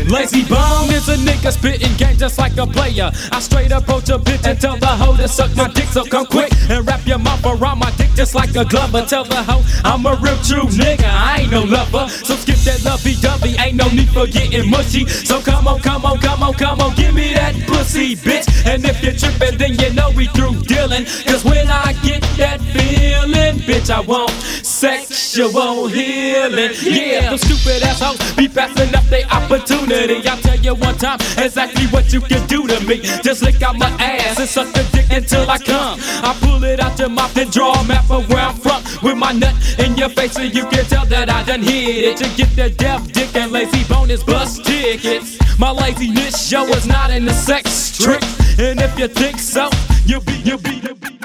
Layzie 0.06 0.48
Bone 0.48 0.94
is 0.94 1.08
a 1.08 1.16
nigga 1.16 1.50
spitting 1.50 1.96
game 1.96 2.16
just 2.16 2.38
like 2.38 2.56
a 2.56 2.66
player. 2.66 3.10
I 3.32 3.40
straight 3.40 3.72
up 3.72 3.86
approach 3.86 4.08
a 4.08 4.18
bitch 4.18 4.46
and 4.46 4.60
tell 4.60 4.76
the 4.76 4.86
hoe 4.86 5.16
to 5.16 5.28
suck 5.28 5.54
my 5.56 5.68
dick, 5.68 5.86
so 5.86 6.04
come 6.04 6.26
quick 6.26 6.52
and 6.68 6.86
wrap 6.86 7.06
your 7.06 7.18
mouth 7.18 7.44
around 7.44 7.78
my 7.78 7.90
dick 7.92 8.10
just 8.14 8.34
like 8.34 8.54
a 8.56 8.64
glover. 8.64 9.02
Tell 9.02 9.24
the 9.24 9.42
hoe 9.42 9.62
I'm 9.84 10.04
a 10.06 10.16
real 10.22 10.36
true 10.42 10.68
nigga, 10.74 11.04
I 11.04 11.40
ain't 11.42 11.50
no 11.52 11.62
lover. 11.62 12.08
So 12.08 12.34
skip 12.34 12.58
that 12.66 12.84
lovey 12.84 13.14
dovey, 13.20 13.56
ain't 13.58 13.76
no 13.76 13.88
need 13.90 14.08
for 14.10 14.26
getting 14.26 14.70
mushy. 14.70 15.06
So 15.06 15.40
come 15.40 15.68
on, 15.68 15.80
come 15.80 16.04
on, 16.04 16.18
come 16.18 16.42
on, 16.42 16.54
come 16.54 16.80
on, 16.80 16.94
give 16.94 17.14
me 17.14 17.34
that 17.34 17.54
pussy, 17.66 18.16
bitch. 18.16 18.46
And 18.66 18.84
if 18.84 19.02
you're 19.02 19.14
tripping, 19.14 19.58
then 19.58 19.78
you 19.78 19.92
know 19.94 20.10
we 20.10 20.26
through 20.26 20.60
dealing. 20.62 21.04
Cause 21.26 21.44
when 21.44 21.68
I 21.68 21.92
get 22.02 22.22
that 22.38 22.60
feeling, 22.60 23.58
bitch, 23.66 23.90
I 23.90 24.00
want 24.00 24.30
sexual 24.30 25.86
healing. 25.88 26.72
Yeah, 26.82 27.30
the 27.30 27.38
stupid 27.38 27.82
assholes 27.82 28.18
be 28.34 28.48
passing 28.48 28.94
up 28.94 29.04
their 29.04 29.26
opportunity. 29.30 29.95
I'll 29.96 30.36
tell 30.36 30.56
you 30.56 30.74
one 30.74 30.94
time 30.98 31.18
exactly 31.38 31.86
what 31.86 32.12
you 32.12 32.20
can 32.20 32.46
do 32.46 32.66
to 32.66 32.80
me. 32.86 32.98
Just 33.22 33.42
lick 33.42 33.62
out 33.62 33.78
my 33.78 33.88
ass 33.98 34.38
and 34.38 34.48
suck 34.48 34.70
the 34.74 34.86
dick 34.92 35.10
until 35.10 35.48
I 35.48 35.56
come. 35.56 35.98
I 36.22 36.36
pull 36.42 36.62
it 36.64 36.80
out 36.80 36.98
your 36.98 37.08
mouth 37.08 37.34
and 37.38 37.50
draw 37.50 37.72
a 37.72 37.84
map 37.84 38.10
of 38.10 38.28
where 38.28 38.42
I'm 38.42 38.56
from. 38.56 38.82
With 39.02 39.16
my 39.16 39.32
nut 39.32 39.54
in 39.78 39.96
your 39.96 40.10
face, 40.10 40.32
so 40.32 40.42
you 40.42 40.66
can 40.66 40.84
tell 40.84 41.06
that 41.06 41.30
I 41.30 41.44
done 41.44 41.62
hit 41.62 42.04
it. 42.04 42.16
To 42.18 42.28
get 42.36 42.54
the 42.56 42.68
deaf 42.68 43.10
dick 43.10 43.34
and 43.36 43.50
lazy 43.52 43.84
bonus 43.88 44.22
bus 44.22 44.58
tickets. 44.58 45.38
My 45.58 45.70
laziness 45.70 46.46
show 46.46 46.66
is 46.66 46.86
not 46.86 47.10
in 47.10 47.24
the 47.24 47.32
sex 47.32 47.96
trick. 47.96 48.22
And 48.58 48.80
if 48.80 48.98
you 48.98 49.08
think 49.08 49.38
so, 49.38 49.70
you'll 50.04 50.20
be, 50.20 50.34
you'll 50.44 50.58
be, 50.58 50.74
you'll 50.76 50.94
be. 50.96 51.16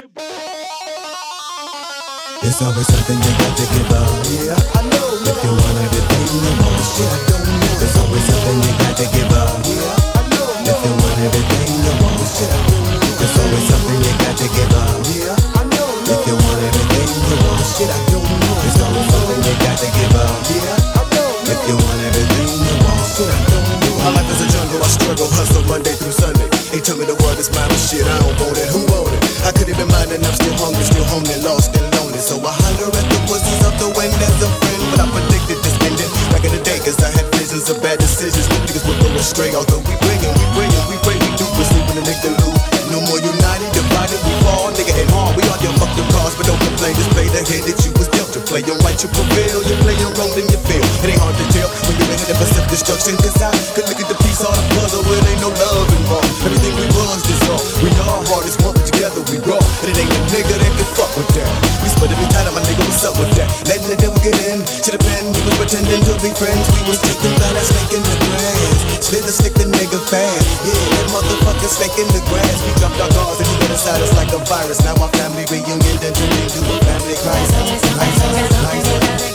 It's 2.42 2.58
always 2.58 2.90
something 2.90 3.14
you 3.22 3.32
got 3.38 3.54
to 3.54 3.66
give 3.70 3.90
up. 3.94 4.10
Yeah, 4.26 4.58
I 4.74 4.82
know. 4.90 5.14
If 5.30 5.38
you 5.46 5.52
want 5.54 5.78
everything 5.78 6.26
you 6.42 6.52
want, 6.58 6.82
shit, 6.90 7.06
I 7.06 7.18
don't 7.30 7.46
know. 7.46 7.70
There's 7.78 7.94
always 8.02 8.24
something 8.26 8.58
you 8.66 8.72
got 8.82 8.94
to 8.98 9.06
give 9.14 9.30
up. 9.30 9.62
Yeah, 9.62 10.18
I 10.18 10.26
know. 10.26 10.50
If 10.66 10.78
you 10.82 10.90
want 10.90 11.18
everything 11.22 11.70
you 11.70 11.94
want, 12.02 12.18
shit, 12.26 12.50
I 12.50 12.58
don't 12.66 12.82
know. 12.82 12.98
There's 13.14 13.36
always 13.38 13.62
something 13.70 13.98
you 14.02 14.14
got 14.26 14.34
to 14.42 14.46
give 14.58 14.74
up. 14.74 14.98
Yeah, 15.06 15.38
I 15.54 15.62
know. 15.70 15.86
If 16.02 16.22
you 16.26 16.34
want 16.34 16.60
everything 16.66 17.08
you 17.14 17.36
want, 17.46 17.62
shit, 17.62 17.90
I 17.94 17.98
don't 18.10 18.26
know. 18.26 18.54
There's 18.58 18.80
always 18.82 19.06
something 19.06 19.38
you 19.46 19.54
got 19.62 19.76
to 19.78 19.88
give 19.94 20.14
up. 20.18 20.36
Yeah, 20.50 20.98
I 20.98 21.02
know. 21.14 21.30
If 21.46 21.60
you 21.62 21.76
want 21.78 22.00
everything 22.10 22.50
you 22.58 22.74
want, 22.82 23.06
shit, 23.06 23.30
I 23.30 23.38
don't 23.54 23.66
know. 23.70 24.02
My 24.02 24.10
life 24.18 24.30
is 24.34 24.40
a 24.42 24.48
jungle, 24.50 24.82
I 24.82 24.90
struggle, 24.90 25.30
hustle 25.30 25.62
Monday 25.70 25.94
through 25.94 26.18
Sunday. 26.18 26.50
They 26.74 26.82
tell 26.82 26.98
me 26.98 27.06
the 27.06 27.14
world 27.22 27.38
is 27.38 27.54
mine, 27.54 27.70
but 27.70 27.78
shit, 27.78 28.02
I 28.02 28.18
don't 28.18 28.34
want 28.42 28.58
it. 28.58 28.66
Who 28.74 28.82
want 28.90 29.14
it? 29.14 29.22
I 29.46 29.54
could 29.54 29.70
have 29.70 29.78
been 29.78 29.86
mine, 29.94 30.10
and 30.10 30.26
I'm 30.26 30.34
still 30.34 30.58
hungry, 30.58 30.82
still 30.82 31.06
homely, 31.06 31.38
lost 31.46 31.78
and. 31.78 31.91
So 32.22 32.38
I 32.38 32.54
holler 32.54 32.86
at 32.86 33.06
the 33.10 33.18
voices 33.26 33.66
of 33.66 33.74
the 33.82 33.90
wind 33.98 34.14
as 34.14 34.38
a 34.38 34.46
friend, 34.46 34.82
but 34.94 35.02
I 35.02 35.06
predicted 35.10 35.58
this 35.58 35.74
ending 35.82 36.06
back 36.30 36.46
in 36.46 36.54
the 36.54 36.62
day, 36.62 36.78
cause 36.78 36.94
I 37.02 37.10
had 37.10 37.26
visions 37.34 37.66
of 37.66 37.82
bad 37.82 37.98
decisions. 37.98 38.46
Niggas 38.62 38.86
would 38.86 38.94
go 39.02 39.10
astray, 39.18 39.50
although 39.58 39.82
we 39.82 39.98
bring 40.06 40.22
it, 40.22 40.30
we 40.30 40.46
bring 40.54 40.70
it, 40.70 40.84
we 40.86 40.94
pray, 41.02 41.18
we 41.18 41.28
do, 41.34 41.42
sleep 41.50 41.82
when 41.90 41.98
the 41.98 42.06
nigga 42.06 42.30
lose. 42.38 42.62
No 42.94 43.02
more 43.10 43.18
united, 43.18 43.66
divided, 43.74 44.22
we 44.22 44.38
fall, 44.46 44.70
nigga, 44.70 44.94
and 45.02 45.10
hard. 45.10 45.34
We 45.34 45.42
all 45.50 45.58
your 45.66 45.74
fuck 45.82 45.90
the 45.98 46.06
cause, 46.14 46.38
but 46.38 46.46
don't 46.46 46.62
complain, 46.62 46.94
just 46.94 47.10
play 47.10 47.26
the 47.26 47.42
hand 47.42 47.66
that 47.66 47.78
you 47.82 47.90
was 47.98 48.06
dealt 48.14 48.21
to 48.32 48.40
play. 48.48 48.64
Your 48.64 48.80
right, 48.80 48.96
you 48.96 49.12
prevail, 49.12 49.60
you 49.60 49.76
play 49.84 49.96
your 50.00 50.08
role, 50.16 50.32
then 50.32 50.48
you 50.48 50.56
fail. 50.64 50.80
It 51.04 51.12
ain't 51.12 51.20
hard 51.20 51.36
to 51.36 51.46
tell 51.52 51.68
when 51.84 51.94
you're 52.00 52.12
ahead 52.16 52.32
of 52.32 52.40
us 52.40 52.56
of 52.56 52.64
destruction, 52.72 53.12
cause 53.20 53.36
I 53.44 53.52
could 53.76 53.84
look 53.92 54.00
at 54.00 54.08
the 54.08 54.16
piece 54.24 54.40
on 54.40 54.56
the 54.56 54.64
puzzle 54.72 55.04
where 55.04 55.20
ain't 55.28 55.44
no 55.44 55.52
love 55.52 55.88
involved. 55.92 56.32
Everything 56.40 56.72
we 56.80 56.88
was 56.96 57.20
dissolved. 57.28 57.84
We 57.84 57.92
know 57.92 58.08
our 58.08 58.24
heart 58.32 58.48
is 58.48 58.56
one, 58.64 58.72
but 58.72 58.88
together 58.88 59.20
we 59.28 59.36
roll. 59.44 59.60
But 59.84 59.92
it 59.92 60.00
ain't 60.00 60.08
a 60.08 60.20
nigga 60.32 60.54
that 60.56 60.72
can 60.72 60.88
fuck 60.96 61.12
with 61.12 61.28
that. 61.36 61.52
We 61.84 61.92
split 61.92 62.08
every 62.08 62.28
time, 62.32 62.48
my 62.56 62.64
nigga, 62.64 62.80
what's 62.88 63.04
up 63.04 63.20
with 63.20 63.32
that? 63.36 63.48
Letting 63.68 63.92
the 63.92 63.98
devil 64.00 64.16
get 64.24 64.36
in. 64.48 64.64
To 64.64 64.88
the 64.96 65.00
pen, 65.04 65.28
we 65.28 65.40
was 65.44 65.56
pretending 65.60 66.00
to 66.00 66.12
be 66.24 66.32
friends. 66.32 66.64
We 66.72 66.80
was 66.88 67.04
taking 67.04 67.36
that 67.36 67.52
snake 67.60 68.00
in 68.00 68.00
the 68.00 68.16
grass. 68.16 69.04
Split 69.04 69.28
the 69.28 69.34
stick 69.34 69.54
the 69.60 69.68
nigga 69.68 70.00
fast. 70.08 70.46
Yeah, 70.64 70.72
that 70.72 71.06
motherfucker 71.12 71.68
snake 71.68 71.96
in 72.00 72.08
the 72.16 72.22
grass. 72.32 72.56
We 72.64 72.72
jumped 72.80 72.96
our 72.96 73.12
guards 73.12 73.44
and 73.44 73.48
he 73.50 73.54
went 73.60 73.76
inside 73.76 74.00
us 74.00 74.16
like 74.16 74.32
a 74.32 74.40
virus. 74.48 74.80
Now 74.88 74.96
our 75.04 75.12
family 75.20 75.44
reunion 75.52 75.96
then 76.00 76.16
turned 76.16 76.32
into 76.40 76.64
a 76.64 76.76
family 76.80 77.18
crisis. 77.20 78.21
Together. 78.22 79.31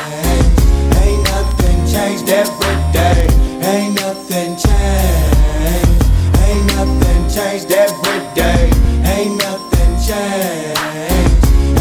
Ain't 0.00 1.22
nothing 1.24 1.78
changed 1.86 2.28
every 2.28 2.76
day. 2.92 3.28
Ain't 3.60 3.94
nothing 4.00 4.56
changed. 4.56 6.02
Ain't 6.40 6.66
nothing 6.72 7.22
changed 7.28 7.70
every 7.70 8.20
day. 8.34 8.70
Ain't 9.04 9.36
nothing 9.36 9.92
changed. 10.00 10.80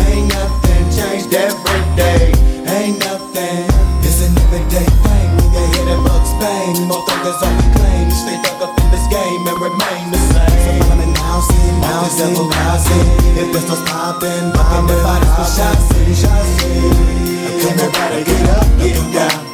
Ain't 0.03 0.27
nothing 0.35 0.85
changed 0.91 1.33
every 1.33 1.81
day. 1.95 2.33
Ain't 2.67 2.99
nothing. 2.99 3.63
It's 4.03 4.19
an 4.25 4.35
everyday 4.43 4.87
thing. 5.03 5.27
We 5.37 5.45
get 5.55 5.67
hit 5.75 5.87
and 5.87 6.03
bugs 6.03 6.33
bang. 6.41 6.87
More 6.87 7.03
thuggers 7.07 7.39
on 7.39 7.53
the 7.55 7.67
claim. 7.79 8.11
Stay 8.11 8.37
up 8.59 8.75
in 8.75 8.87
this 8.91 9.07
game 9.07 9.47
and 9.47 9.59
remain 9.63 10.11
the 10.11 10.19
same. 10.33 10.59
So 10.65 10.71
follow 10.83 10.99
me 10.99 11.07
now, 11.13 11.39
see, 11.39 11.71
now, 11.79 12.03
see, 12.03 12.33
now, 12.35 12.77
see. 12.77 13.19
If 13.39 13.47
pistols 13.53 13.81
popping, 13.87 14.51
the 14.51 14.95
bodies 15.03 15.31
for 15.35 15.47
shots, 15.47 16.19
shots. 16.19 17.18
Everybody 17.59 18.23
get 18.23 18.49
up, 18.55 18.63
get 18.79 18.95
down. 19.11 19.49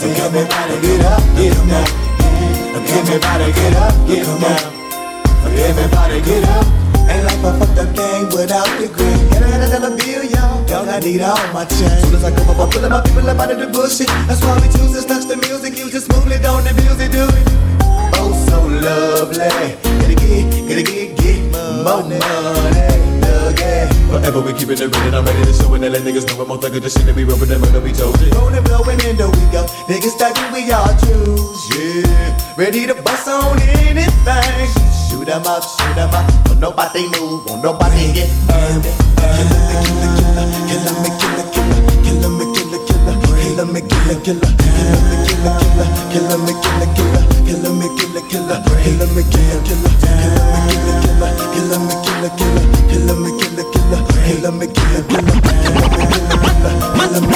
Get 0.00 0.18
everybody 0.18 0.80
get 0.80 1.04
up, 1.04 1.20
get 1.36 1.52
down. 1.68 1.88
Everybody 2.88 3.52
get 3.52 3.74
up, 3.76 3.94
get 4.08 4.24
down. 4.40 4.72
Everybody 5.52 6.20
get 6.22 6.44
up. 6.48 6.66
Ain't 7.04 7.24
like 7.26 7.40
my 7.42 7.52
fucked 7.58 7.78
up 7.78 7.94
gang 7.94 8.24
without 8.32 8.64
the 8.80 8.88
grit. 8.88 9.30
Get 9.30 9.42
a 9.44 9.78
dollar 9.78 9.94
bill, 9.94 10.24
y'all. 10.24 10.64
Y'all, 10.68 10.88
I 10.88 11.00
need 11.00 11.20
all 11.20 11.36
my 11.52 11.66
change. 11.66 12.00
Soon 12.00 12.14
as 12.16 12.24
I 12.24 12.30
come 12.34 12.48
up, 12.48 12.58
I'm 12.58 12.70
pulling 12.70 12.90
my 12.90 13.02
people 13.02 13.28
out 13.28 13.52
of 13.52 13.58
the 13.58 13.66
bullshit. 13.66 14.08
That's 14.26 14.40
why 14.40 14.56
we 14.56 14.68
choose 14.72 14.96
to 14.96 15.06
touch 15.06 15.28
the 15.28 15.36
music. 15.36 15.78
You 15.78 15.90
just 15.90 16.06
smoothly 16.06 16.38
don't 16.40 16.66
abuse 16.66 16.98
it, 16.98 17.12
do 17.12 17.28
it. 17.28 17.46
Oh, 18.16 18.32
so 18.48 18.56
lovely. 18.66 19.44
It, 19.44 20.18
get, 20.66 20.78
it, 20.78 20.86
get, 20.86 21.16
get 21.18 21.52
money. 21.84 22.18
Look. 22.18 23.13
Forever 24.10 24.40
we 24.40 24.52
keeping 24.52 24.78
it 24.78 24.88
real 24.88 25.06
and 25.08 25.16
I'm 25.16 25.24
ready 25.24 25.44
to 25.44 25.52
show 25.52 25.74
it 25.74 25.82
and 25.82 25.92
let 25.92 26.02
niggas 26.02 26.26
know 26.28 26.38
we're 26.38 26.46
more 26.46 26.58
thugger 26.58 26.80
the 26.80 26.90
shit 26.90 27.06
that 27.06 27.16
we 27.16 27.24
run 27.24 27.38
with 27.40 27.48
them 27.48 27.62
and 27.64 27.82
we 27.82 27.92
told 27.92 28.20
it. 28.22 28.34
Rolling, 28.34 28.64
blowing 28.64 29.00
in 29.04 29.16
the 29.16 29.26
we 29.28 29.44
go. 29.52 29.64
Niggas 29.90 30.14
stacking, 30.16 30.50
we 30.52 30.70
all 30.72 30.92
choose. 31.04 31.68
Yeah. 31.74 32.56
Ready 32.56 32.86
to 32.86 32.94
bust 33.02 33.28
on 33.28 33.60
anything. 33.82 34.68
Shoot 35.08 35.28
'em 35.28 35.46
up, 35.46 35.62
shoot 35.62 35.96
'em 35.96 36.14
up. 36.14 36.24
Won't 36.46 36.60
nobody 36.60 37.08
move, 37.14 37.44
won't 37.46 37.62
nobody 37.62 38.12
get 38.12 38.30
burned. 38.46 38.84
Killer 40.74 40.94
me, 41.02 41.10
killer, 41.18 41.46
killer, 41.54 41.80
kill 42.04 42.20
the 42.20 42.28
make 42.38 42.58
it 42.60 42.64
killer 43.54 43.66
me, 43.66 43.80
killer, 43.86 44.18
killer, 44.18 44.46
killer 44.50 44.76
me, 44.76 44.92
killer, 44.92 45.28
killer, 45.38 45.62
killer 46.12 46.38
me, 46.38 46.52
killer, 46.62 46.88
killer, 46.96 47.22
killer 47.46 47.72
me, 47.72 47.86
killer, 47.96 48.22
killer, 48.28 48.60
killer 48.84 49.06
me, 49.08 49.22
killer, 49.36 49.62
killer, 49.62 49.62
killer 49.62 49.62
me, 49.62 49.62
killer, 49.62 49.62
killer, 49.64 49.92
killer 51.54 51.78
me, 51.78 51.94
killer, 52.04 52.30
killer, 52.38 52.64
killer 52.90 53.16
me, 53.16 53.30
killer, 53.40 53.73
killer 54.24 54.50
me, 54.52 54.66
killer, 54.66 55.02
killer, 55.08 55.40
killer 55.42 55.60
killer, 55.60 56.38
killer? 56.40 57.34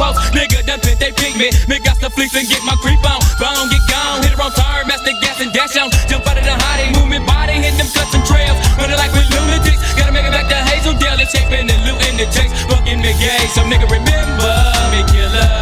They 0.00 0.46
to. 0.48 0.56
Nigga, 0.56 0.66
done 0.66 0.80
pit, 0.80 0.98
they 0.98 1.12
pick 1.12 1.36
me. 1.36 1.52
Me 1.68 1.78
got 1.80 2.00
the 2.00 2.08
fleece 2.10 2.34
and 2.34 2.48
get 2.48 2.62
my 2.64 2.74
creep 2.80 3.00
on. 3.04 3.20
Bone, 3.36 3.68
get 3.68 3.84
gone, 3.88 4.22
hit 4.24 4.32
it 4.32 4.38
wrong 4.38 4.52
tire, 4.56 4.84
master 4.88 5.12
gas 5.20 5.40
and 5.40 5.52
dash 5.52 5.76
on. 5.76 5.90
Jump 6.08 6.26
out 6.26 6.38
of 6.38 6.44
the 6.44 6.56
hottie, 6.56 6.92
movement 6.96 7.26
body, 7.26 7.60
hit 7.60 7.76
them 7.76 7.88
cuts 7.92 8.14
and 8.14 8.24
trails. 8.24 8.56
Running 8.80 8.96
like 8.96 9.12
we 9.12 9.22
lunatics, 9.28 9.80
gotta 9.96 10.12
make 10.12 10.24
it 10.24 10.32
back 10.32 10.48
to 10.48 10.56
Hazeldale. 10.56 11.20
It's 11.20 11.32
shaping 11.36 11.68
and 11.68 11.82
looting 11.84 12.16
the 12.16 12.26
chase. 12.32 12.52
Fucking 12.72 13.00
me 13.00 13.12
gay, 13.20 13.44
so 13.52 13.60
nigga 13.68 13.86
remember 13.88 14.56
me 14.88 15.04
killer. 15.12 15.52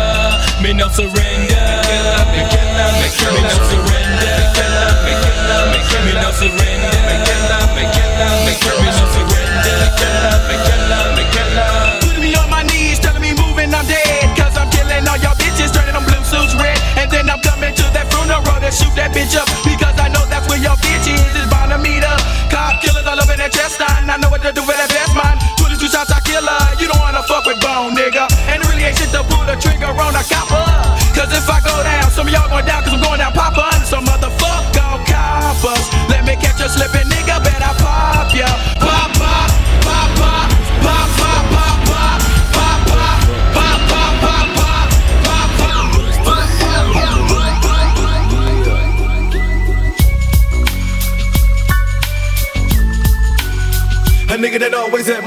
Me 0.63 0.71
no 0.75 0.87
surrender. 0.89 1.15
Me 1.15 1.75
killer, 1.87 2.23
me 2.31 2.41
killer, 2.47 2.89
me 2.95 3.43
no 3.43 3.57
surrender. 3.67 3.78
That 23.49 23.57
chest 23.57 23.81
line. 23.81 24.11
I 24.11 24.17
know 24.17 24.31
what 24.31 24.43
to 24.43 24.53
do 24.53 24.61
with 24.63 24.77
that 24.77 24.89
best 24.89 25.15
mine. 25.15 25.39
22 25.59 25.89
shots, 25.89 26.11
I 26.11 26.21
kill 26.21 26.45
her. 26.45 26.81
You 26.81 26.89
don't 26.89 27.01
wanna 27.01 27.23
fuck 27.25 27.47
with 27.47 27.61
bone, 27.61 27.95
nigga. 27.95 28.29
And 28.49 28.63
it 28.63 28.69
really 28.69 28.85
ain't 28.85 28.97
shit 28.97 29.11
to 29.11 29.23
pull 29.25 29.45
the 29.45 29.57
trigger 29.57 29.87
on 29.87 30.15
a 30.15 30.23
copper. 30.25 30.68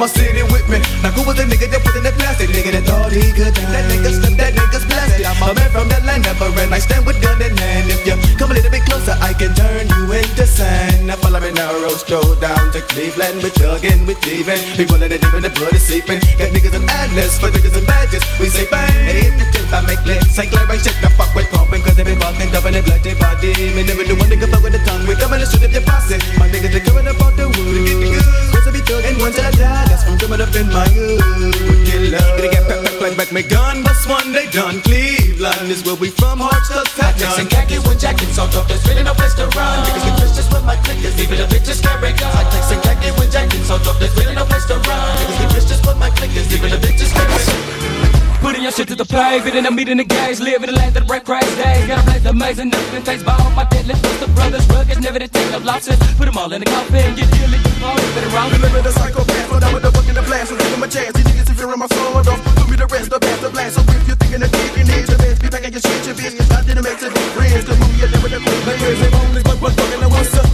My 0.02 0.08
city 0.08 0.41
with 0.49 0.66
me. 0.66 0.82
Now 1.06 1.14
who 1.14 1.22
was 1.22 1.38
the 1.38 1.45
nigga 1.45 1.70
that 1.70 1.86
put 1.86 1.93
in 1.93 2.02
that 2.02 2.18
plastic? 2.18 2.49
Nigga 2.49 2.74
that 2.74 2.89
thought 2.89 3.14
he 3.14 3.30
could 3.38 3.54
die. 3.54 3.70
That 3.70 3.86
nigga 3.86 4.10
slipped, 4.10 4.38
that 4.41 4.58
nigga's 4.58 4.82
blasted. 4.89 5.30
I'm 5.30 5.38
a 5.45 5.54
man 5.54 5.70
from 5.70 5.93
that 5.93 6.02
land, 6.02 6.26
never 6.26 6.49
ran. 6.58 6.74
I 6.74 6.82
stand 6.82 7.06
with 7.06 7.22
gun 7.22 7.38
in 7.38 7.54
hand. 7.54 7.86
If 7.86 8.02
you 8.10 8.18
come 8.41 8.49
a 8.49 8.58
little 8.58 8.74
bit 8.74 8.82
closer, 8.89 9.14
I 9.22 9.38
can 9.38 9.54
turn 9.54 9.86
you 9.93 10.10
into 10.10 10.49
sand. 10.49 11.06
Follow 11.32 11.47
me 11.47 11.55
road 11.55 11.95
stroll 11.95 12.36
down 12.43 12.75
to 12.75 12.84
Cleveland. 12.91 13.39
We're 13.39 13.55
chugging, 13.55 14.03
we're 14.05 14.19
thieving. 14.19 14.59
People 14.75 14.99
in 14.99 15.07
the 15.07 15.17
deep 15.17 15.32
in 15.32 15.43
the 15.47 15.49
blood 15.55 15.71
is 15.71 15.88
sleeping. 15.88 16.19
Got 16.36 16.51
niggas 16.51 16.75
in 16.75 16.84
madness, 16.84 17.39
for 17.39 17.47
niggas 17.47 17.71
in 17.71 17.86
badges. 17.88 18.19
We 18.36 18.51
say 18.51 18.67
bang. 18.67 18.91
And 19.07 19.15
hit 19.15 19.39
the 19.39 19.47
tip, 19.47 19.71
I 19.71 19.79
make 19.88 20.03
lit 20.03 20.27
St. 20.27 20.51
Clair 20.51 20.67
ain't 20.67 20.84
shit 20.84 20.91
the 20.99 21.07
fuck 21.15 21.32
with 21.32 21.47
pumping 21.47 21.82
Cause 21.88 21.95
they 21.95 22.03
been 22.03 22.19
bucking, 22.19 22.51
dumping 22.51 22.75
and 22.75 22.84
bloody 22.84 23.15
body 23.15 23.55
Me 23.71 23.88
never 23.88 24.03
knew 24.03 24.19
one 24.19 24.27
nigga 24.27 24.51
fuck 24.51 24.59
with 24.59 24.75
the 24.75 24.84
tongue 24.84 25.07
We 25.07 25.15
coming 25.15 25.39
to 25.39 25.47
shoot 25.47 25.63
up 25.63 25.71
your 25.71 25.88
posse 25.88 26.19
My 26.36 26.51
niggas 26.51 26.75
they 26.75 26.84
coming 26.84 27.07
up 27.07 27.15
out 27.23 27.32
the 27.39 27.47
wood 27.47 27.79
to 27.88 28.19
Cause 28.51 28.67
I 28.67 28.71
be 28.75 28.84
thugging 28.84 29.15
till 29.15 29.32
I 29.39 29.51
die 29.55 29.88
That's 29.88 30.03
from 30.03 30.19
coming 30.19 30.43
up 30.43 30.51
in 30.51 30.67
my 30.67 30.84
hood 30.91 31.88
Get 31.88 32.11
love 32.11 32.36
Gonna 32.36 32.51
get 32.51 32.67
back, 32.67 32.84
back, 32.84 32.95
back, 32.99 33.13
back, 33.15 33.29
my 33.32 33.43
gun 33.47 33.84
Bust 33.88 34.03
one, 34.11 34.36
they 34.36 34.51
done 34.51 34.84
Cleveland 34.84 35.71
is 35.71 35.88
where 35.88 35.95
we 35.95 36.11
from 36.11 36.43
Hard 36.43 36.63
stuff, 36.67 36.91
I 36.99 37.15
take 37.15 37.32
some 37.32 37.47
khaki 37.47 37.79
with 37.88 38.01
jackets 38.01 38.38
on 38.39 38.49
top, 38.49 38.67
there's 38.67 38.82
really 38.89 39.03
no 39.03 39.13
place 39.13 39.36
to 39.36 39.45
run. 39.53 39.86
Niggas 39.86 40.05
get 40.09 40.17
twisted 40.17 40.47
with 40.49 40.65
my 40.65 40.75
clickers, 40.82 41.20
even 41.22 41.38
the 41.38 41.47
bitches 41.53 41.80
carry 41.82 42.11
guns. 42.17 42.34
I 42.34 42.43
take 42.49 42.65
some 42.65 42.82
khaki 42.82 43.09
with 43.13 43.32
jackets 43.32 43.69
on 43.69 43.80
top, 43.86 43.97
there's 44.01 44.13
really 44.17 44.36
no 44.36 44.45
place 44.45 44.65
to 44.65 44.76
run. 44.89 45.17
Niggas 45.22 45.38
get 45.38 45.49
twisted 45.53 45.80
with 45.86 45.97
my 46.01 46.09
clickers, 46.17 46.49
even 46.49 46.69
the 46.74 46.80
bitches 46.82 47.11
carry 47.13 47.30
guns. 47.30 48.41
Putting 48.41 48.63
your 48.65 48.74
shit 48.74 48.89
to 48.89 48.97
the 48.97 49.05
pavement 49.05 49.53
and 49.53 49.67
I'm 49.69 49.76
meeting 49.78 50.01
the 50.01 50.03
gays. 50.03 50.41
Live 50.41 50.65
in 50.65 50.74
the 50.74 50.76
land 50.76 50.97
that 50.97 51.05
break 51.05 51.24
crazy 51.30 51.53
days. 51.61 51.86
Got 51.86 52.01
a 52.01 52.03
place 52.09 52.26
amazing, 52.26 52.69
nothing 52.74 53.03
takes 53.05 53.22
ball. 53.22 53.38
My 53.53 53.69
deadly 53.69 53.93
the 53.93 54.26
brothers, 54.34 54.65
rugged, 54.74 54.97
never 54.97 55.19
to 55.22 55.28
take 55.30 55.45
no 55.53 55.59
losses. 55.61 55.97
Put 56.17 56.26
them 56.26 56.38
all 56.41 56.49
in 56.49 56.65
the 56.65 56.65
coffin, 56.65 57.13
get 57.13 57.30
deal 57.30 57.53
it, 57.53 57.61
all 57.86 57.93
been 58.17 58.26
around. 58.34 58.49
Remember 58.57 58.82
the 58.82 58.91
psychopath, 58.97 59.47
but 59.49 59.61
I'm 59.61 59.74
with 59.78 59.86
the 59.86 59.93
book 59.93 60.09
in 60.09 60.17
the 60.17 60.26
blast, 60.26 60.49
so 60.49 60.57
give 60.57 60.74
him 60.74 60.82
a 60.82 60.89
chance. 60.89 61.13
These 61.13 61.30
niggas 61.30 61.53
if 61.53 61.57
you're 61.61 61.72
in 61.72 61.78
my 61.78 61.86
soul, 61.86 62.17
don't 62.26 62.41
do 62.57 62.65
me 62.65 62.76
the 62.82 62.89
rest, 62.89 63.13
the 63.13 63.22
best, 63.22 63.41
the 63.45 63.49
blast. 63.53 63.78
So 63.78 63.86
if 63.86 64.09
you're 64.09 64.17
thinking 64.17 64.41
of 64.41 64.49
taking 64.49 64.89
it, 64.89 65.05
the 65.05 65.17
best, 65.22 65.38
be 65.38 65.47
back 65.53 65.63
at 65.69 65.72
your 65.72 65.86
shit, 65.86 66.01
your 66.09 66.17
bitch. 66.17 66.34
I 66.49 66.65
didn't 66.65 66.82
make 66.82 66.97
it 66.97 67.13
friends, 67.38 67.65
the 67.69 67.78
movie, 67.78 68.01
you're 68.01 68.09
never 68.09 68.30
the 68.34 68.39
quick 68.41 68.61
players. 68.65 68.97
They 68.97 69.09
only 69.22 69.41
but 69.45 69.57
but 69.61 69.74
fucking, 69.78 70.01
I 70.01 70.09
want 70.09 70.51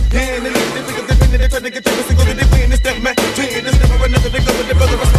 try 1.60 1.70
to 1.70 1.82
get 1.82 1.86
you, 1.86 2.03
single, 2.03 2.26
they 2.26 2.45
win, 2.51 2.72
it's 2.72 2.82
that 2.82 3.01
man. 3.01 3.16
Twin, 3.16 3.66
it's 3.66 3.80
never 3.80 4.05
another, 4.05 4.30
they 4.30 4.39
go 4.39 4.51
with 4.58 4.68
the 4.68 4.76
brother, 4.76 5.16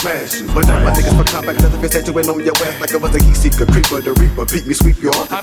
smash. 0.00 0.40
But 0.54 0.66
now 0.66 0.84
my 0.84 0.92
niggas 0.92 1.16
for 1.16 1.24
combat, 1.28 1.60
set 1.92 2.06
you 2.08 2.18
in 2.18 2.28
on 2.28 2.40
your 2.40 2.56
ass 2.56 2.80
like 2.80 2.94
I 2.94 2.96
was 2.96 3.14
a 3.14 3.20
heat 3.22 3.36
seeker, 3.36 3.66
creeper, 3.66 4.00
the 4.00 4.12
reaper. 4.16 4.44
Beat 4.48 4.66
me, 4.66 4.74
sweep 4.74 5.02
you 5.02 5.10
off 5.10 5.28
the 5.28 5.39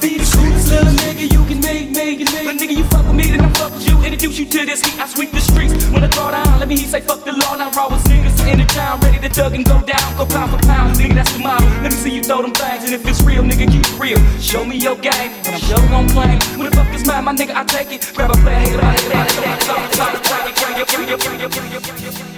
Nigga, 10.98 11.14
that's 11.14 11.32
the 11.34 11.39
model. 11.39 11.68
Let 11.84 11.91
me 11.93 11.98
see 11.98 12.16
you 12.16 12.24
throw 12.24 12.41
them 12.41 12.54
things, 12.54 12.84
and 12.86 12.93
if 12.93 13.06
it's 13.08 13.22
real, 13.22 13.43
nigga, 13.43 13.70
keep 13.72 13.86
it 13.86 14.00
real. 14.00 14.20
Show 14.39 14.66
me 14.66 14.78
your 14.78 14.95
game, 14.95 15.32
and 15.45 15.54
I'm 15.56 15.62
sure 15.62 15.78
gon' 15.89 16.10
claim. 16.10 16.39
When 16.58 16.70
the 16.70 16.76
fuck 16.76 16.93
is 16.93 17.06
mine, 17.06 17.26
my 17.26 17.34
nigga, 17.36 17.54
I 17.56 17.64
take 17.66 17.91
it. 17.91 18.12
Grab 18.16 18.32
a 18.32 18.34
player, 18.41 18.80
hate 18.82 19.00
hate 19.00 19.38
it, 19.45 19.62
talk, 19.62 20.28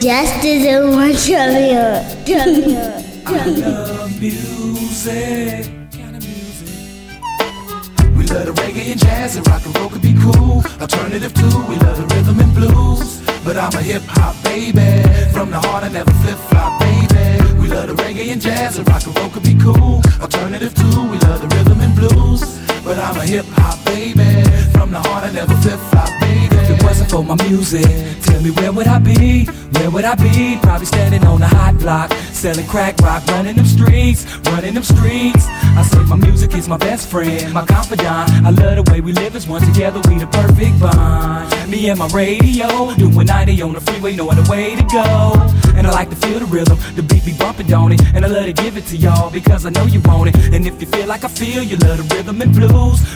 Justice 0.01 0.65
is 0.65 0.95
one 0.95 1.15
champion. 1.15 2.25
Champion. 2.25 3.61
love 3.61 4.21
music. 4.21 5.71
We 8.15 8.25
love 8.25 8.45
the 8.45 8.53
reggae 8.61 8.91
and 8.91 8.99
jazz 8.99 9.35
and 9.37 9.47
rock 9.47 9.65
and 9.65 9.77
roll 9.77 9.89
could 9.89 10.01
be 10.01 10.13
cool. 10.21 10.63
Alternative 10.79 11.33
too, 11.33 11.63
we 11.67 11.75
love 11.77 11.97
the 11.97 12.15
rhythm 12.15 12.39
and 12.39 12.53
blues. 12.53 13.21
But 13.43 13.57
I'm 13.57 13.73
a 13.73 13.81
hip 13.81 14.03
hop 14.07 14.35
baby. 14.43 15.03
From 15.31 15.51
the 15.51 15.59
heart, 15.59 15.83
I 15.83 15.89
never 15.89 16.11
flip 16.11 16.37
flop, 16.49 16.79
baby. 16.79 17.48
We 17.69 17.75
love 17.75 17.95
the 17.95 18.01
reggae 18.01 18.31
and 18.31 18.41
jazz 18.41 18.79
and 18.79 18.87
rock 18.89 19.05
and 19.05 19.15
roll 19.19 19.29
could 19.29 19.43
be 19.43 19.53
cool. 19.53 20.01
Alternative 20.19 20.73
too, 20.73 21.11
we 21.11 21.19
love 21.19 21.39
the 21.39 21.55
rhythm 21.55 21.79
and 21.81 21.95
blues. 21.95 22.68
But 22.83 22.97
I'm 22.97 23.17
a 23.17 23.25
hip 23.25 23.45
hop 23.49 23.83
baby. 23.85 24.43
From 24.71 24.91
the 24.91 24.99
heart, 24.99 25.23
I 25.25 25.31
never 25.31 25.55
flip 25.57 25.79
flop, 25.91 26.09
baby. 26.19 26.55
If 26.55 26.69
it 26.69 26.83
wasn't 26.83 27.09
for 27.09 27.23
my 27.23 27.35
music, 27.47 27.85
tell 28.23 28.41
me 28.41 28.51
where 28.51 28.71
would 28.71 28.87
I 28.87 28.99
be? 28.99 29.45
Where 29.79 29.89
would 29.91 30.05
I 30.05 30.15
be? 30.15 30.57
Probably 30.61 30.85
standing 30.85 31.25
on 31.25 31.39
the 31.39 31.47
hot 31.47 31.77
block, 31.79 32.11
selling 32.33 32.67
crack 32.67 32.97
rock, 32.99 33.25
running 33.27 33.55
them 33.55 33.65
streets, 33.65 34.25
running 34.51 34.73
them 34.73 34.83
streets. 34.83 35.45
I 35.79 35.83
say 35.83 36.03
my 36.03 36.15
music 36.15 36.53
is 36.53 36.67
my 36.67 36.77
best 36.77 37.09
friend, 37.09 37.53
my 37.53 37.65
confidant. 37.65 38.29
I 38.47 38.49
love 38.49 38.75
the 38.83 38.91
way 38.91 39.01
we 39.01 39.13
live 39.13 39.35
as 39.35 39.47
one 39.47 39.61
together, 39.61 40.01
we 40.09 40.19
the 40.19 40.27
perfect 40.27 40.79
bond. 40.79 41.69
Me 41.69 41.89
and 41.89 41.99
my 41.99 42.07
radio, 42.07 42.93
doing 42.95 43.27
90 43.27 43.61
on 43.61 43.73
the 43.73 43.81
freeway, 43.81 44.15
knowing 44.15 44.37
the 44.41 44.49
way 44.49 44.75
to 44.75 44.83
go. 44.83 45.33
And 45.75 45.87
I 45.87 45.91
like 45.91 46.09
to 46.09 46.15
feel 46.17 46.39
the 46.39 46.45
rhythm, 46.45 46.77
the 46.95 47.03
beat 47.03 47.23
be 47.25 47.33
bumping, 47.33 47.67
don't 47.67 47.93
it? 47.93 48.01
And 48.13 48.25
I 48.25 48.27
love 48.27 48.45
to 48.45 48.53
give 48.53 48.75
it 48.75 48.85
to 48.87 48.97
y'all 48.97 49.29
because 49.31 49.65
I 49.65 49.69
know 49.69 49.85
you 49.85 50.01
want 50.01 50.29
it. 50.29 50.35
And 50.53 50.67
if 50.67 50.81
you 50.81 50.87
feel 50.87 51.07
like 51.07 51.23
I 51.23 51.29
feel, 51.29 51.63
you 51.63 51.77
love 51.77 51.97
the 51.97 52.15
rhythm 52.15 52.41
and 52.41 52.51
blues, 52.51 52.68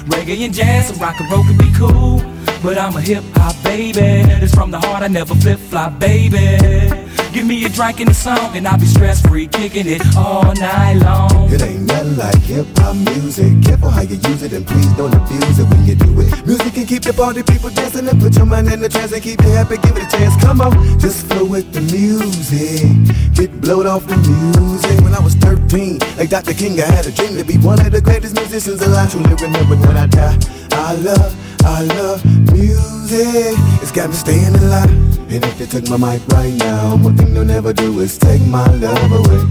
reggae 0.08 0.45
and 0.45 0.54
jazz, 0.54 0.91
and 0.91 1.01
rock 1.01 1.20
and 1.20 1.32
roll 1.32 1.43
can 1.43 1.58
be 1.58 1.72
cool. 1.78 2.22
But 2.62 2.78
I'm 2.78 2.95
a 2.95 3.01
hip 3.01 3.24
hop 3.36 3.62
baby. 3.64 3.99
It's 4.43 4.54
from 4.54 4.72
the 4.72 4.80
heart, 4.80 5.04
I 5.04 5.08
never 5.08 5.36
flip 5.36 5.60
flop, 5.60 5.99
baby. 5.99 7.03
Give 7.34 7.47
me 7.47 7.65
a 7.65 7.69
drink 7.69 7.99
and 7.99 8.11
a 8.11 8.13
song, 8.13 8.55
and 8.55 8.67
I'll 8.67 8.77
be 8.77 8.86
stress 8.86 9.19
free, 9.19 9.47
kicking 9.47 9.88
it 9.88 10.03
all 10.15 10.53
night 10.53 11.01
long. 11.01 11.51
It 11.51 11.63
ain't 11.63 11.88
nothing 11.88 12.15
like 12.15 12.38
hip 12.38 12.67
hop 12.77 12.95
music. 12.95 13.59
Careful 13.63 13.89
how 13.89 14.01
you 14.01 14.17
use 14.29 14.43
it, 14.43 14.53
and 14.53 14.67
please 14.67 14.93
don't 14.93 15.11
abuse 15.11 15.57
it 15.57 15.67
when 15.67 15.84
you 15.84 15.95
do 15.95 16.21
it. 16.21 16.45
Music 16.45 16.75
can 16.75 16.86
keep 16.86 17.01
the 17.01 17.11
party 17.11 17.41
people 17.41 17.71
dancing 17.71 18.07
and 18.07 18.21
put 18.21 18.36
your 18.36 18.45
mind 18.45 18.71
in 18.71 18.81
the 18.81 18.88
trance 18.88 19.13
and 19.13 19.23
keep 19.23 19.41
you 19.41 19.49
happy. 19.49 19.77
Give 19.77 19.97
it 19.97 20.03
a 20.03 20.15
chance. 20.15 20.36
Come 20.43 20.61
on, 20.61 20.73
just 20.99 21.25
flow 21.25 21.45
with 21.45 21.73
the 21.73 21.81
music. 21.89 22.86
Get 23.34 23.49
blowed 23.61 23.88
off 23.88 24.05
the 24.05 24.17
music. 24.17 25.01
When 25.01 25.15
I 25.15 25.19
was 25.19 25.34
13, 25.34 25.97
like 26.19 26.29
Dr. 26.29 26.53
King, 26.53 26.79
I 26.81 26.86
had 26.86 27.07
a 27.07 27.11
dream 27.11 27.36
to 27.38 27.43
be 27.43 27.57
one 27.57 27.84
of 27.84 27.91
the 27.91 28.01
greatest 28.01 28.36
musicians 28.36 28.79
alive. 28.84 29.09
Truly 29.09 29.34
remember 29.34 29.75
when 29.77 29.97
I 29.97 30.05
die. 30.05 30.38
I 30.73 30.93
love, 31.01 31.34
I 31.65 31.81
love 31.97 32.23
music. 32.53 33.57
It's 33.81 33.91
got 33.91 34.11
me 34.11 34.15
staying 34.15 34.53
alive. 34.53 35.12
And 35.34 35.43
if 35.45 35.59
you 35.59 35.65
took 35.65 35.89
my 35.89 35.97
mic 35.97 36.21
right 36.27 36.53
now, 36.53 36.95
one 36.95 37.17
thing 37.17 37.34
they'll 37.34 37.43
never 37.43 37.73
do 37.73 38.01
is 38.01 38.19
take 38.19 38.45
my 38.45 38.67
love 38.67 39.11
away. 39.11 39.41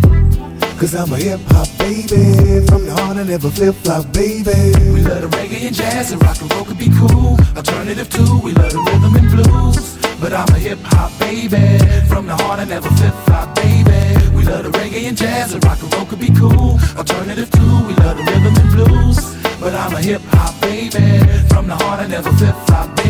Cause 0.78 0.94
I'm 0.94 1.12
a 1.12 1.16
hip 1.16 1.40
hop 1.48 1.66
baby. 1.76 2.62
From 2.70 2.86
the 2.86 2.94
heart, 2.94 3.16
I 3.16 3.24
never 3.24 3.50
flip 3.50 3.74
flop, 3.82 4.12
baby. 4.12 4.54
We 4.94 5.02
love 5.02 5.22
the 5.22 5.36
reggae 5.36 5.66
and 5.66 5.74
jazz 5.74 6.12
and 6.12 6.22
rock 6.22 6.40
and 6.40 6.54
roll 6.54 6.64
could 6.66 6.78
be 6.78 6.88
cool. 6.94 7.34
Alternative 7.56 8.08
too, 8.08 8.38
we 8.44 8.52
love 8.52 8.70
the 8.70 8.78
rhythm 8.78 9.16
and 9.16 9.28
blues. 9.34 9.98
But 10.20 10.32
I'm 10.32 10.54
a 10.54 10.58
hip 10.60 10.78
hop 10.84 11.18
baby. 11.18 11.82
From 12.06 12.26
the 12.26 12.36
heart, 12.36 12.60
I 12.60 12.64
never 12.64 12.88
flip 12.88 13.14
flop, 13.26 13.52
baby. 13.56 14.14
We 14.36 14.44
love 14.44 14.62
the 14.62 14.70
reggae 14.78 15.08
and 15.08 15.16
jazz 15.16 15.52
and 15.52 15.64
rock 15.64 15.82
and 15.82 15.92
roll 15.94 16.06
could 16.06 16.20
be 16.20 16.30
cool. 16.30 16.78
Alternative 16.94 17.50
too, 17.50 17.74
we 17.90 17.94
love 17.98 18.16
the 18.18 18.22
rhythm 18.30 18.54
and 18.54 18.70
blues. 18.70 19.18
But 19.58 19.74
I'm 19.74 19.92
a 19.94 20.00
hip 20.00 20.22
hop 20.30 20.54
baby. 20.62 21.26
From 21.50 21.66
the 21.66 21.74
heart, 21.74 21.98
I 21.98 22.06
never 22.06 22.30
flip 22.38 22.54
flop, 22.66 22.94
baby. 22.94 23.01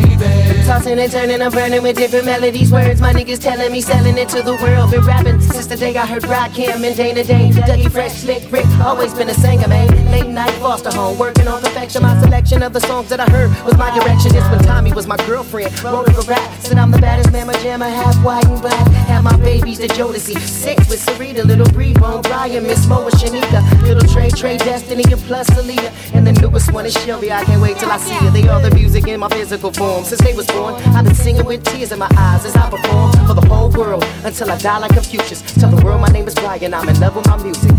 Tossing 0.65 0.97
and 0.97 1.11
turning, 1.11 1.41
I'm 1.41 1.51
burning 1.51 1.83
with 1.83 1.97
different 1.97 2.25
melodies. 2.25 2.71
Words 2.71 3.01
my 3.01 3.11
niggas 3.11 3.39
telling 3.41 3.71
me, 3.71 3.81
selling 3.81 4.17
it 4.17 4.29
to 4.29 4.41
the 4.41 4.55
world. 4.63 4.91
Been 4.91 5.05
rapping 5.05 5.41
since 5.41 5.67
the 5.67 5.75
day 5.75 5.95
I 5.97 6.05
heard 6.05 6.23
Rakim 6.23 6.83
and 6.83 6.95
Dana 6.95 7.23
Dane. 7.23 7.51
Dougie 7.53 7.91
Fresh, 7.91 8.13
Slick 8.23 8.49
Rick, 8.49 8.65
always 8.79 9.13
been 9.13 9.29
a 9.29 9.33
singer, 9.33 9.67
man. 9.67 9.87
Late 10.09 10.29
night 10.29 10.53
foster 10.61 10.89
home, 10.91 11.19
working 11.19 11.49
on 11.49 11.61
perfection. 11.61 12.01
My 12.01 12.17
selection 12.21 12.63
of 12.63 12.71
the 12.71 12.79
songs 12.79 13.09
that 13.09 13.19
I 13.19 13.29
heard 13.29 13.49
was 13.65 13.77
my 13.77 13.93
direction. 13.99 14.31
This 14.31 14.49
when 14.49 14.59
Tommy 14.63 14.93
was 14.93 15.05
my 15.05 15.17
girlfriend. 15.27 15.71
Her 15.79 15.89
a 15.89 16.21
rap, 16.23 16.49
said 16.61 16.77
I'm 16.77 16.91
the 16.91 16.99
baddest 16.99 17.31
man, 17.33 17.47
my 17.47 17.53
jammer, 17.61 17.89
half 17.89 18.15
white 18.23 18.45
and 18.45 18.61
black. 18.61 18.87
Have 19.11 19.23
my 19.25 19.35
babies, 19.37 19.79
the 19.79 19.87
Jodeci. 19.87 20.39
Six 20.39 20.89
with 20.89 21.05
Sarita, 21.05 21.43
little 21.43 21.69
Bree, 21.73 21.93
Bone, 21.93 22.21
Brian, 22.21 22.63
Miss 22.63 22.87
Mo 22.87 23.03
with 23.03 23.15
Shanika. 23.15 23.61
Little 23.83 24.07
Trey, 24.07 24.29
Trey, 24.29 24.57
Destiny, 24.57 25.03
and 25.11 25.21
plus 25.23 25.49
Aaliyah. 25.49 26.15
And 26.15 26.25
the 26.25 26.31
newest 26.33 26.71
one 26.71 26.85
is 26.85 26.93
Shelby. 26.93 27.31
I 27.33 27.43
can't 27.43 27.61
wait 27.61 27.77
till 27.77 27.91
I 27.91 27.97
see 27.97 28.13
her. 28.13 28.31
They 28.31 28.47
are 28.47 28.61
the 28.61 28.73
music 28.73 29.07
in 29.07 29.19
my 29.19 29.27
physical 29.27 29.71
form. 29.73 29.92
Since 30.01 30.21
they 30.21 30.33
was 30.33 30.47
born, 30.47 30.75
I've 30.95 31.05
been 31.05 31.15
singing 31.15 31.45
with 31.45 31.63
tears 31.63 31.91
in 31.91 31.99
my 31.99 32.09
eyes 32.17 32.45
as 32.45 32.55
I 32.55 32.69
perform 32.69 33.11
for 33.27 33.35
the 33.35 33.45
whole 33.47 33.69
world 33.69 34.03
until 34.23 34.49
I 34.51 34.57
die 34.57 34.79
like 34.79 34.93
Confucius. 34.93 35.41
Tell 35.59 35.69
the 35.69 35.83
world 35.85 36.01
my 36.01 36.07
name 36.07 36.27
is 36.27 36.33
Brian, 36.33 36.73
I'm 36.73 36.89
in 36.89 36.99
love 36.99 37.15
with 37.15 37.27
my 37.27 37.37
music. 37.41 37.71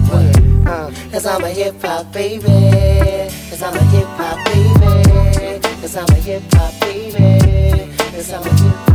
Uh, 0.67 0.91
Cause 1.11 1.27
I'm 1.27 1.43
a 1.45 1.51
hip 1.51 1.81
hop 1.83 2.13
baby. 2.13 2.45
Cause 3.51 3.63
I'm 3.63 3.75
a 3.75 3.85
hip 3.95 4.07
hop 4.19 4.45
baby. 4.47 5.61
Cause 5.81 5.97
I'm 5.97 6.09
a 6.09 6.15
hip 6.15 6.43
hop 6.53 6.81
baby. 6.81 7.93
Cause 8.13 8.33
I'm 8.33 8.43
a 8.43 8.51
hip 8.51 8.73
hop 8.73 8.94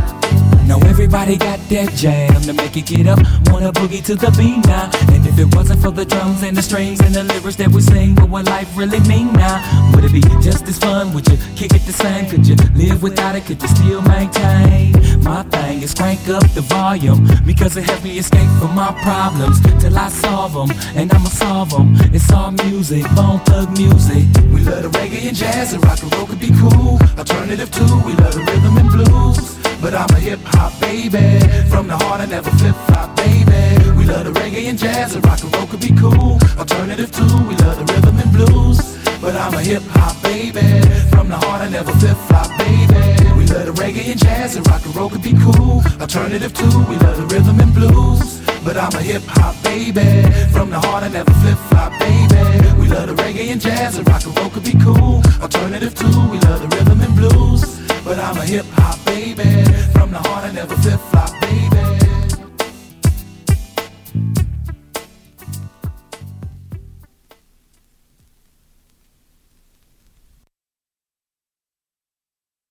everybody 1.00 1.34
got 1.38 1.58
that 1.70 1.88
jam 1.94 2.42
to 2.42 2.52
make 2.52 2.76
it 2.76 2.84
get 2.84 3.06
up. 3.06 3.18
Wanna 3.48 3.72
boogie 3.72 4.04
to 4.04 4.14
the 4.14 4.30
beat 4.36 4.60
now. 4.66 4.90
And 5.08 5.26
if 5.26 5.38
it 5.38 5.48
wasn't 5.56 5.80
for 5.80 5.90
the 5.90 6.04
drums 6.04 6.42
and 6.42 6.54
the 6.54 6.60
strings 6.60 7.00
and 7.00 7.14
the 7.14 7.24
lyrics 7.24 7.56
that 7.56 7.68
we 7.68 7.80
sing, 7.80 8.14
what 8.16 8.28
would 8.28 8.46
life 8.46 8.68
really 8.76 9.00
mean 9.08 9.32
now? 9.32 9.64
Would 9.94 10.04
it 10.04 10.12
be 10.12 10.20
just 10.42 10.68
as 10.68 10.78
fun? 10.78 11.14
Would 11.14 11.26
you 11.26 11.38
kick 11.56 11.72
it 11.72 11.86
the 11.88 11.94
same? 11.94 12.28
Could 12.28 12.46
you 12.46 12.54
live 12.76 13.02
without 13.02 13.34
it? 13.34 13.46
Could 13.46 13.62
you 13.62 13.68
still 13.68 14.02
maintain? 14.02 14.92
My 15.24 15.42
thing 15.44 15.80
is 15.80 15.94
crank 15.94 16.20
up 16.28 16.44
the 16.52 16.60
volume 16.60 17.26
because 17.46 17.78
it 17.78 17.84
helps 17.84 18.04
me 18.04 18.18
escape 18.18 18.50
from 18.60 18.74
my 18.74 18.92
problems 19.00 19.56
till 19.80 19.96
I 19.96 20.10
solve 20.10 20.52
them. 20.52 20.70
And 20.96 21.10
I'ma 21.14 21.30
solve 21.30 21.70
them. 21.70 21.96
It's 22.12 22.30
all 22.30 22.50
music, 22.68 23.04
bone 23.16 23.40
thug 23.48 23.72
music. 23.78 24.28
We 24.52 24.60
love 24.68 24.82
the 24.82 24.90
reggae 24.98 25.28
and 25.28 25.36
jazz 25.36 25.72
and 25.72 25.82
rock 25.82 26.02
and 26.02 26.14
roll 26.14 26.26
could 26.26 26.40
be 26.40 26.52
cool. 26.60 27.00
Alternative 27.16 27.70
too, 27.70 27.88
we 28.04 28.12
love 28.20 28.34
the 28.34 28.44
rhythm 28.44 28.76
and 28.76 28.90
blues. 28.90 29.59
But 29.80 29.94
I'm 29.94 30.10
a 30.10 30.20
hip 30.20 30.40
hop 30.44 30.78
baby. 30.78 31.40
From 31.70 31.86
the 31.88 31.96
heart, 31.96 32.20
I 32.20 32.26
never 32.26 32.50
flip 32.50 32.76
flop, 32.86 33.16
baby. 33.16 33.90
We 33.96 34.04
love 34.04 34.24
the 34.26 34.32
reggae 34.38 34.68
and 34.68 34.78
jazz 34.78 35.14
and 35.14 35.24
rock 35.24 35.42
and 35.42 35.54
roll 35.56 35.66
could 35.66 35.80
be 35.80 35.94
cool. 35.96 36.38
Alternative 36.58 37.10
too, 37.10 37.32
we 37.48 37.56
love 37.64 37.78
the 37.80 37.86
rhythm 37.92 38.18
and 38.18 38.30
blues. 38.30 38.98
But 39.22 39.36
I'm 39.36 39.54
a 39.54 39.60
hip 39.60 39.82
hop 39.96 40.22
baby. 40.22 40.60
From 41.08 41.28
the 41.28 41.36
heart, 41.36 41.62
I 41.62 41.68
never 41.70 41.92
flip 41.92 42.16
flop, 42.28 42.48
baby. 42.58 43.00
We 43.38 43.46
love 43.48 43.66
the 43.66 43.74
reggae 43.80 44.12
and 44.12 44.20
jazz 44.20 44.56
and 44.56 44.66
rock 44.68 44.84
and 44.84 44.94
roll 44.94 45.08
could 45.08 45.22
be 45.22 45.32
cool. 45.32 45.82
Alternative 45.98 46.52
too, 46.52 46.84
we 46.84 46.96
love 46.96 47.16
the 47.16 47.26
rhythm 47.32 47.58
and 47.60 47.72
blues. 47.72 48.40
But 48.62 48.76
I'm 48.76 48.92
a 48.92 49.00
hip 49.00 49.22
hop 49.26 49.56
baby. 49.64 50.28
From 50.52 50.68
the 50.68 50.78
heart, 50.78 51.04
I 51.04 51.08
never 51.08 51.32
flip 51.40 51.58
flop, 51.72 51.92
baby. 51.98 52.36
We 52.78 52.86
love 52.88 53.08
the 53.08 53.16
reggae 53.16 53.48
and 53.48 53.60
jazz 53.60 53.96
and 53.96 54.06
rock 54.06 54.26
and 54.26 54.36
roll 54.38 54.50
could 54.50 54.64
be 54.64 54.76
cool. 54.84 55.22
Alternative 55.40 55.94
too, 55.94 56.20
we 56.28 56.38
love 56.40 56.60
the 56.60 56.68
rhythm 56.76 57.00
and 57.00 57.16
blues. 57.16 57.80
But 58.10 58.18
I'm 58.18 58.36
a 58.38 58.44
hip 58.44 58.66
hop 58.70 58.98
baby. 59.04 59.44
From 59.92 60.10
the 60.10 60.18
heart, 60.18 60.44
I 60.44 60.50
never 60.50 60.74
flip 60.74 60.98